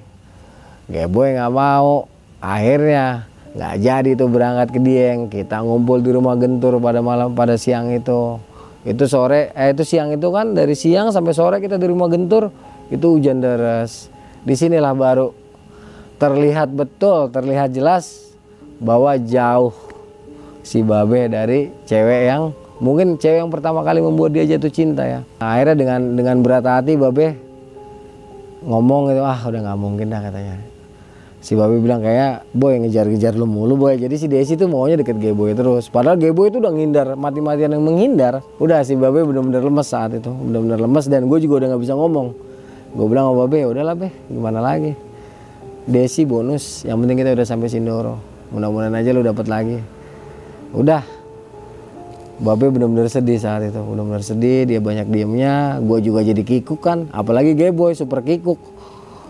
Geboy 0.88 1.36
nggak 1.36 1.51
mau. 1.51 2.08
Akhirnya 2.39 3.28
nggak 3.51 3.76
jadi 3.84 4.12
tuh 4.16 4.32
berangkat 4.32 4.72
ke 4.72 4.80
Dieng. 4.80 5.28
Kita 5.28 5.60
ngumpul 5.60 5.99
di 5.99 6.16
rumah 6.16 6.39
Gentur 6.39 6.80
pada 6.80 7.03
malam 7.03 7.36
pada 7.36 7.60
siang 7.60 7.91
itu. 7.91 8.39
Itu 8.88 9.12
sore 9.12 9.51
eh 9.51 9.76
itu 9.76 9.84
siang 9.84 10.16
itu 10.16 10.32
kan 10.32 10.55
dari 10.55 10.72
siang 10.72 11.12
sampai 11.12 11.36
sore 11.36 11.60
kita 11.60 11.76
di 11.76 11.91
rumah 11.91 12.08
Gentur 12.08 12.47
itu 12.88 13.12
hujan 13.12 13.43
deras. 13.43 14.08
Di 14.47 14.55
sinilah 14.55 14.95
baru 14.95 15.36
terlihat 16.16 16.72
betul 16.72 17.28
terlihat 17.28 17.76
jelas 17.76 18.32
bahwa 18.80 19.20
jauh 19.20 19.76
si 20.64 20.80
Babe 20.80 21.28
dari 21.28 21.68
cewek 21.84 22.22
yang 22.32 22.55
mungkin 22.78 23.17
cewek 23.17 23.41
yang 23.41 23.51
pertama 23.51 23.82
kali 23.82 24.01
membuat 24.01 24.34
dia 24.34 24.45
jatuh 24.45 24.71
cinta 24.71 25.03
ya. 25.05 25.19
Nah, 25.41 25.47
akhirnya 25.57 25.75
dengan 25.78 25.99
dengan 26.13 26.36
berat 26.41 26.65
hati 26.65 26.93
Babe 26.97 27.38
ngomong 28.65 29.13
gitu 29.13 29.21
ah 29.21 29.39
udah 29.47 29.59
nggak 29.63 29.80
mungkin 29.80 30.07
dah 30.09 30.21
katanya. 30.21 30.55
Si 31.38 31.53
Babe 31.53 31.78
bilang 31.80 32.01
kayak 32.01 32.49
boy 32.51 32.75
ngejar-ngejar 32.82 33.38
lu 33.38 33.45
mulu 33.45 33.78
boy. 33.78 33.95
Jadi 33.95 34.15
si 34.17 34.25
Desi 34.25 34.57
tuh 34.57 34.67
maunya 34.67 34.97
deket 34.97 35.21
Geboy 35.21 35.53
terus. 35.53 35.88
Padahal 35.88 36.17
Geboy 36.17 36.49
itu 36.49 36.57
udah 36.57 36.73
ngindar 36.73 37.13
mati-matian 37.13 37.78
yang 37.78 37.86
menghindar. 37.86 38.41
Udah 38.57 38.82
si 38.84 38.97
Babe 38.97 39.23
bener-bener 39.23 39.61
lemes 39.61 39.88
saat 39.88 40.17
itu 40.17 40.28
bener-bener 40.28 40.82
lemes. 40.82 41.05
Dan 41.07 41.30
gue 41.30 41.38
juga 41.39 41.63
udah 41.63 41.67
nggak 41.71 41.82
bisa 41.86 41.93
ngomong. 41.93 42.47
Gue 42.97 43.05
bilang 43.05 43.30
sama 43.30 43.45
babe 43.45 43.67
udahlah 43.67 43.95
be 43.99 44.09
gimana 44.32 44.63
lagi? 44.63 44.95
Desi 45.88 46.25
bonus 46.28 46.84
yang 46.84 46.99
penting 46.99 47.21
kita 47.21 47.38
udah 47.38 47.47
sampai 47.47 47.69
Sindoro. 47.69 48.19
Mudah-mudahan 48.51 48.95
aja 48.95 49.09
lu 49.11 49.21
dapat 49.23 49.45
lagi. 49.47 49.78
Udah 50.75 51.03
babe 52.38 52.69
bener-bener 52.69 53.09
sedih 53.09 53.41
saat 53.41 53.65
itu 53.65 53.81
bener-bener 53.81 54.21
sedih 54.21 54.69
dia 54.69 54.77
banyak 54.77 55.09
diemnya 55.09 55.81
gue 55.81 55.99
juga 56.05 56.21
jadi 56.21 56.41
kikuk 56.45 56.81
kan 56.85 57.09
apalagi 57.09 57.57
boy 57.73 57.97
super 57.97 58.21
kikuk. 58.21 58.59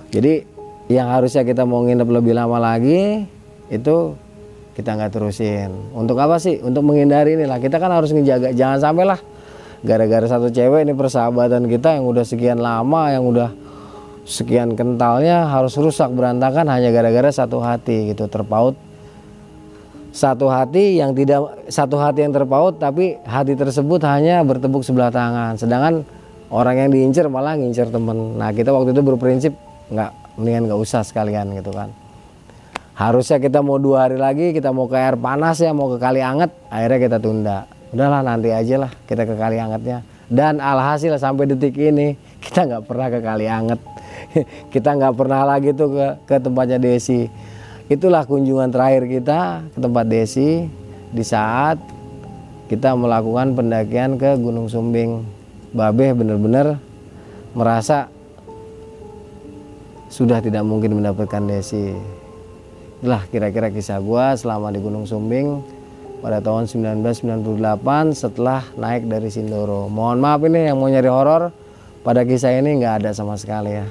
Jadi 0.08 0.44
yang 0.88 1.12
harusnya 1.12 1.44
kita 1.44 1.68
mau 1.68 1.84
nginep 1.84 2.08
lebih 2.08 2.32
lama 2.32 2.60
lagi 2.60 3.28
itu 3.68 4.16
kita 4.76 4.96
nggak 4.96 5.12
terusin. 5.12 5.74
Untuk 5.92 6.16
apa 6.22 6.40
sih? 6.40 6.64
Untuk 6.64 6.86
menghindari 6.86 7.36
inilah 7.36 7.60
kita 7.60 7.76
kan 7.82 7.92
harus 7.92 8.16
ngejaga 8.16 8.56
jangan 8.56 8.80
sampai 8.80 9.04
lah. 9.04 9.20
Gara-gara 9.84 10.26
satu 10.26 10.48
cewek 10.48 10.88
ini 10.88 10.94
persahabatan 10.96 11.68
kita 11.68 12.00
yang 12.00 12.08
udah 12.08 12.24
sekian 12.24 12.64
lama 12.64 13.12
yang 13.12 13.28
udah 13.28 13.52
sekian 14.28 14.76
kentalnya 14.76 15.48
harus 15.48 15.76
rusak 15.80 16.12
berantakan 16.12 16.68
hanya 16.68 16.92
gara-gara 16.92 17.32
satu 17.32 17.64
hati 17.64 18.12
gitu 18.12 18.28
terpaut 18.28 18.76
satu 20.18 20.50
hati 20.50 20.98
yang 20.98 21.14
tidak 21.14 21.70
satu 21.70 22.02
hati 22.02 22.26
yang 22.26 22.34
terpaut 22.34 22.82
tapi 22.82 23.22
hati 23.22 23.54
tersebut 23.54 24.02
hanya 24.10 24.42
bertepuk 24.42 24.82
sebelah 24.82 25.14
tangan. 25.14 25.54
Sedangkan 25.62 26.02
orang 26.50 26.76
yang 26.82 26.90
diincar 26.90 27.30
malah 27.30 27.54
ngincer 27.54 27.94
temen. 27.94 28.34
Nah 28.34 28.50
kita 28.50 28.74
waktu 28.74 28.98
itu 28.98 29.02
berprinsip 29.06 29.54
nggak 29.94 30.42
mendingan 30.42 30.74
nggak 30.74 30.80
usah 30.82 31.06
sekalian 31.06 31.54
gitu 31.54 31.70
kan. 31.70 31.94
Harusnya 32.98 33.38
kita 33.38 33.62
mau 33.62 33.78
dua 33.78 34.10
hari 34.10 34.18
lagi 34.18 34.58
kita 34.58 34.74
mau 34.74 34.90
ke 34.90 34.98
air 34.98 35.14
panas 35.22 35.62
ya 35.62 35.70
mau 35.70 35.86
ke 35.94 36.02
kali 36.02 36.26
anget 36.26 36.50
akhirnya 36.74 36.98
kita 36.98 37.18
tunda. 37.22 37.58
Udahlah 37.94 38.26
nanti 38.26 38.50
aja 38.50 38.90
lah 38.90 38.92
kita 39.06 39.22
ke 39.22 39.38
kali 39.38 39.62
angetnya. 39.62 40.02
Dan 40.28 40.58
alhasil 40.58 41.14
sampai 41.22 41.46
detik 41.46 41.78
ini 41.78 42.18
kita 42.44 42.66
nggak 42.66 42.84
pernah 42.90 43.08
ke 43.14 43.20
kali 43.22 43.46
anget. 43.46 43.80
Kita 44.74 44.98
nggak 44.98 45.14
pernah 45.14 45.46
lagi 45.46 45.78
tuh 45.78 45.94
ke, 45.94 46.08
ke 46.26 46.36
tempatnya 46.42 46.82
Desi 46.82 47.30
itulah 47.88 48.28
kunjungan 48.28 48.68
terakhir 48.68 49.08
kita 49.08 49.64
ke 49.72 49.80
tempat 49.80 50.06
Desi 50.08 50.68
di 51.12 51.24
saat 51.24 51.80
kita 52.68 52.92
melakukan 53.00 53.56
pendakian 53.56 54.20
ke 54.20 54.36
Gunung 54.36 54.68
Sumbing 54.68 55.24
Babeh 55.72 56.12
bener-bener 56.12 56.80
merasa 57.56 58.12
sudah 60.12 60.44
tidak 60.44 60.68
mungkin 60.68 61.00
mendapatkan 61.00 61.44
Desi 61.48 61.96
itulah 63.00 63.24
kira-kira 63.32 63.72
kisah 63.72 64.04
gua 64.04 64.36
selama 64.36 64.68
di 64.74 64.84
Gunung 64.84 65.08
Sumbing 65.08 65.64
pada 66.20 66.42
tahun 66.42 66.66
1998 66.66 68.18
setelah 68.18 68.66
naik 68.74 69.06
dari 69.06 69.30
Sindoro. 69.30 69.86
Mohon 69.86 70.18
maaf 70.18 70.42
ini 70.50 70.66
yang 70.66 70.82
mau 70.82 70.90
nyari 70.90 71.06
horor 71.06 71.54
pada 72.02 72.26
kisah 72.26 72.58
ini 72.58 72.82
nggak 72.82 73.06
ada 73.06 73.12
sama 73.14 73.38
sekali 73.38 73.78
ya. 73.78 73.86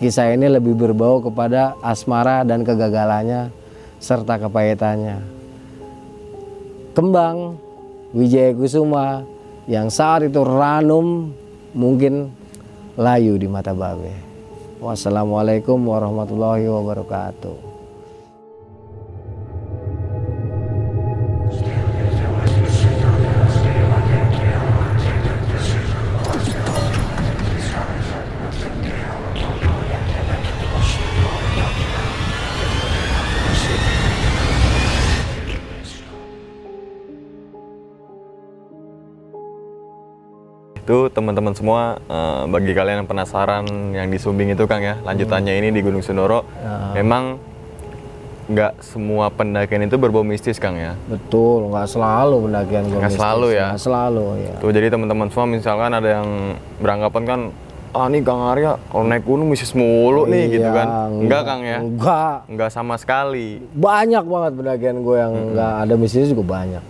Kisah 0.00 0.32
ini 0.32 0.48
lebih 0.48 0.72
berbau 0.72 1.20
kepada 1.20 1.76
asmara 1.84 2.40
dan 2.40 2.64
kegagalannya 2.64 3.52
serta 4.00 4.40
kepahitannya. 4.40 5.20
Kembang 6.96 7.60
Wijaya 8.16 8.56
Kusuma 8.56 9.28
yang 9.68 9.92
saat 9.92 10.24
itu 10.24 10.40
ranum 10.40 11.36
mungkin 11.76 12.32
layu 12.96 13.36
di 13.36 13.44
mata 13.44 13.76
babe. 13.76 14.10
Wassalamualaikum 14.80 15.76
warahmatullahi 15.76 16.64
wabarakatuh. 16.64 17.69
Itu 40.90 41.06
teman-teman 41.08 41.54
semua 41.54 41.80
eh, 42.02 42.42
bagi 42.44 42.74
kalian 42.74 42.96
yang 43.00 43.08
penasaran 43.08 43.62
yang 43.94 44.10
di 44.10 44.18
Sumbing 44.18 44.50
itu 44.50 44.66
Kang 44.66 44.82
ya 44.82 44.98
lanjutannya 45.00 45.54
ini 45.54 45.70
di 45.70 45.80
Gunung 45.80 46.02
Sindoro 46.02 46.42
memang 46.92 47.38
nggak 48.50 48.82
semua 48.82 49.30
pendakian 49.30 49.86
itu 49.86 49.94
berbau 49.94 50.26
mistis 50.26 50.58
Kang 50.58 50.74
ya 50.74 50.98
Betul, 51.06 51.70
nggak 51.70 51.86
selalu 51.86 52.50
pendakian 52.50 52.82
gue 52.84 52.98
Nggak 52.98 53.06
mistis. 53.06 53.22
selalu 53.22 53.46
ya? 53.54 53.66
Nggak 53.68 53.82
selalu 53.84 54.24
ya. 54.36 54.52
tuh 54.58 54.70
jadi 54.72 54.86
teman-teman 54.90 55.26
semua 55.30 55.46
misalkan 55.48 55.90
ada 55.94 56.08
yang 56.10 56.28
beranggapan 56.76 57.22
kan 57.24 57.40
ah 57.90 58.06
nih 58.06 58.22
Kang 58.22 58.42
Arya 58.44 58.74
kalau 58.84 59.02
naik 59.04 59.22
gunung 59.22 59.46
mistis 59.46 59.70
mulu 59.70 60.26
nih 60.26 60.44
gitu 60.52 60.62
Iya, 60.64 60.74
kan 60.74 60.86
enggak 61.16 61.42
Kang 61.44 61.62
ya 61.62 61.78
Enggak. 61.78 62.36
enggak 62.46 62.70
sama 62.70 62.94
sekali 62.96 63.62
Banyak 63.70 64.24
banget 64.24 64.52
pendakian 64.56 64.96
gue 65.00 65.16
yang 65.16 65.32
nggak 65.54 65.72
ada 65.80 65.94
mistis 65.94 66.26
juga 66.26 66.42
banyak. 66.52 66.82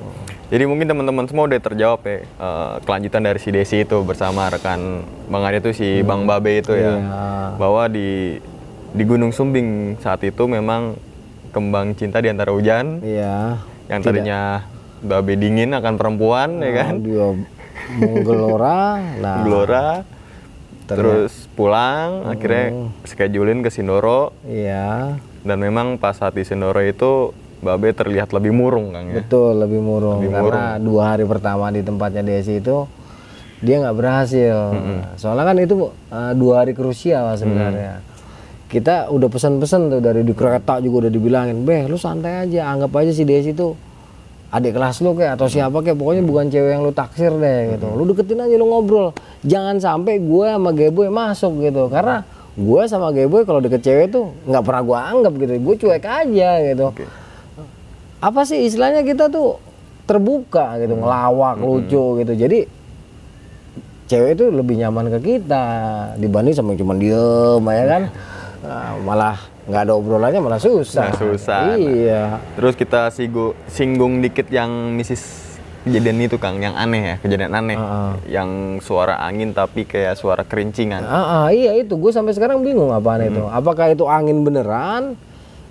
Jadi 0.51 0.67
mungkin 0.67 0.91
teman-teman 0.91 1.31
semua 1.31 1.47
udah 1.47 1.61
terjawab 1.63 2.03
ya 2.03 2.27
eh, 2.27 2.75
kelanjutan 2.83 3.23
dari 3.23 3.39
si 3.39 3.55
Desi 3.55 3.87
itu 3.87 4.03
bersama 4.03 4.51
rekan 4.51 5.07
Bang 5.31 5.47
Arya 5.47 5.63
itu 5.63 5.71
si 5.71 6.03
Bang 6.03 6.27
Babe 6.27 6.59
itu 6.59 6.75
ya. 6.75 6.99
Iya. 6.99 7.07
Bahwa 7.55 7.87
di 7.87 8.43
di 8.91 9.03
Gunung 9.07 9.31
Sumbing 9.31 10.03
saat 10.03 10.27
itu 10.27 10.51
memang 10.51 10.99
kembang 11.55 11.95
cinta 11.95 12.19
di 12.19 12.27
antara 12.27 12.51
hujan 12.51 12.99
Iya. 13.03 13.63
yang 13.87 14.01
tadinya 14.03 14.67
Babe 15.01 15.39
dingin 15.39 15.71
akan 15.71 15.95
perempuan 15.95 16.59
ya 16.59 16.73
kan. 16.83 16.95
Dia 16.99 17.27
menggelora. 17.97 18.83
Nah, 19.23 19.47
Gelora 19.47 19.89
terus 20.91 21.47
pulang 21.55 22.27
akhirnya 22.27 22.91
schedulein 23.07 23.63
ke 23.63 23.71
Sindoro 23.71 24.35
iya. 24.43 25.15
dan 25.47 25.59
memang 25.63 26.03
pas 26.03 26.19
saat 26.19 26.35
di 26.35 26.43
Sindoro 26.43 26.83
itu 26.83 27.31
Babe 27.61 27.93
terlihat 27.93 28.33
lebih 28.33 28.57
murung 28.57 28.97
Kang 28.97 29.13
ya. 29.13 29.21
Betul, 29.21 29.61
lebih 29.61 29.85
murung. 29.85 30.25
Lebih 30.25 30.33
Karena 30.33 30.81
dua 30.81 31.13
hari 31.13 31.29
pertama 31.29 31.69
di 31.69 31.85
tempatnya 31.85 32.25
Desi 32.25 32.57
itu 32.57 32.89
dia 33.61 33.77
nggak 33.85 33.97
berhasil. 34.01 34.57
Soalnya 35.21 35.45
kan 35.45 35.57
itu 35.61 35.93
uh, 36.09 36.33
dua 36.33 36.65
hari 36.65 36.73
krusial 36.73 37.37
sebenarnya. 37.37 38.01
Kita 38.65 39.13
udah 39.13 39.29
pesan-pesan 39.29 39.93
tuh 39.93 40.01
dari 40.01 40.25
di 40.25 40.33
kereta 40.33 40.81
juga 40.81 41.05
udah 41.05 41.13
dibilangin, 41.13 41.67
beh 41.67 41.91
lu 41.91 42.01
santai 42.01 42.49
aja, 42.49 42.73
anggap 42.73 43.03
aja 43.03 43.13
si 43.13 43.29
Desi 43.29 43.53
tuh 43.53 43.77
adik 44.51 44.75
kelas 44.75 45.03
lu 45.05 45.15
kayak 45.15 45.37
atau 45.39 45.47
siapa 45.47 45.79
kayak 45.79 45.95
pokoknya 45.95 46.23
bukan 46.27 46.47
cewek 46.49 46.71
yang 46.75 46.83
lu 46.87 46.95
taksir 46.97 47.35
deh 47.37 47.77
gitu. 47.77 47.87
Lu 47.93 48.09
deketin 48.09 48.41
aja 48.41 48.55
lu 48.57 48.67
ngobrol. 48.73 49.13
Jangan 49.45 49.77
sampai 49.77 50.23
gue 50.23 50.47
sama 50.49 50.71
Geboy 50.73 51.13
masuk 51.13 51.61
gitu. 51.61 51.93
Karena 51.93 52.25
gue 52.57 52.83
sama 52.89 53.13
Geboy 53.13 53.45
kalau 53.45 53.61
deket 53.61 53.85
cewek 53.85 54.09
tuh 54.09 54.33
nggak 54.49 54.65
pernah 54.65 54.83
gue 54.87 54.99
anggap 54.99 55.33
gitu. 55.37 55.53
Gue 55.61 55.75
cuek 55.77 56.05
aja 56.09 56.51
gitu 56.65 56.87
apa 58.21 58.41
sih 58.45 58.69
istilahnya 58.69 59.01
kita 59.01 59.33
tuh 59.33 59.57
terbuka 60.05 60.77
gitu 60.81 60.95
ngelawak 60.97 61.57
lucu 61.61 62.05
gitu. 62.21 62.33
Jadi 62.37 62.69
cewek 64.11 64.31
itu 64.37 64.45
lebih 64.53 64.77
nyaman 64.77 65.09
ke 65.17 65.19
kita 65.23 65.65
dibanding 66.21 66.55
sama 66.55 66.77
cuma 66.77 66.95
diem 66.95 67.65
ya 67.65 67.87
kan? 67.89 68.05
Nah, 68.61 68.93
malah 69.01 69.41
nggak 69.65 69.83
ada 69.89 69.93
obrolannya 69.97 70.37
malah 70.45 70.61
susah. 70.61 71.09
Nah, 71.09 71.17
susah. 71.17 71.81
iya. 71.81 72.45
Terus 72.61 72.77
kita 72.77 73.09
sigo, 73.09 73.57
singgung 73.73 74.21
dikit 74.21 74.53
yang 74.53 74.69
misis 74.93 75.57
kejadian 75.89 76.29
itu 76.29 76.37
Kang, 76.37 76.61
yang 76.61 76.77
aneh 76.77 77.01
ya, 77.01 77.17
kejadian 77.25 77.57
aneh. 77.57 77.81
Yang 78.29 78.85
suara 78.85 79.17
angin 79.25 79.57
tapi 79.57 79.89
kayak 79.89 80.21
suara 80.21 80.45
kerincingan. 80.45 81.09
Ah, 81.09 81.17
ah, 81.25 81.47
iya 81.49 81.73
itu. 81.81 81.97
Gue 81.97 82.13
sampai 82.13 82.37
sekarang 82.37 82.61
bingung 82.61 82.93
apaan 82.93 83.33
itu. 83.33 83.49
Apakah 83.49 83.89
itu 83.89 84.05
angin 84.05 84.45
beneran 84.45 85.17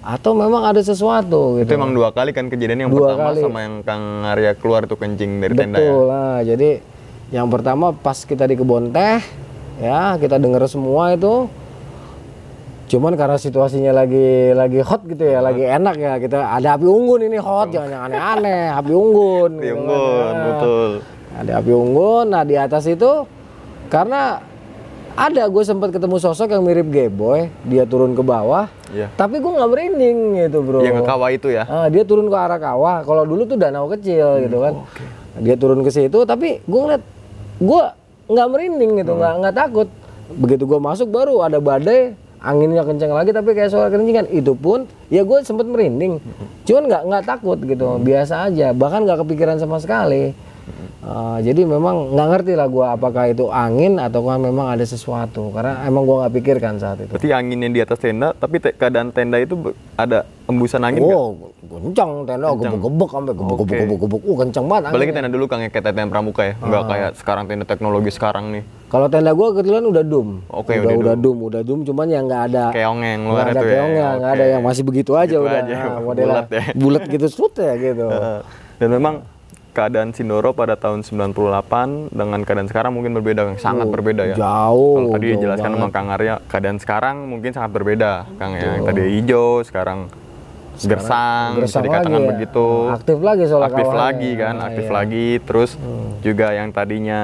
atau 0.09 0.33
memang 0.33 0.65
ada 0.65 0.81
sesuatu 0.81 1.61
Itu 1.61 1.69
gitu 1.69 1.77
emang 1.77 1.93
dua 1.93 2.09
kali 2.09 2.33
kan 2.33 2.49
kejadian 2.49 2.89
yang 2.89 2.91
Dua 2.91 3.13
pertama 3.13 3.29
kali. 3.29 3.41
sama 3.45 3.59
yang 3.61 3.75
Kang 3.85 4.25
Arya 4.25 4.57
keluar 4.57 4.89
itu 4.89 4.97
kencing 4.97 5.37
dari 5.37 5.53
tenda 5.53 5.77
ya. 5.77 5.85
Betul 5.85 6.01
lah. 6.09 6.37
Jadi 6.41 6.69
yang 7.29 7.47
pertama 7.47 7.93
pas 7.93 8.17
kita 8.25 8.49
di 8.49 8.57
kebun 8.57 8.89
teh, 8.89 9.21
ya 9.77 10.17
kita 10.17 10.41
denger 10.41 10.65
semua 10.65 11.13
itu. 11.13 11.45
Cuman 12.89 13.13
karena 13.13 13.37
situasinya 13.37 13.93
lagi 13.93 14.49
lagi 14.57 14.81
hot 14.81 15.05
gitu 15.05 15.21
ya, 15.21 15.45
lagi 15.45 15.61
enak 15.61 15.93
ya 15.93 16.17
kita 16.17 16.41
ada 16.41 16.73
api 16.73 16.89
unggun 16.89 17.21
ini 17.21 17.37
hot, 17.37 17.69
jangan 17.69 17.89
yang 17.93 18.03
aneh-aneh, 18.09 18.73
api 18.73 18.91
unggun. 18.91 19.51
Di 19.61 19.69
gitu 19.69 19.77
kan. 19.77 19.77
Unggun, 19.77 20.33
Ya. 20.33 20.41
betul. 20.49 20.89
Ada 21.37 21.51
api 21.61 21.71
unggun. 21.71 22.25
Nah 22.33 22.41
di 22.41 22.55
atas 22.57 22.89
itu 22.89 23.29
karena 23.93 24.41
ada 25.13 25.43
gue 25.45 25.61
sempat 25.61 25.93
ketemu 25.93 26.17
sosok 26.17 26.49
yang 26.49 26.65
mirip 26.65 26.89
Geboy, 26.89 27.53
dia 27.61 27.85
turun 27.85 28.17
ke 28.17 28.25
bawah, 28.25 28.65
Iya. 28.89 29.07
tapi 29.13 29.37
gue 29.37 29.51
nggak 29.53 29.69
merinding 29.69 30.17
gitu 30.45 30.65
bro. 30.65 30.81
Yang 30.81 31.01
ke 31.01 31.03
kawah 31.05 31.29
itu 31.29 31.47
ya. 31.53 31.63
Ah, 31.69 31.87
dia 31.93 32.01
turun 32.01 32.25
ke 32.25 32.37
arah 32.37 32.57
kawah. 32.57 33.05
Kalau 33.05 33.21
dulu 33.21 33.45
tuh 33.45 33.53
danau 33.53 33.85
kecil 33.85 34.41
gitu 34.49 34.57
kan. 34.65 34.73
Dia 35.39 35.55
turun 35.55 35.85
ke 35.85 35.93
situ, 35.93 36.25
tapi 36.25 36.57
gue 36.65 36.79
ngeliat, 36.81 37.03
gue 37.61 37.81
nggak 38.29 38.47
merinding 38.49 38.91
gitu, 39.05 39.13
nggak 39.13 39.33
nggak 39.45 39.55
takut. 39.55 39.87
Begitu 40.29 40.63
gue 40.65 40.79
masuk 40.81 41.07
baru 41.09 41.45
ada 41.45 41.61
badai, 41.61 42.17
anginnya 42.41 42.81
kencang 42.81 43.13
lagi, 43.13 43.29
tapi 43.29 43.53
kayak 43.53 43.69
suara 43.69 43.93
kerincingan. 43.93 44.25
Itu 44.33 44.57
pun, 44.57 44.89
ya 45.07 45.21
gue 45.21 45.37
sempet 45.45 45.69
merinding. 45.69 46.17
Cuman 46.65 46.89
nggak 46.89 47.03
nggak 47.05 47.23
takut 47.29 47.57
gitu, 47.61 48.01
biasa 48.01 48.49
aja. 48.49 48.73
Bahkan 48.73 49.05
nggak 49.05 49.19
kepikiran 49.21 49.61
sama 49.61 49.77
sekali. 49.77 50.33
Ah, 51.09 51.41
jadi 51.41 51.65
memang 51.65 52.13
nggak 52.13 52.27
ngerti 52.29 52.53
lah 52.53 52.69
gue 52.69 52.85
apakah 52.85 53.25
itu 53.25 53.49
angin 53.49 53.97
atau 53.97 54.21
memang 54.29 54.69
ada 54.69 54.85
sesuatu 54.85 55.49
karena 55.49 55.81
emang 55.83 56.05
gue 56.05 56.15
nggak 56.15 56.33
pikirkan 56.35 56.77
saat 56.77 57.01
itu. 57.01 57.09
Berarti 57.09 57.33
anginnya 57.33 57.65
di 57.67 57.81
atas 57.81 57.97
tenda, 57.97 58.29
tapi 58.31 58.61
te- 58.61 58.77
keadaan 58.77 59.09
tenda 59.09 59.41
itu 59.41 59.57
ada 59.95 60.21
embusan 60.45 60.85
angin 60.85 61.01
nggak? 61.01 61.17
Oh, 61.17 61.33
kencang 61.65 62.11
tenda, 62.23 62.53
gebek-gebek 62.53 63.09
sampai 63.09 63.33
gebek-gebek-gebek. 63.33 64.21
Uh, 64.21 64.37
kencang 64.37 64.65
banget. 64.67 64.83
Apalagi 64.85 65.01
anginnya. 65.03 65.17
tenda 65.17 65.29
dulu 65.31 65.45
Kang 65.45 65.61
ya 65.61 65.69
kayak 65.69 65.85
tenda 65.87 66.05
pramuka 66.05 66.41
ya, 66.43 66.53
nggak 66.55 66.83
kayak 66.85 67.09
sekarang 67.17 67.43
tenda 67.49 67.65
teknologi 67.65 68.11
sekarang 68.11 68.45
nih. 68.51 68.63
Kalau 68.85 69.07
tenda 69.07 69.31
gua 69.33 69.47
kebetulan 69.51 69.83
udah 69.83 70.03
dum. 70.03 70.27
Oke, 70.47 70.77
udah 70.77 70.93
udah 70.95 71.15
dum, 71.15 71.37
udah 71.43 71.61
dum 71.63 71.79
cuman 71.81 72.05
yang 72.07 72.23
nggak 72.23 72.43
ada 72.47 72.63
Keongeng 72.69 73.19
nggak 73.19 73.33
luar 73.33 73.45
ada 73.47 73.51
itu 73.51 73.65
ya. 73.65 73.71
keongnya, 73.71 74.07
nggak 74.15 74.31
ada 74.31 74.45
yang 74.47 74.61
masih 74.61 74.83
begitu 74.83 75.11
aja 75.13 75.25
Gitu 75.31 75.41
udah. 75.41 75.57
aja, 75.59 75.73
Nah, 75.75 75.99
modelnya 75.99 76.33
bulat 76.35 76.47
ya. 76.51 76.63
bulat 76.75 77.03
gitu 77.07 77.25
sut 77.27 77.53
ya 77.55 77.73
gitu. 77.75 78.05
Heeh. 78.05 78.39
Dan 78.79 78.89
memang 78.91 79.15
keadaan 79.79 80.11
Sindoro 80.11 80.51
pada 80.51 80.75
tahun 80.75 81.07
98 81.07 82.11
dengan 82.11 82.39
keadaan 82.43 82.67
sekarang 82.67 82.91
mungkin 82.91 83.15
berbeda, 83.15 83.55
sangat 83.55 83.87
berbeda 83.87 84.27
ya. 84.27 84.35
Jauh. 84.35 84.99
Kalau 84.99 85.07
tadi 85.15 85.25
jauh 85.25 85.35
dijelaskan 85.39 85.71
banget. 85.71 85.79
sama 85.79 85.95
Kang 85.95 86.07
Arya, 86.11 86.35
keadaan 86.51 86.77
sekarang 86.83 87.15
mungkin 87.31 87.55
sangat 87.55 87.71
berbeda, 87.71 88.27
Kang 88.35 88.59
ya. 88.59 88.75
Yang 88.75 88.83
tadi 88.91 89.01
hijau, 89.15 89.49
sekarang 89.63 89.99
gersang, 90.79 91.47
bisa 91.59 91.63
Gersang 91.79 91.83
dikatakan 91.87 92.11
lagi 92.11 92.23
ya. 92.23 92.29
begitu. 92.35 92.67
Aktif 92.91 93.17
lagi 93.19 93.43
soalnya 93.47 93.67
Aktif 93.71 93.89
lagi 93.95 94.29
kan, 94.35 94.53
Nah, 94.59 94.65
aktif 94.67 94.85
iya. 94.85 94.95
lagi. 94.95 95.27
Terus 95.47 95.69
juga 96.19 96.47
yang 96.51 96.69
tadinya 96.71 97.21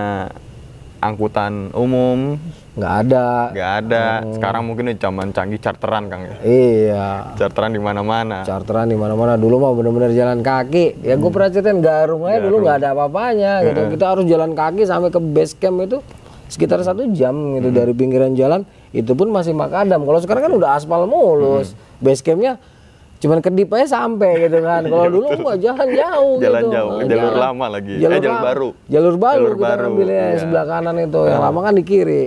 angkutan 1.00 1.76
umum 1.76 2.40
Nggak 2.76 2.94
ada. 3.02 3.28
nggak 3.50 3.72
ada. 3.82 4.06
Hmm. 4.20 4.34
Sekarang 4.36 4.62
mungkin 4.64 4.92
zaman 4.92 5.32
canggih 5.32 5.58
charteran, 5.58 6.06
Kang 6.06 6.22
ya. 6.22 6.36
Iya. 6.44 7.08
Charteran 7.36 7.72
di 7.72 7.80
mana-mana. 7.80 8.44
Charteran 8.44 8.88
di 8.88 8.96
mana-mana 8.96 9.40
dulu 9.40 9.56
mah 9.58 9.72
bener-bener 9.72 10.12
jalan 10.12 10.44
kaki. 10.44 11.00
Ya 11.00 11.16
gue 11.16 11.32
pernah 11.32 11.50
ceritain 11.50 11.80
Garung 11.80 12.24
aja 12.24 12.44
dulu 12.44 12.62
nggak 12.62 12.78
ada 12.78 12.88
apa-apanya 12.92 13.64
gitu. 13.64 13.82
Kita 13.90 14.06
harus 14.12 14.26
jalan 14.26 14.52
kaki 14.52 14.84
sampai 14.84 15.08
ke 15.08 15.20
base 15.20 15.56
camp 15.56 15.80
itu 15.82 16.04
sekitar 16.46 16.78
satu 16.80 17.08
jam 17.10 17.34
gitu 17.56 17.72
dari 17.72 17.96
pinggiran 17.96 18.36
jalan. 18.36 18.68
Itu 18.92 19.16
pun 19.16 19.32
masih 19.32 19.52
makadam. 19.52 20.04
Kalau 20.04 20.20
sekarang 20.20 20.44
kan 20.46 20.54
udah 20.54 20.70
aspal 20.76 21.08
mulus. 21.08 21.72
Base 21.98 22.20
campnya 22.20 22.60
cuman 23.16 23.40
kedip 23.40 23.72
aja 23.72 24.04
sampai 24.04 24.36
gitu 24.42 24.60
kan. 24.60 24.84
Kalau 24.92 25.08
dulu 25.08 25.28
gua 25.40 25.56
jalan 25.56 25.88
jauh 25.90 26.36
Jalan 26.38 26.62
gitu. 26.62 26.76
jauh, 26.76 26.92
Nah, 26.92 27.08
jalur 27.08 27.24
jalan- 27.26 27.40
lama 27.42 27.66
lagi. 27.72 27.94
Eh, 27.96 28.20
jalur 28.20 28.36
baru. 28.38 28.70
Jalur 28.86 29.16
baru 29.16 29.40
Jalur 29.40 29.54
kita 29.56 29.64
baru, 29.66 29.84
ngambilnya 29.88 30.20
iya. 30.28 30.38
sebelah 30.38 30.66
kanan 30.68 30.96
itu. 31.00 31.22
Yang 31.24 31.42
lama 31.42 31.60
kan 31.62 31.74
di 31.74 31.84
kiri. 31.84 32.24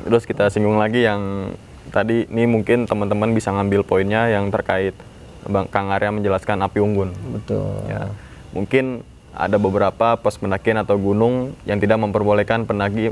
Terus 0.00 0.24
kita 0.24 0.48
singgung 0.48 0.80
lagi 0.80 1.04
yang 1.04 1.52
tadi 1.92 2.24
ini 2.30 2.48
mungkin 2.48 2.88
teman-teman 2.88 3.36
bisa 3.36 3.52
ngambil 3.52 3.84
poinnya 3.84 4.32
yang 4.32 4.48
terkait 4.48 4.96
Bang 5.44 5.68
Kang 5.68 5.92
Arya 5.92 6.14
menjelaskan 6.14 6.62
api 6.64 6.78
unggun. 6.80 7.10
Betul. 7.34 7.82
Ya. 7.90 8.08
Mungkin 8.54 9.04
ada 9.32 9.56
beberapa 9.56 10.16
pos 10.20 10.36
pendakian 10.36 10.80
atau 10.80 10.96
gunung 11.00 11.56
yang 11.64 11.80
tidak 11.80 11.98
memperbolehkan 12.00 12.68
pendaki 12.68 13.10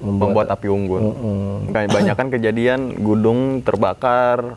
membuat, 0.00 0.48
api 0.48 0.66
unggun. 0.72 1.02
Kayak 1.70 1.92
banyak 1.96 2.16
kan 2.16 2.28
kejadian 2.32 2.80
gunung 2.98 3.60
terbakar 3.60 4.56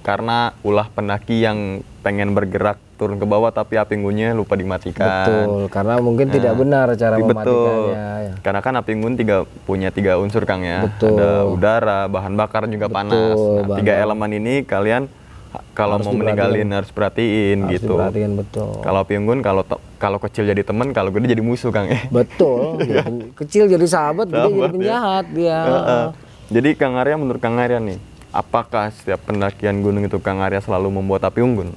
karena 0.00 0.56
ulah 0.64 0.88
pendaki 0.88 1.44
yang 1.44 1.84
pengen 2.00 2.32
bergerak 2.32 2.80
turun 3.00 3.16
ke 3.16 3.24
bawah 3.24 3.48
tapi 3.48 3.74
api 3.74 3.96
unggunnya 3.96 4.36
lupa 4.36 4.52
dimatikan. 4.52 5.00
Betul, 5.24 5.72
karena 5.72 5.96
mungkin 5.96 6.28
tidak 6.28 6.52
benar 6.52 6.92
cara 6.92 7.16
Betul. 7.16 7.24
mematikannya. 7.24 8.08
ya. 8.20 8.32
Karena 8.44 8.60
kan 8.60 8.72
api 8.76 8.90
unggun 8.92 9.16
tiga 9.16 9.36
punya 9.64 9.88
tiga 9.88 10.20
unsur 10.20 10.44
Kang 10.44 10.60
ya. 10.60 10.84
Betul. 10.84 11.16
Ada 11.16 11.48
udara, 11.48 12.00
bahan 12.06 12.36
bakar 12.36 12.68
juga 12.68 12.92
panas. 12.92 13.40
Nah, 13.40 13.80
tiga 13.80 13.96
elemen 13.96 14.36
ini 14.36 14.60
kalian 14.62 15.08
kalau 15.72 15.98
mau 15.98 16.12
meninggalin 16.12 16.68
harus 16.70 16.92
perhatiin 16.92 17.66
Harus 17.66 17.72
gitu. 17.80 17.96
diperhatiin 17.96 18.32
betul. 18.36 18.70
Kalau 18.84 18.98
api 19.00 19.16
unggun 19.16 19.40
kalau 19.40 19.64
kalau 19.96 20.20
kecil 20.20 20.44
jadi 20.44 20.60
teman, 20.60 20.92
kalau 20.92 21.08
gede 21.10 21.32
jadi 21.32 21.42
musuh 21.42 21.72
Kang 21.72 21.88
ya. 21.88 22.04
Betul. 22.06 22.84
Pen- 23.00 23.32
Kecil 23.34 23.66
jadi 23.66 23.82
sahabat, 23.82 24.28
gede 24.28 24.36
jadi 24.36 24.46
Sahabat, 24.46 24.68
ya. 24.68 24.74
penjahat 24.76 25.24
dia. 25.32 25.58
Heeh. 25.58 26.04
Jadi 26.50 26.68
Kang 26.76 26.94
Arya 26.94 27.16
menurut 27.16 27.40
Kang 27.40 27.56
Arya 27.56 27.80
nih, 27.80 27.98
apakah 28.30 28.92
setiap 28.92 29.24
pendakian 29.24 29.80
gunung 29.80 30.04
itu 30.04 30.20
Kang 30.20 30.38
Arya 30.38 30.60
selalu 30.60 30.92
membuat 30.92 31.24
api 31.24 31.40
unggun? 31.40 31.74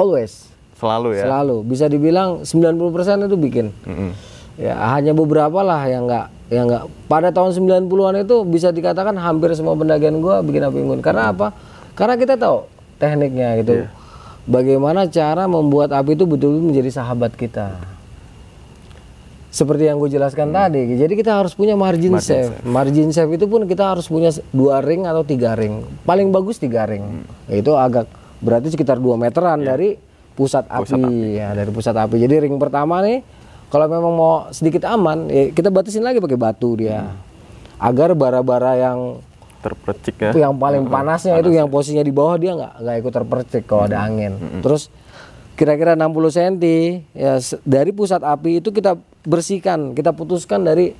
Always. 0.00 0.48
Selalu 0.80 1.20
ya. 1.20 1.28
Selalu. 1.28 1.56
Bisa 1.68 1.84
dibilang 1.92 2.40
90% 2.48 3.28
itu 3.28 3.36
bikin. 3.36 3.66
Mm-mm. 3.84 4.16
Ya 4.56 4.76
hanya 4.96 5.12
beberapa 5.12 5.60
lah 5.60 5.84
yang 5.88 6.08
nggak 6.08 6.26
ya 6.48 6.60
enggak. 6.64 6.84
Pada 7.04 7.28
tahun 7.28 7.52
90-an 7.52 8.24
itu 8.24 8.36
bisa 8.48 8.72
dikatakan 8.72 9.12
hampir 9.20 9.52
semua 9.52 9.76
pendakian 9.76 10.24
gua 10.24 10.40
bikin 10.40 10.64
api 10.64 10.78
unggun. 10.80 11.00
Karena 11.04 11.36
apa? 11.36 11.52
Karena 11.92 12.16
kita 12.16 12.40
tahu 12.40 12.64
tekniknya 12.96 13.60
gitu. 13.60 13.88
Bagaimana 14.48 15.04
cara 15.04 15.44
membuat 15.44 15.92
api 15.92 16.16
itu 16.16 16.24
betul-betul 16.24 16.64
menjadi 16.64 16.90
sahabat 16.96 17.36
kita. 17.36 17.76
Seperti 19.50 19.90
yang 19.90 19.98
gue 19.98 20.06
jelaskan 20.06 20.54
tadi, 20.54 20.94
jadi 20.94 21.10
kita 21.10 21.42
harus 21.42 21.58
punya 21.58 21.74
margin, 21.74 22.14
safe. 22.22 22.54
Margin 22.62 23.10
safe 23.10 23.34
itu 23.34 23.50
pun 23.50 23.66
kita 23.66 23.82
harus 23.82 24.06
punya 24.06 24.30
dua 24.54 24.78
ring 24.78 25.10
atau 25.10 25.26
tiga 25.26 25.58
ring. 25.58 25.82
Paling 26.06 26.30
bagus 26.30 26.62
tiga 26.62 26.86
ring. 26.86 27.26
Itu 27.50 27.74
agak 27.74 28.06
berarti 28.40 28.72
sekitar 28.72 28.96
2 28.96 29.20
meteran 29.20 29.60
dari 29.60 29.96
pusat, 30.34 30.64
api, 30.66 31.36
ya 31.36 31.52
dari 31.52 31.68
pusat 31.68 31.92
api. 31.92 32.16
Jadi 32.16 32.48
ring 32.48 32.56
pertama 32.56 33.04
nih, 33.04 33.20
kalau 33.68 33.86
memang 33.86 34.12
mau 34.16 34.34
sedikit 34.50 34.88
aman, 34.88 35.28
ya 35.28 35.52
kita 35.52 35.68
batasin 35.68 36.00
lagi 36.00 36.18
pakai 36.18 36.40
batu 36.40 36.80
dia, 36.80 37.12
agar 37.76 38.16
bara-bara 38.16 38.76
yang 38.80 39.20
terpercik 39.60 40.16
ya. 40.16 40.32
Yang 40.48 40.56
paling 40.56 40.88
panasnya 40.88 41.36
itu 41.36 41.52
yang 41.52 41.68
posisinya 41.68 42.00
di 42.00 42.12
bawah 42.16 42.40
dia 42.40 42.56
nggak 42.56 42.74
nggak 42.80 42.96
ikut 43.04 43.12
terpercik 43.12 43.62
kalau 43.68 43.84
ada 43.84 44.00
angin. 44.00 44.40
Terus 44.64 44.88
kira-kira 45.60 45.92
60 45.92 46.32
cm 46.32 46.54
ya 47.12 47.36
dari 47.68 47.92
pusat 47.92 48.24
api 48.24 48.64
itu 48.64 48.72
kita 48.72 48.96
bersihkan, 49.28 49.92
kita 49.92 50.16
putuskan 50.16 50.64
dari 50.64 50.96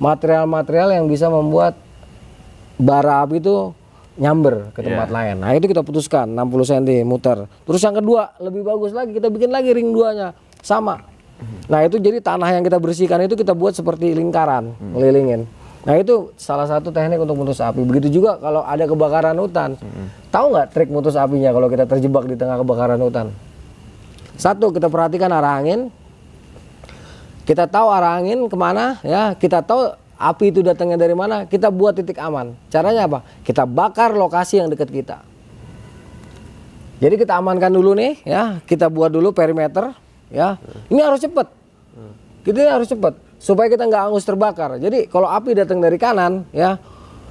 material-material 0.00 0.96
yang 0.96 1.04
bisa 1.04 1.28
membuat 1.28 1.76
bara 2.80 3.20
api 3.20 3.44
itu 3.44 3.76
nyamber 4.18 4.74
ke 4.74 4.82
tempat 4.82 5.08
lain. 5.08 5.38
Nah, 5.38 5.54
itu 5.54 5.70
kita 5.70 5.86
putuskan 5.86 6.26
60 6.34 6.70
cm 6.74 7.06
muter. 7.06 7.46
Terus 7.64 7.80
yang 7.80 7.94
kedua, 7.96 8.34
lebih 8.42 8.66
bagus 8.66 8.90
lagi 8.90 9.14
kita 9.14 9.30
bikin 9.30 9.54
lagi 9.54 9.70
ring 9.70 9.94
duanya 9.94 10.34
sama. 10.60 10.98
Nah, 11.70 11.86
itu 11.86 12.02
jadi 12.02 12.18
tanah 12.18 12.50
yang 12.50 12.66
kita 12.66 12.82
bersihkan 12.82 13.22
itu 13.22 13.38
kita 13.38 13.54
buat 13.54 13.70
seperti 13.70 14.10
lingkaran, 14.10 14.74
ngelilingin. 14.92 15.46
Nah, 15.86 15.94
itu 15.94 16.34
salah 16.34 16.66
satu 16.66 16.90
teknik 16.90 17.22
untuk 17.22 17.38
mutus 17.38 17.62
api. 17.62 17.78
Begitu 17.86 18.18
juga 18.20 18.36
kalau 18.42 18.66
ada 18.66 18.84
kebakaran 18.84 19.38
hutan. 19.38 19.78
Tahu 20.34 20.46
nggak 20.50 20.66
trik 20.74 20.90
mutus 20.90 21.14
apinya 21.14 21.54
kalau 21.54 21.70
kita 21.70 21.86
terjebak 21.86 22.26
di 22.26 22.34
tengah 22.34 22.58
kebakaran 22.58 22.98
hutan? 22.98 23.30
Satu, 24.34 24.74
kita 24.74 24.90
perhatikan 24.90 25.30
arah 25.30 25.62
angin. 25.62 25.94
Kita 27.46 27.70
tahu 27.70 27.86
arah 27.88 28.18
angin 28.18 28.50
ke 28.50 28.56
mana, 28.58 28.98
ya. 29.06 29.32
Kita 29.38 29.62
tahu 29.62 29.94
api 30.18 30.50
itu 30.50 30.60
datangnya 30.60 30.98
dari 30.98 31.14
mana. 31.14 31.46
Kita 31.46 31.70
buat 31.70 31.94
titik 31.94 32.18
aman. 32.18 32.58
Caranya 32.68 33.06
apa? 33.06 33.22
Kita 33.46 33.64
bakar 33.64 34.12
lokasi 34.18 34.58
yang 34.58 34.68
dekat 34.68 34.90
kita. 34.90 35.22
Jadi 36.98 37.14
kita 37.14 37.38
amankan 37.38 37.70
dulu 37.70 37.94
nih, 37.94 38.18
ya. 38.26 38.58
Kita 38.66 38.90
buat 38.90 39.14
dulu 39.14 39.30
perimeter, 39.30 39.94
ya. 40.34 40.58
Ini 40.90 40.98
harus 40.98 41.22
cepat. 41.22 41.46
Kita 42.42 42.58
harus 42.66 42.90
cepat 42.90 43.14
supaya 43.38 43.70
kita 43.70 43.86
nggak 43.86 44.02
angus 44.10 44.26
terbakar. 44.26 44.82
Jadi 44.82 45.06
kalau 45.06 45.30
api 45.30 45.54
datang 45.54 45.78
dari 45.78 45.94
kanan, 45.94 46.42
ya, 46.50 46.74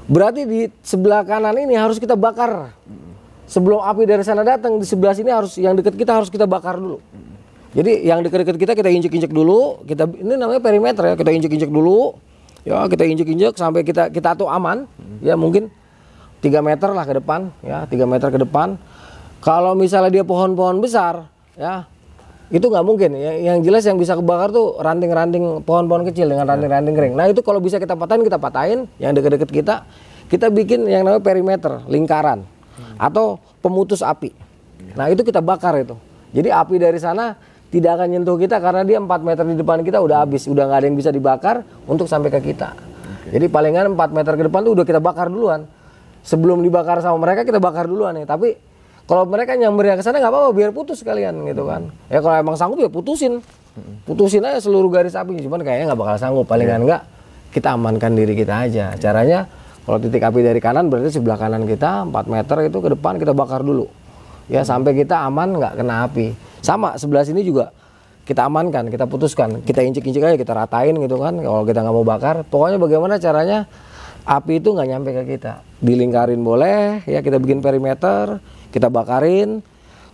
berarti 0.08 0.48
di 0.48 0.72
sebelah 0.80 1.28
kanan 1.28 1.52
ini 1.60 1.76
harus 1.76 2.00
kita 2.00 2.16
bakar. 2.16 2.72
Sebelum 3.48 3.80
api 3.80 4.04
dari 4.04 4.24
sana 4.28 4.44
datang 4.44 4.80
di 4.80 4.88
sebelah 4.88 5.16
sini 5.16 5.32
harus 5.32 5.56
yang 5.56 5.76
dekat 5.76 5.96
kita 5.96 6.16
harus 6.16 6.28
kita 6.28 6.44
bakar 6.44 6.76
dulu. 6.80 7.00
Jadi 7.76 8.08
yang 8.08 8.24
dekat-dekat 8.24 8.56
kita 8.60 8.74
kita 8.76 8.90
injek-injek 8.92 9.32
dulu. 9.32 9.84
Kita 9.88 10.08
ini 10.08 10.36
namanya 10.36 10.60
perimeter 10.64 11.04
ya. 11.12 11.16
Kita 11.16 11.32
injek-injek 11.32 11.72
dulu. 11.72 12.16
Ya 12.68 12.84
kita 12.92 13.08
injek-injek 13.08 13.56
sampai 13.56 13.88
kita 13.88 14.12
kita 14.12 14.36
tuh 14.36 14.52
aman. 14.52 14.84
Ya 15.24 15.40
mungkin 15.40 15.72
3 16.44 16.60
meter 16.60 16.92
lah 16.92 17.08
ke 17.08 17.16
depan. 17.16 17.48
Ya 17.64 17.88
3 17.88 18.04
meter 18.04 18.28
ke 18.28 18.40
depan. 18.44 18.76
Kalau 19.40 19.72
misalnya 19.72 20.12
dia 20.12 20.28
pohon-pohon 20.28 20.84
besar, 20.84 21.32
ya 21.56 21.88
itu 22.52 22.68
nggak 22.68 22.84
mungkin. 22.84 23.16
Ya, 23.16 23.56
yang 23.56 23.64
jelas 23.64 23.88
yang 23.88 23.96
bisa 23.96 24.20
kebakar 24.20 24.52
tuh 24.52 24.76
ranting-ranting 24.84 25.64
pohon-pohon 25.64 26.04
kecil 26.12 26.28
dengan 26.28 26.44
ranting-ranting 26.44 26.92
kering. 26.92 27.14
Nah 27.16 27.32
itu 27.32 27.40
kalau 27.40 27.64
bisa 27.64 27.80
kita 27.80 27.96
patahin 27.96 28.28
kita 28.28 28.36
patahin. 28.36 28.92
Yang 29.00 29.24
dekat-dekat 29.24 29.50
kita 29.56 29.76
kita 30.28 30.52
bikin 30.52 30.92
yang 30.92 31.08
namanya 31.08 31.24
perimeter 31.24 31.88
lingkaran 31.88 32.44
atau 33.00 33.40
pemutus 33.64 34.04
api. 34.04 34.36
Nah 35.00 35.08
itu 35.08 35.24
kita 35.24 35.40
bakar 35.40 35.80
itu. 35.80 35.96
Jadi 36.36 36.52
api 36.52 36.76
dari 36.76 37.00
sana 37.00 37.40
tidak 37.68 38.00
akan 38.00 38.08
nyentuh 38.16 38.40
kita 38.40 38.64
karena 38.64 38.88
dia 38.88 38.98
4 39.00 39.08
meter 39.24 39.44
di 39.44 39.56
depan 39.60 39.84
kita 39.84 40.00
udah 40.00 40.24
habis, 40.24 40.48
udah 40.48 40.64
nggak 40.72 40.80
ada 40.80 40.86
yang 40.88 40.98
bisa 40.98 41.10
dibakar 41.12 41.68
untuk 41.84 42.08
sampai 42.08 42.32
ke 42.32 42.40
kita. 42.40 42.72
Jadi 43.28 43.46
palingan 43.52 43.92
4 43.92 44.16
meter 44.16 44.34
ke 44.40 44.44
depan 44.48 44.64
tuh 44.64 44.72
udah 44.80 44.86
kita 44.88 45.04
bakar 45.04 45.28
duluan. 45.28 45.68
Sebelum 46.28 46.60
dibakar 46.64 47.00
sama 47.00 47.20
mereka 47.24 47.48
kita 47.48 47.60
bakar 47.60 47.88
duluan 47.88 48.16
nih. 48.16 48.28
Tapi 48.28 48.56
kalau 49.08 49.24
mereka 49.24 49.56
nyambernya 49.56 49.96
ke 49.96 50.04
sana 50.04 50.20
nggak 50.20 50.32
apa-apa 50.32 50.52
biar 50.52 50.72
putus 50.76 51.00
kalian 51.04 51.44
gitu 51.48 51.64
kan. 51.64 51.88
Ya 52.12 52.20
kalau 52.20 52.36
emang 52.36 52.56
sanggup 52.60 52.80
ya 52.84 52.92
putusin. 52.92 53.40
Putusin 54.04 54.44
aja 54.44 54.60
seluruh 54.60 54.92
garis 54.92 55.16
api. 55.16 55.40
Cuman 55.44 55.64
kayaknya 55.64 55.92
nggak 55.92 56.00
bakal 56.00 56.16
sanggup. 56.20 56.44
Palingan 56.48 56.84
nggak 56.84 57.02
kita 57.56 57.80
amankan 57.80 58.16
diri 58.16 58.36
kita 58.36 58.68
aja. 58.68 58.96
Caranya 59.00 59.48
kalau 59.88 60.04
titik 60.04 60.20
api 60.20 60.44
dari 60.44 60.60
kanan 60.60 60.92
berarti 60.92 61.16
sebelah 61.16 61.40
kanan 61.40 61.64
kita 61.64 62.04
4 62.12 62.12
meter 62.28 62.58
itu 62.68 62.78
ke 62.84 62.90
depan 62.92 63.16
kita 63.16 63.32
bakar 63.32 63.64
dulu. 63.64 63.88
Ya 64.52 64.68
sampai 64.68 64.96
kita 65.00 65.24
aman 65.24 65.56
nggak 65.56 65.80
kena 65.80 66.12
api. 66.12 66.36
Sama 66.68 67.00
sebelah 67.00 67.24
sini 67.24 67.48
juga 67.48 67.72
kita 68.28 68.44
amankan, 68.44 68.92
kita 68.92 69.08
putuskan, 69.08 69.64
kita 69.64 69.80
injek-injek 69.88 70.20
aja, 70.20 70.36
kita 70.36 70.52
ratain 70.52 71.00
gitu 71.00 71.16
kan. 71.16 71.40
Kalau 71.40 71.64
kita 71.64 71.80
nggak 71.80 71.96
mau 71.96 72.04
bakar, 72.04 72.44
pokoknya 72.44 72.76
bagaimana 72.76 73.16
caranya 73.16 73.64
api 74.28 74.60
itu 74.60 74.76
nggak 74.76 74.88
nyampe 74.92 75.16
ke 75.16 75.24
kita. 75.40 75.64
Dilingkarin 75.80 76.44
boleh, 76.44 77.08
ya 77.08 77.24
kita 77.24 77.40
bikin 77.40 77.64
perimeter, 77.64 78.44
kita 78.76 78.92
bakarin. 78.92 79.64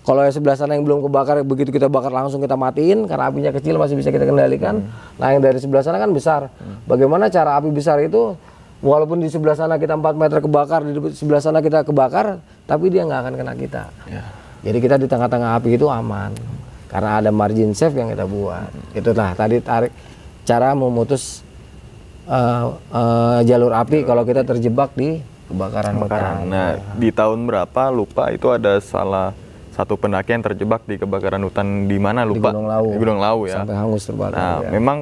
Kalau 0.06 0.22
yang 0.22 0.36
sebelah 0.36 0.54
sana 0.54 0.78
yang 0.78 0.86
belum 0.86 1.02
kebakar, 1.10 1.42
begitu 1.42 1.74
kita 1.74 1.90
bakar 1.90 2.14
langsung 2.14 2.38
kita 2.44 2.54
matiin 2.54 3.10
karena 3.10 3.34
apinya 3.34 3.50
kecil 3.56 3.80
masih 3.82 3.98
bisa 3.98 4.14
kita 4.14 4.30
kendalikan. 4.30 4.84
Nah 5.18 5.34
yang 5.34 5.42
dari 5.42 5.58
sebelah 5.58 5.82
sana 5.82 5.98
kan 5.98 6.14
besar. 6.14 6.54
Bagaimana 6.86 7.34
cara 7.34 7.58
api 7.58 7.74
besar 7.74 7.98
itu? 8.04 8.38
Walaupun 8.84 9.24
di 9.24 9.32
sebelah 9.32 9.56
sana 9.56 9.80
kita 9.80 9.96
4 9.96 10.20
meter 10.20 10.44
kebakar, 10.44 10.84
di 10.84 10.92
sebelah 11.16 11.40
sana 11.40 11.64
kita 11.64 11.88
kebakar, 11.88 12.44
tapi 12.68 12.92
dia 12.92 13.08
nggak 13.08 13.20
akan 13.26 13.34
kena 13.40 13.54
kita. 13.56 13.84
Jadi 14.64 14.78
kita 14.80 14.96
di 14.96 15.08
tengah-tengah 15.12 15.60
api 15.60 15.76
itu 15.76 15.92
aman 15.92 16.32
karena 16.88 17.20
ada 17.20 17.30
margin 17.36 17.76
safe 17.76 18.00
yang 18.00 18.08
kita 18.08 18.24
buat. 18.24 18.72
Itulah 18.96 19.36
tadi 19.36 19.60
tarik 19.60 19.92
cara 20.48 20.72
memutus 20.72 21.44
eh, 22.28 22.66
eh, 22.96 23.40
jalur 23.44 23.76
api 23.76 24.08
kalau 24.08 24.24
kita 24.24 24.48
terjebak 24.48 24.96
di 24.96 25.20
kebakaran 25.52 25.94
hutan. 26.00 26.48
Nah, 26.48 26.70
di 26.96 27.10
tahun 27.12 27.44
berapa 27.44 27.92
lupa 27.92 28.32
itu 28.32 28.48
ada 28.50 28.80
salah 28.80 29.36
satu 29.74 29.98
pendaki 29.98 30.38
yang 30.38 30.46
terjebak 30.46 30.86
di 30.86 31.02
kebakaran 31.02 31.42
hutan 31.44 31.90
di 31.90 31.98
mana 31.98 32.24
lupa? 32.24 32.54
Gunung 32.54 32.70
Lawu. 32.70 32.90
Di 32.94 32.98
Gunung 33.02 33.20
Lawu 33.20 33.42
ya. 33.50 33.58
Sampai 33.62 33.76
hangus 33.76 34.04
terbakar. 34.06 34.38
Nah, 34.38 34.56
ya. 34.62 34.70
memang 34.70 34.98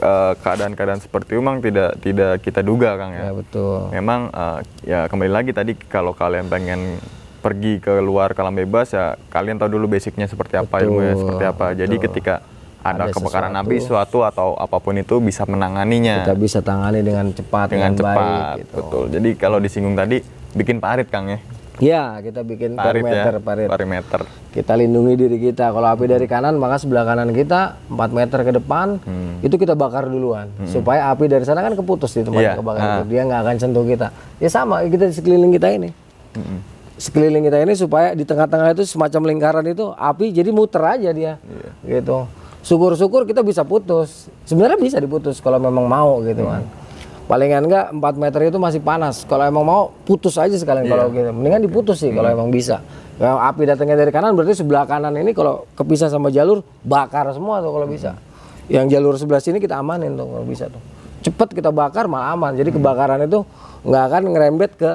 eh, 0.00 0.32
keadaan-keadaan 0.38 1.00
seperti 1.02 1.34
itu 1.34 1.40
memang 1.42 1.58
tidak 1.60 1.90
tidak 2.00 2.32
kita 2.40 2.60
duga 2.62 2.94
Kang 2.96 3.12
Ya, 3.12 3.28
ya. 3.28 3.32
betul. 3.34 3.78
Memang 3.90 4.20
eh, 4.30 4.58
ya 4.86 5.00
kembali 5.10 5.32
lagi 5.34 5.50
tadi 5.50 5.72
kalau 5.76 6.14
kalian 6.14 6.46
pengen 6.46 7.02
pergi 7.44 7.76
ke 7.76 8.00
luar 8.00 8.32
kalam 8.32 8.56
bebas 8.56 8.88
ya 8.88 9.20
kalian 9.28 9.60
tahu 9.60 9.68
dulu 9.70 9.92
basicnya 9.92 10.24
seperti 10.24 10.56
apa 10.56 10.72
Betul, 10.74 10.88
ilmunya 10.88 11.14
seperti 11.14 11.44
apa. 11.44 11.66
Jadi 11.76 11.94
ketika 12.00 12.34
ada, 12.80 13.04
Ada 13.04 13.12
kebakaran 13.12 13.48
sesuatu. 13.50 13.64
api 13.64 13.76
suatu 13.78 14.18
atau 14.22 14.48
apa 14.56 14.76
pun 14.76 14.92
itu 14.94 15.16
bisa 15.18 15.44
menanganinya 15.44 16.20
Kita 16.20 16.32
bisa 16.34 16.58
tangani 16.60 17.00
dengan 17.00 17.28
cepat 17.30 17.68
dengan 17.68 17.92
cepat. 17.92 18.16
baik 18.16 18.44
gitu. 18.58 18.74
Betul. 18.76 19.04
Jadi 19.10 19.28
kalau 19.36 19.58
disinggung 19.58 19.92
tadi 19.94 20.24
bikin 20.52 20.80
parit 20.80 21.08
Kang 21.08 21.28
ya. 21.28 21.40
Ya, 21.74 22.22
kita 22.22 22.46
bikin 22.46 22.78
Parit 22.78 23.02
perimeter, 23.02 23.34
ya. 23.34 23.40
parit. 23.42 23.66
Perimeter. 23.66 24.20
Kita 24.48 24.78
lindungi 24.78 25.18
diri 25.18 25.42
kita. 25.42 25.74
Kalau 25.74 25.90
api 25.90 26.06
dari 26.06 26.22
kanan, 26.24 26.54
maka 26.54 26.78
sebelah 26.78 27.02
kanan 27.02 27.34
kita 27.34 27.82
4 27.88 28.14
meter 28.14 28.38
ke 28.42 28.52
depan 28.54 29.02
itu 29.40 29.58
kita 29.58 29.74
bakar 29.74 30.06
duluan 30.06 30.46
supaya 30.64 31.10
api 31.10 31.26
dari 31.26 31.42
sana 31.42 31.60
kan 31.60 31.74
keputus 31.74 32.14
di 32.14 32.22
tempat 32.22 32.38
Iya, 32.38 32.52
kebakaran 32.54 32.86
ah. 32.86 32.96
itu. 32.96 33.04
Dia 33.10 33.22
nggak 33.24 33.40
akan 33.42 33.54
sentuh 33.58 33.82
kita. 33.82 34.06
Ya 34.38 34.46
sama 34.48 34.86
kita 34.86 35.08
di 35.08 35.14
sekeliling 35.14 35.50
kita 35.50 35.68
ini. 35.72 35.90
Sekeliling 36.94 37.42
kita 37.50 37.58
ini 37.58 37.74
supaya 37.74 38.14
di 38.14 38.22
tengah-tengah 38.22 38.70
itu 38.70 38.86
semacam 38.86 39.34
lingkaran 39.34 39.66
itu 39.66 39.90
api 39.98 40.30
jadi 40.30 40.50
muter 40.54 40.82
aja 40.82 41.10
dia. 41.10 41.42
Gitu. 41.82 42.26
Syukur-syukur 42.62 43.26
kita 43.26 43.42
bisa 43.42 43.66
putus. 43.66 44.30
Sebenarnya 44.46 44.78
bisa 44.78 44.96
diputus 45.02 45.42
kalau 45.42 45.58
memang 45.58 45.84
mau 45.90 46.22
gitu 46.22 46.46
kan. 46.46 46.62
Palingan 47.24 47.64
enggak 47.66 47.86
4 47.90 48.20
meter 48.20 48.40
itu 48.52 48.58
masih 48.60 48.80
panas. 48.84 49.24
Kalau 49.24 49.42
emang 49.48 49.64
mau 49.64 49.82
putus 50.04 50.38
aja 50.38 50.54
sekalian 50.54 50.86
kalau 50.86 51.10
gitu. 51.10 51.28
Mendingan 51.34 51.64
diputus 51.66 51.98
sih 51.98 52.14
kalau 52.14 52.30
emang 52.30 52.52
bisa. 52.52 52.84
Kalau 53.18 53.42
api 53.42 53.62
datangnya 53.66 53.98
dari 53.98 54.12
kanan 54.14 54.36
berarti 54.38 54.54
sebelah 54.58 54.86
kanan 54.86 55.14
ini 55.18 55.34
kalau 55.34 55.66
kepisah 55.74 56.10
sama 56.10 56.30
jalur 56.30 56.62
bakar 56.84 57.26
semua 57.34 57.58
tuh 57.58 57.74
kalau 57.74 57.90
bisa. 57.90 58.14
Yang 58.70 58.96
jalur 58.96 59.14
sebelah 59.18 59.42
sini 59.42 59.58
kita 59.58 59.76
amanin 59.80 60.14
tuh 60.14 60.30
kalau 60.30 60.46
bisa 60.46 60.70
tuh. 60.70 60.82
Cepet 61.24 61.56
kita 61.56 61.72
bakar 61.72 62.04
malah 62.04 62.36
aman. 62.36 62.52
Jadi 62.54 62.76
kebakaran 62.76 63.24
itu 63.24 63.40
nggak 63.84 64.02
akan 64.08 64.22
ngerembet 64.28 64.70
ke 64.76 64.90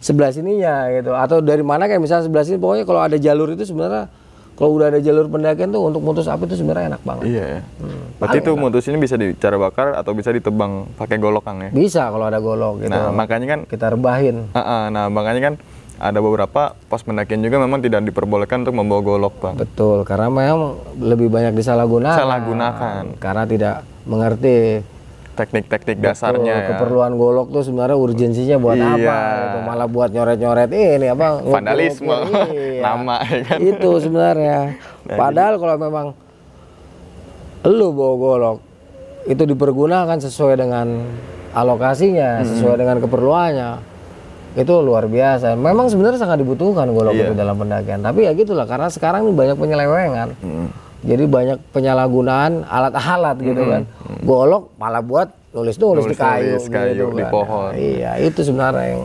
sebelah 0.00 0.30
sininya 0.32 0.88
gitu. 0.92 1.12
Atau 1.14 1.44
dari 1.44 1.64
mana 1.64 1.86
kayak 1.86 2.00
misalnya 2.02 2.24
sebelah 2.26 2.44
sini 2.44 2.58
pokoknya 2.60 2.84
kalau 2.88 3.00
ada 3.00 3.16
jalur 3.16 3.52
itu 3.52 3.64
sebenarnya 3.68 4.10
kalau 4.60 4.76
udah 4.76 4.92
ada 4.92 5.00
jalur 5.00 5.24
pendakian 5.32 5.72
tuh 5.72 5.80
untuk 5.88 6.04
mutus 6.04 6.28
api 6.28 6.44
itu 6.44 6.60
sebenarnya 6.60 6.96
enak 6.96 7.02
banget. 7.02 7.24
Iya 7.32 7.44
ya. 7.48 7.60
Berarti 8.20 8.38
itu 8.44 8.52
mutus 8.60 8.84
ini 8.92 8.96
bisa 9.00 9.16
dicara 9.16 9.56
bakar 9.56 9.96
atau 9.96 10.12
bisa 10.12 10.28
ditebang 10.28 10.84
pakai 11.00 11.16
golok 11.16 11.48
Kang 11.48 11.64
ya. 11.64 11.70
Bisa 11.72 12.12
kalau 12.12 12.28
ada 12.28 12.36
golok 12.44 12.84
gitu. 12.84 12.92
Nah, 12.92 13.08
makanya 13.08 13.46
kan 13.56 13.60
kita 13.64 13.96
rebahin. 13.96 14.52
Ah, 14.52 14.60
ah, 14.60 14.82
nah 14.92 15.08
makanya 15.08 15.52
kan 15.52 15.54
ada 16.00 16.18
beberapa 16.24 16.72
pos 16.88 17.04
pendakian 17.04 17.44
juga 17.44 17.60
memang 17.60 17.84
tidak 17.84 18.00
diperbolehkan 18.08 18.64
untuk 18.64 18.72
membawa 18.72 19.00
golok 19.04 19.34
bang. 19.36 19.54
Betul, 19.60 20.04
karena 20.08 20.32
memang 20.32 20.80
lebih 20.96 21.28
banyak 21.28 21.52
disalahgunakan. 21.52 22.16
Salahgunakan. 22.16 23.02
Karena 23.20 23.44
tidak 23.44 23.84
mengerti 24.08 24.80
teknik-teknik 25.40 25.96
dasarnya 25.98 26.54
ya. 26.54 26.66
keperluan 26.68 27.16
golok 27.16 27.48
tuh 27.48 27.62
sebenarnya 27.62 27.96
urgensinya 27.96 28.56
buat 28.56 28.76
Iya. 28.76 28.92
apa 28.92 29.16
gitu. 29.40 29.58
malah 29.64 29.88
buat 29.88 30.10
nyoret-nyoret 30.10 30.68
ini 30.68 31.06
apa. 31.08 31.26
Vandalisme. 31.40 32.12
Iya. 32.52 32.82
Nama, 32.86 33.16
ya 33.24 33.40
kan? 33.42 33.56
Nah, 33.56 33.66
itu 33.66 33.90
sebenarnya 33.98 34.58
padahal 35.06 35.54
kalau 35.56 35.76
memang 35.76 36.06
lu 37.62 37.88
bawa 37.90 38.14
golok 38.16 38.58
itu 39.24 39.42
dipergunakan 39.42 40.16
sesuai 40.18 40.54
dengan 40.56 41.04
alokasinya 41.52 42.40
sesuai 42.42 42.76
dengan 42.76 42.96
keperluannya 42.98 43.70
itu 44.52 44.74
luar 44.76 45.06
biasa 45.06 45.54
memang 45.54 45.86
sebenarnya 45.86 46.18
sangat 46.18 46.40
dibutuhkan 46.40 46.88
golok 46.88 47.12
Iya. 47.12 47.26
itu 47.26 47.34
dalam 47.34 47.54
pendakian 47.54 48.00
tapi 48.00 48.24
ya 48.24 48.32
gitulah 48.32 48.64
karena 48.64 48.88
sekarang 48.88 49.22
ini 49.22 49.32
banyak 49.32 49.56
penyelewengan 49.56 50.28
jadi 51.00 51.24
banyak 51.24 51.58
penyalahgunaan 51.72 52.64
alat-alat 52.68 53.36
gitu 53.40 53.62
kan 53.64 53.82
golok 54.24 54.72
malah 54.76 55.00
buat 55.00 55.28
nulis-nulis 55.50 56.06
di 56.06 56.14
kayu, 56.14 56.56
Nulis-nulis 56.60 56.66
kayu, 56.70 56.94
gitu 56.94 57.16
di 57.18 57.24
kan. 57.26 57.32
pohon. 57.34 57.70
Nah, 57.74 57.78
iya 57.78 58.12
itu 58.22 58.40
sebenarnya 58.46 58.86
yang 58.86 59.02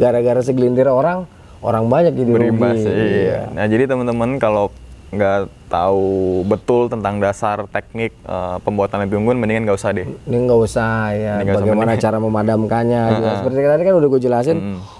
gara-gara 0.00 0.40
segelintir 0.40 0.88
orang 0.88 1.28
orang 1.60 1.84
banyak 1.92 2.12
jadi 2.16 2.30
berimbas 2.32 2.78
rugi 2.80 3.28
iya. 3.28 3.40
Nah 3.52 3.64
jadi 3.68 3.84
teman-teman 3.88 4.40
kalau 4.40 4.72
nggak 5.14 5.38
tahu 5.66 6.06
betul 6.44 6.86
tentang 6.86 7.18
dasar 7.18 7.66
teknik 7.66 8.14
eh, 8.20 8.56
pembuatan 8.60 9.02
api 9.02 9.14
unggun, 9.14 9.36
mendingan 9.36 9.64
nggak 9.64 9.78
usah 9.78 9.90
deh. 9.90 10.04
Ini 10.04 10.36
nggak 10.44 10.60
usah 10.60 10.92
ya, 11.10 11.34
Ini 11.38 11.42
nggak 11.42 11.54
usah 11.54 11.64
bagaimana 11.64 11.92
cara 11.96 12.18
memadamkannya. 12.18 13.02
juga. 13.14 13.30
Seperti 13.38 13.58
tadi 13.60 13.82
kan 13.82 13.94
udah 13.94 14.08
gue 14.08 14.20
jelasin, 14.20 14.58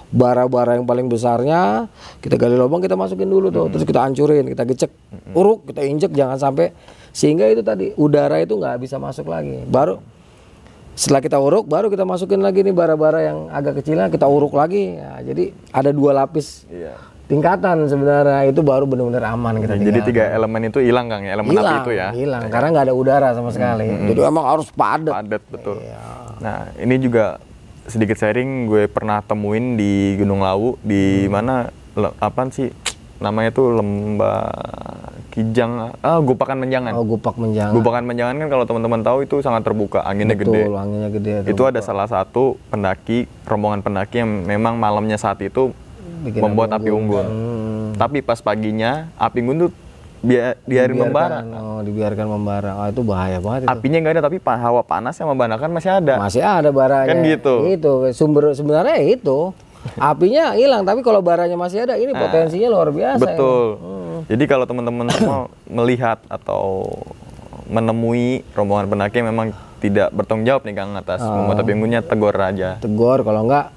bara-bara 0.09 0.75
yang 0.75 0.83
paling 0.83 1.05
besarnya 1.05 1.91
kita 2.19 2.35
gali 2.35 2.55
lubang 2.55 2.79
kita 2.79 2.93
masukin 2.93 3.27
dulu 3.27 3.47
tuh, 3.49 3.67
terus 3.67 3.83
kita 3.83 4.01
hancurin, 4.01 4.45
kita 4.45 4.63
gecek, 4.65 4.91
uruk, 5.31 5.67
kita 5.67 5.81
injek, 5.81 6.11
jangan 6.11 6.35
sampai 6.35 6.71
sehingga 7.11 7.47
itu 7.47 7.63
tadi 7.63 7.95
udara 7.95 8.39
itu 8.39 8.53
nggak 8.53 8.75
bisa 8.77 8.95
masuk 8.95 9.27
lagi. 9.27 9.63
Baru 9.65 10.03
setelah 10.95 11.19
kita 11.19 11.35
uruk, 11.35 11.67
baru 11.67 11.87
kita 11.87 12.03
masukin 12.03 12.39
lagi 12.39 12.63
nih 12.63 12.71
bara-bara 12.71 13.19
yang 13.21 13.51
agak 13.51 13.83
kecilnya 13.83 14.07
kita 14.07 14.23
uruk 14.23 14.55
lagi. 14.55 14.95
Ya, 14.95 15.19
jadi 15.23 15.51
ada 15.71 15.91
dua 15.91 16.15
lapis 16.15 16.63
Iya. 16.67 16.95
Tingkatan 17.25 17.85
sebenarnya 17.85 18.45
itu 18.45 18.61
baru 18.61 18.85
benar-benar 18.85 19.25
aman 19.27 19.57
kita 19.57 19.73
Jadi 19.75 19.99
tiga 20.05 20.23
elemen 20.29 20.69
itu 20.69 20.77
hilang 20.77 21.09
kang, 21.09 21.21
ya? 21.21 21.33
elemen 21.33 21.51
api 21.51 21.75
itu 21.79 21.91
ya. 21.91 22.07
hilang 22.11 22.41
karena 22.47 22.67
nggak 22.71 22.85
ada 22.85 22.95
udara 22.95 23.29
sama 23.33 23.49
sekali. 23.49 23.89
Jadi 24.07 24.19
emang 24.21 24.45
harus 24.45 24.69
padat. 24.69 25.13
Padat 25.15 25.43
betul. 25.49 25.81
Iya. 25.81 26.01
Nah 26.37 26.57
ini 26.77 26.95
juga 26.97 27.41
sedikit 27.85 28.15
sharing 28.15 28.65
gue 28.65 28.85
pernah 28.85 29.21
temuin 29.21 29.73
di 29.73 30.15
Gunung 30.15 30.41
Lawu 30.41 30.73
Hmm. 30.73 30.81
di 30.81 31.03
mana 31.25 31.53
le- 31.93 32.15
apaan 32.17 32.49
sih 32.49 32.69
namanya 33.15 33.49
tuh 33.49 33.73
lembah 33.73 34.49
Kijang 35.29 35.91
ah 35.99 36.19
Gupakan 36.19 36.55
Menjangan. 36.55 36.95
Oh, 36.95 37.03
gupak 37.03 37.35
menjangan. 37.35 37.75
Gupakan 37.75 38.03
Menjangan 38.03 38.35
kan 38.37 38.47
kalau 38.47 38.63
teman-teman 38.63 39.03
tahu 39.03 39.17
itu 39.21 39.35
sangat 39.39 39.61
terbuka, 39.61 39.99
anginnya 40.01 40.31
gede. 40.33 40.63
Betul, 40.63 40.79
anginnya 40.79 41.09
gede. 41.11 41.33
Itu 41.43 41.67
ada 41.67 41.83
salah 41.83 42.07
satu 42.07 42.55
pendaki, 42.71 43.27
rombongan 43.43 43.83
pendaki 43.83 44.23
yang 44.23 44.47
memang 44.47 44.79
malamnya 44.79 45.19
saat 45.19 45.43
itu 45.43 45.75
Bikin 46.25 46.41
membuat 46.41 46.73
api 46.73 46.89
unggun. 46.89 47.25
Hmm. 47.25 47.85
Tapi 47.93 48.19
pas 48.19 48.37
paginya 48.37 49.13
api 49.15 49.39
unggun 49.39 49.57
tuh 49.59 49.71
bia- 50.19 50.57
biarin 50.61 50.97
membara. 50.97 51.45
Oh, 51.45 51.79
dibiarkan 51.79 52.25
membara. 52.25 52.71
Oh, 52.75 52.87
itu 52.87 53.01
bahaya 53.01 53.37
banget 53.37 53.59
itu. 53.63 53.69
Apinya 53.69 53.97
nggak 53.99 54.13
ada 54.15 54.23
tapi 54.23 54.37
hawa 54.41 54.81
panas 54.81 55.15
yang 55.15 55.29
membanakan 55.29 55.69
masih 55.69 55.91
ada. 55.93 56.13
Masih 56.17 56.41
ada 56.41 56.69
baranya. 56.69 57.07
Kan 57.07 57.21
gitu. 57.23 57.53
Itu 57.63 57.91
sumber 58.11 58.51
sebenarnya 58.51 58.97
itu. 58.99 59.53
Apinya 59.95 60.57
hilang, 60.57 60.81
tapi 60.81 61.05
kalau 61.05 61.21
baranya 61.21 61.53
masih 61.53 61.85
ada, 61.85 61.93
ini 61.93 62.09
potensinya 62.09 62.73
luar 62.73 62.89
biasa. 62.89 63.15
Nah, 63.15 63.23
Betul. 63.23 63.65
Hmm. 63.77 64.17
Jadi 64.25 64.43
kalau 64.43 64.65
teman-teman 64.65 65.05
semua 65.13 65.37
melihat 65.63 66.17
atau 66.25 66.89
menemui 67.65 68.25
rombongan 68.53 68.85
pendaki 68.87 69.21
yang 69.21 69.29
memang 69.29 69.47
tidak 69.77 70.09
bertanggung 70.09 70.45
jawab 70.45 70.61
nih 70.63 70.73
Kang 70.73 70.93
atas 70.93 71.21
Oh. 71.21 71.29
membuat 71.31 71.61
api 71.61 71.71
unggunnya 71.73 72.01
tegur 72.01 72.33
aja. 72.33 72.77
Tegur 72.79 73.21
kalau 73.21 73.45
enggak 73.45 73.69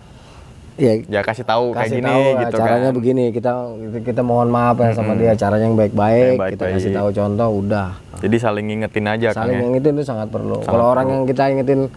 ya 0.79 0.93
Ya 1.11 1.21
kasih 1.21 1.43
tahu 1.43 1.75
kayak 1.75 1.91
kasih 1.91 1.99
gini 1.99 2.07
tahu 2.09 2.23
gitu 2.39 2.57
caranya 2.57 2.91
kan. 2.91 2.97
begini 2.97 3.25
kita 3.35 3.53
kita 4.01 4.23
mohon 4.23 4.49
maaf 4.49 4.79
ya 4.79 4.95
sama 4.95 5.19
dia 5.19 5.35
caranya 5.35 5.67
yang 5.67 5.77
baik-baik 5.77 6.39
Yang 6.39 6.51
kita 6.55 6.65
kasih 6.73 6.91
tahu 6.95 7.09
contoh 7.11 7.49
udah. 7.59 7.89
Jadi 8.19 8.37
saling 8.39 8.65
ngingetin 8.65 9.07
aja 9.07 9.29
saling 9.35 9.59
ya. 9.59 9.67
ingetin 9.67 9.93
itu 9.99 10.05
sangat 10.07 10.31
perlu. 10.31 10.63
Kalau 10.63 10.85
orang 10.87 11.07
yang 11.11 11.23
kita 11.27 11.51
ingetin 11.51 11.91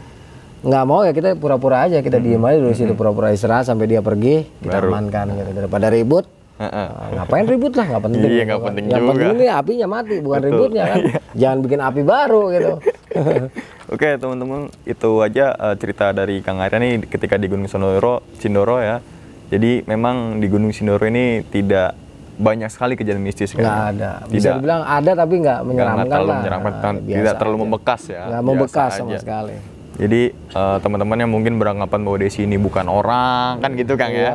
nggak 0.61 0.83
mau 0.85 1.01
ya 1.01 1.09
kita 1.09 1.33
pura-pura 1.37 1.85
aja 1.85 2.01
kita 2.01 2.21
diem 2.21 2.41
aja 2.41 2.57
dulu 2.61 2.73
situ 2.73 2.93
pura-pura 2.93 3.33
istirahat 3.33 3.65
sampai 3.65 3.85
dia 3.85 4.01
pergi 4.01 4.45
kita 4.61 4.81
amankan 4.81 5.33
gitu. 5.37 5.49
Daripada 5.53 5.87
ribut. 5.87 6.25
Nah, 6.61 7.09
ngapain 7.17 7.49
ribut 7.49 7.73
lah 7.73 7.89
nggak 7.89 8.03
penting. 8.05 8.21
Iya, 8.21 8.43
nggak 8.45 8.59
kan. 8.61 8.67
penting 8.69 8.85
yang 8.85 9.01
juga. 9.01 9.09
penting 9.09 9.29
ini 9.33 9.45
apinya 9.49 9.87
mati 9.89 10.15
bukan 10.21 10.39
ributnya 10.45 10.83
kan. 10.85 10.99
Jangan 11.33 11.57
bikin 11.65 11.79
api 11.81 12.01
baru 12.05 12.43
gitu 12.53 12.73
Oke 13.91 14.15
teman-teman 14.15 14.71
itu 14.81 15.09
aja 15.19 15.51
eh, 15.51 15.75
cerita 15.75 16.09
dari 16.11 16.39
Kang 16.39 16.57
Arya 16.57 16.79
nih 16.79 17.03
ketika 17.05 17.35
di 17.35 17.45
Gunung 17.45 17.67
Sindoro, 17.67 18.23
Sindoro 18.39 18.79
ya. 18.79 19.03
Jadi 19.51 19.83
memang 19.83 20.39
di 20.39 20.47
Gunung 20.47 20.71
Sindoro 20.71 21.03
ini 21.03 21.43
tidak 21.45 21.91
banyak 22.33 22.71
sekali 22.71 22.95
kejadian 22.95 23.19
mistis 23.19 23.51
kan. 23.51 23.61
nggak 23.61 23.83
ada 23.93 24.11
bisa 24.25 24.47
Tidak. 24.47 24.55
dibilang 24.57 24.81
ada 24.81 25.11
tapi 25.13 25.35
nggak 25.37 25.59
menyeramkan 25.61 26.07
terlalu 26.07 26.25
lah 26.25 26.37
menyeramkan, 26.39 26.71
Nah, 26.73 26.93
tidak 27.11 27.33
terlalu 27.35 27.53
aja. 27.53 27.61
membekas 27.61 28.01
ya. 28.01 28.21
nggak 28.23 28.31
biasa 28.39 28.47
membekas 28.47 28.91
sama 28.95 29.09
aja. 29.09 29.19
sekali 29.19 29.55
Jadi 29.91 30.21
eh, 30.31 30.77
teman-teman 30.79 31.17
yang 31.19 31.29
mungkin 31.29 31.53
beranggapan 31.57 31.99
bahwa 32.01 32.17
Desi 32.17 32.41
ini 32.41 32.55
bukan 32.57 32.87
orang 32.87 33.59
kan 33.59 33.71
gitu 33.75 33.93
Kang 33.93 34.09
Iya. 34.09 34.23
ya. 34.23 34.33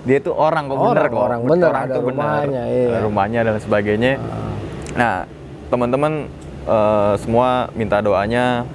Dia 0.00 0.16
itu 0.18 0.30
orang 0.32 0.66
kok 0.66 0.76
bener 0.76 0.90
Orang, 0.90 1.08
kok. 1.08 1.22
orang 1.22 1.40
bener, 1.42 1.68
Orang 1.68 1.82
ada 1.84 1.94
bener. 1.94 2.04
rumahnya, 2.08 2.62
iya. 2.66 2.88
Ada 2.88 3.00
rumahnya 3.04 3.40
dan 3.42 3.54
sebagainya. 3.58 4.12
Nah, 4.92 5.14
teman-teman 5.68 6.12
eh, 6.66 7.12
semua 7.16 7.48
minta 7.72 7.96
doanya 7.98 8.66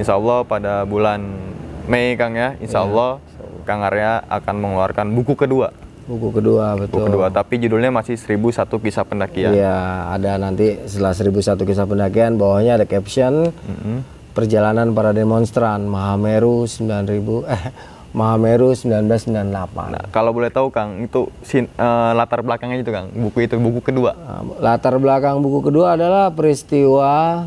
Insya 0.00 0.16
Allah 0.16 0.40
pada 0.42 0.82
bulan 0.82 1.20
Mei 1.84 2.16
Kang 2.16 2.32
ya, 2.32 2.56
Iya. 2.56 2.64
Insya 2.64 2.80
Allah 2.80 3.20
Kang 3.62 3.84
Arya 3.84 4.24
akan 4.26 4.54
mengeluarkan 4.56 5.12
buku 5.12 5.36
kedua. 5.36 5.68
buku 6.02 6.34
kedua 6.34 6.74
betul 6.74 6.96
Buku 6.96 7.06
kedua, 7.06 7.26
tapi 7.30 7.60
judulnya 7.60 7.92
masih 7.92 8.18
1001 8.18 8.50
kisah 8.80 9.04
pendakian. 9.04 9.54
Iya, 9.54 9.78
ada 10.10 10.34
nanti 10.36 10.74
setelah 10.84 11.14
1001 11.14 11.62
kisah 11.62 11.86
pendakian 11.86 12.34
bawahnya 12.34 12.74
ada 12.74 12.84
caption 12.84 13.54
perjalanan 14.30 14.90
para 14.90 15.12
demonstran 15.12 15.84
Mahameru 15.84 16.66
9000 16.66 17.14
eh 17.54 17.62
Mahameru 18.10 18.74
1998. 18.74 19.54
Nah, 19.86 20.02
kalau 20.10 20.34
boleh 20.34 20.50
tahu 20.50 20.66
Kang, 20.68 20.98
itu 20.98 21.30
sin- 21.40 21.70
eh, 21.70 22.10
latar 22.10 22.42
belakangnya 22.42 22.82
itu 22.82 22.90
Kang, 22.90 23.06
buku 23.08 23.46
itu 23.46 23.54
buku 23.54 23.78
kedua. 23.80 24.10
Latar 24.58 24.98
belakang 24.98 25.38
buku 25.38 25.62
kedua 25.62 25.94
adalah 25.94 26.34
peristiwa 26.34 27.46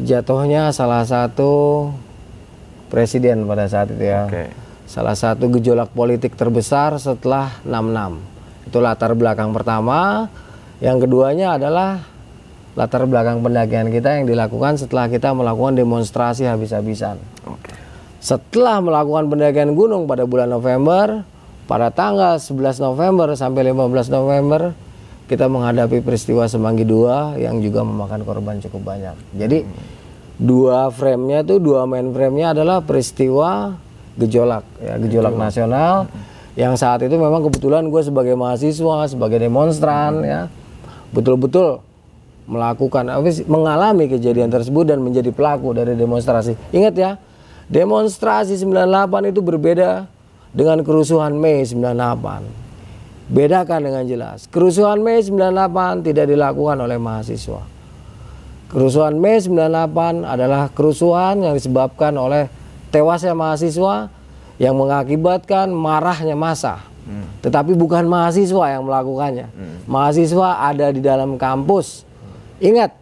jatuhnya 0.00 0.72
salah 0.72 1.04
satu 1.04 1.88
presiden 2.92 3.44
pada 3.48 3.68
saat 3.68 3.92
itu 3.92 4.04
ya. 4.04 4.28
Oke. 4.28 4.52
Salah 4.84 5.16
satu 5.16 5.48
gejolak 5.48 5.92
politik 5.96 6.36
terbesar 6.36 6.96
setelah 7.00 7.48
66. 7.64 8.68
Itu 8.68 8.78
latar 8.84 9.16
belakang 9.16 9.56
pertama. 9.56 10.28
Yang 10.84 11.08
keduanya 11.08 11.56
adalah 11.56 12.04
latar 12.76 13.04
belakang 13.08 13.40
pendakian 13.40 13.88
kita 13.88 14.20
yang 14.20 14.24
dilakukan 14.28 14.76
setelah 14.76 15.08
kita 15.08 15.32
melakukan 15.32 15.76
demonstrasi 15.76 16.44
habis-habisan. 16.44 17.16
Oke. 17.48 17.72
Setelah 18.22 18.78
melakukan 18.78 19.32
pendakian 19.32 19.74
gunung 19.74 20.06
pada 20.06 20.28
bulan 20.28 20.52
November, 20.52 21.26
pada 21.66 21.88
tanggal 21.88 22.36
11 22.38 22.78
November 22.78 23.32
sampai 23.34 23.72
15 23.72 24.12
November, 24.12 24.76
kita 25.30 25.46
menghadapi 25.46 26.02
peristiwa 26.02 26.46
Semanggi 26.50 26.82
II 26.86 27.38
yang 27.38 27.62
juga 27.62 27.86
memakan 27.86 28.22
korban 28.26 28.58
cukup 28.62 28.94
banyak. 28.94 29.16
Jadi 29.38 29.64
dua 30.36 30.90
frame-nya 30.90 31.46
itu 31.46 31.62
dua 31.62 31.86
main 31.86 32.10
frame-nya 32.10 32.56
adalah 32.56 32.82
peristiwa 32.82 33.78
gejolak, 34.18 34.66
ya 34.82 35.00
gejolak 35.00 35.34
nasional 35.38 36.10
yang 36.52 36.76
saat 36.76 37.00
itu 37.00 37.16
memang 37.16 37.40
kebetulan 37.48 37.88
gue 37.88 38.02
sebagai 38.04 38.36
mahasiswa, 38.36 39.08
sebagai 39.08 39.40
demonstran 39.40 40.20
ya, 40.20 40.40
betul-betul 41.08 41.80
melakukan 42.44 43.08
mengalami 43.48 44.10
kejadian 44.10 44.52
tersebut 44.52 44.84
dan 44.84 45.00
menjadi 45.00 45.32
pelaku 45.32 45.72
dari 45.72 45.96
demonstrasi. 45.96 46.52
Ingat 46.74 46.94
ya, 46.98 47.10
demonstrasi 47.72 48.60
98 48.60 49.32
itu 49.32 49.40
berbeda 49.40 50.04
dengan 50.52 50.84
kerusuhan 50.84 51.32
Mei 51.32 51.64
98. 51.64 52.61
Bedakan 53.30 53.86
dengan 53.86 54.04
jelas. 54.08 54.50
Kerusuhan 54.50 54.98
Mei 55.04 55.22
98 55.22 56.02
tidak 56.02 56.26
dilakukan 56.26 56.78
oleh 56.82 56.98
mahasiswa. 56.98 57.62
Kerusuhan 58.72 59.20
Mei 59.20 59.38
98 59.38 60.24
adalah 60.24 60.72
kerusuhan 60.72 61.44
yang 61.44 61.54
disebabkan 61.54 62.16
oleh 62.16 62.48
tewasnya 62.88 63.36
mahasiswa 63.36 64.08
yang 64.56 64.74
mengakibatkan 64.80 65.68
marahnya 65.70 66.34
massa. 66.34 66.80
Tetapi 67.42 67.74
bukan 67.74 68.06
mahasiswa 68.06 68.78
yang 68.78 68.86
melakukannya. 68.86 69.50
Mahasiswa 69.90 70.70
ada 70.70 70.94
di 70.94 71.02
dalam 71.02 71.34
kampus. 71.34 72.06
Ingat, 72.62 72.94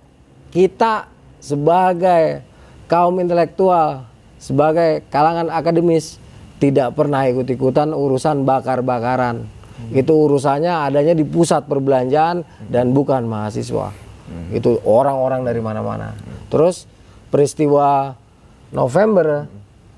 kita 0.51 1.05
sebagai 1.37 2.41
kaum 2.89 3.21
intelektual, 3.21 4.09
sebagai 4.41 5.05
kalangan 5.13 5.53
akademis 5.53 6.17
tidak 6.57 6.97
pernah 6.97 7.29
ikut-ikutan 7.29 7.93
urusan 7.93 8.43
bakar-bakaran. 8.49 9.45
Itu 9.91 10.29
urusannya 10.29 10.87
adanya 10.87 11.17
di 11.17 11.25
pusat 11.25 11.67
perbelanjaan 11.67 12.45
dan 12.69 12.93
bukan 12.95 13.27
mahasiswa. 13.27 13.91
Itu 14.55 14.79
orang-orang 14.87 15.43
dari 15.43 15.59
mana-mana. 15.59 16.15
Terus 16.51 16.87
peristiwa 17.31 18.15
November 18.71 19.51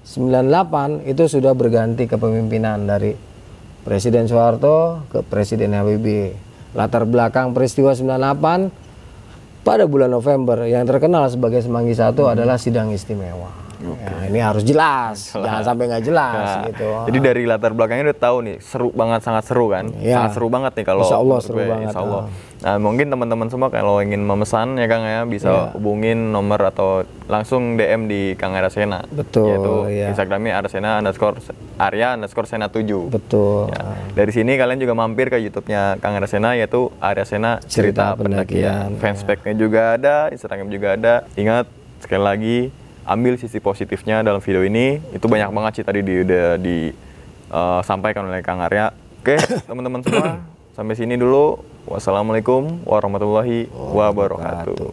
98 0.02 1.06
itu 1.06 1.24
sudah 1.28 1.52
berganti 1.52 2.08
kepemimpinan 2.08 2.88
dari 2.88 3.12
Presiden 3.82 4.26
Soeharto 4.30 5.06
ke 5.10 5.20
Presiden 5.26 5.74
Habibie. 5.76 6.32
Latar 6.72 7.04
belakang 7.04 7.52
peristiwa 7.52 7.92
98 7.92 8.72
pada 9.62 9.84
bulan 9.86 10.10
November 10.10 10.64
yang 10.64 10.88
terkenal 10.88 11.28
sebagai 11.28 11.60
Semanggi 11.60 11.92
Satu 11.94 12.26
adalah 12.26 12.56
sidang 12.56 12.90
istimewa. 12.90 13.52
Ya, 13.82 14.16
ini 14.26 14.38
harus 14.38 14.62
jelas, 14.70 15.16
jangan 15.32 15.62
sampai 15.62 15.84
nggak 15.86 16.04
jelas 16.04 16.46
Nah, 16.52 16.64
gitu. 16.66 16.88
Jadi 17.06 17.18
dari 17.18 17.42
latar 17.44 17.70
belakangnya 17.70 18.08
udah 18.08 18.20
tahu 18.20 18.36
nih, 18.42 18.56
seru 18.58 18.88
banget, 18.90 19.20
sangat 19.20 19.44
seru 19.44 19.66
kan? 19.66 19.90
Iya. 19.94 20.16
Sangat 20.16 20.30
seru 20.32 20.46
banget 20.46 20.72
nih 20.74 20.84
kalau 20.84 21.02
Insya 21.02 21.18
Allah 21.18 21.38
seru 21.38 21.56
gue, 21.56 21.66
banget, 21.66 21.86
Insya 21.88 22.00
Allah. 22.00 22.22
ah. 22.22 22.50
Nah 22.62 22.78
mungkin 22.78 23.10
teman-teman 23.10 23.48
semua 23.48 23.68
kalau 23.68 23.98
ingin 23.98 24.22
memesan 24.22 24.78
ya 24.78 24.86
Kang 24.86 25.02
ya 25.02 25.26
bisa 25.26 25.50
Iya. 25.50 25.62
hubungin 25.74 26.30
nomor 26.30 26.62
atau 26.62 27.02
langsung 27.26 27.74
DM 27.74 28.06
di 28.06 28.38
Kang 28.38 28.54
Arasena. 28.54 29.02
Betul, 29.04 29.50
Yaitu 29.50 29.74
iya. 29.90 30.06
Instagramnya 30.08 30.52
Arasena 30.54 31.02
underscore 31.02 31.42
Arya 31.76 32.14
underscore 32.14 32.46
Sena 32.46 32.70
7. 32.70 33.10
Betul. 33.10 33.66
Ya. 33.66 33.98
Dari 34.14 34.30
sini 34.30 34.54
kalian 34.54 34.78
juga 34.78 34.94
mampir 34.94 35.26
ke 35.26 35.42
YouTube-nya 35.42 35.98
Kang 35.98 36.14
Arasena 36.14 36.54
yaitu 36.54 36.86
Arasena 36.96 37.58
Cerita 37.60 38.14
Cerita, 38.14 38.14
Pendakian, 38.14 38.94
Pendakian. 38.94 39.02
Fanspage-nya 39.02 39.54
juga 39.58 39.82
ada, 39.92 40.16
Instagram 40.30 40.68
juga 40.70 40.88
ada. 40.94 41.14
Ingat 41.34 41.66
sekali 41.98 42.22
lagi 42.22 42.58
ambil 43.06 43.38
sisi 43.38 43.58
positifnya 43.58 44.22
dalam 44.22 44.42
video 44.42 44.62
ini. 44.66 44.98
Itu 45.14 45.26
banyak 45.30 45.50
banget 45.54 45.72
sih 45.80 45.84
tadi 45.86 46.00
di, 46.02 46.14
udah 46.22 46.58
disampaikan 46.58 48.26
oleh 48.26 48.42
Kang 48.42 48.62
Arya. 48.62 48.90
Oke, 49.22 49.38
teman-teman 49.70 50.02
semua, 50.02 50.42
sampai 50.74 50.94
sini 50.98 51.14
dulu. 51.14 51.62
Wassalamualaikum 51.82 52.86
warahmatullahi 52.86 53.66
wabarakatuh. 53.70 54.86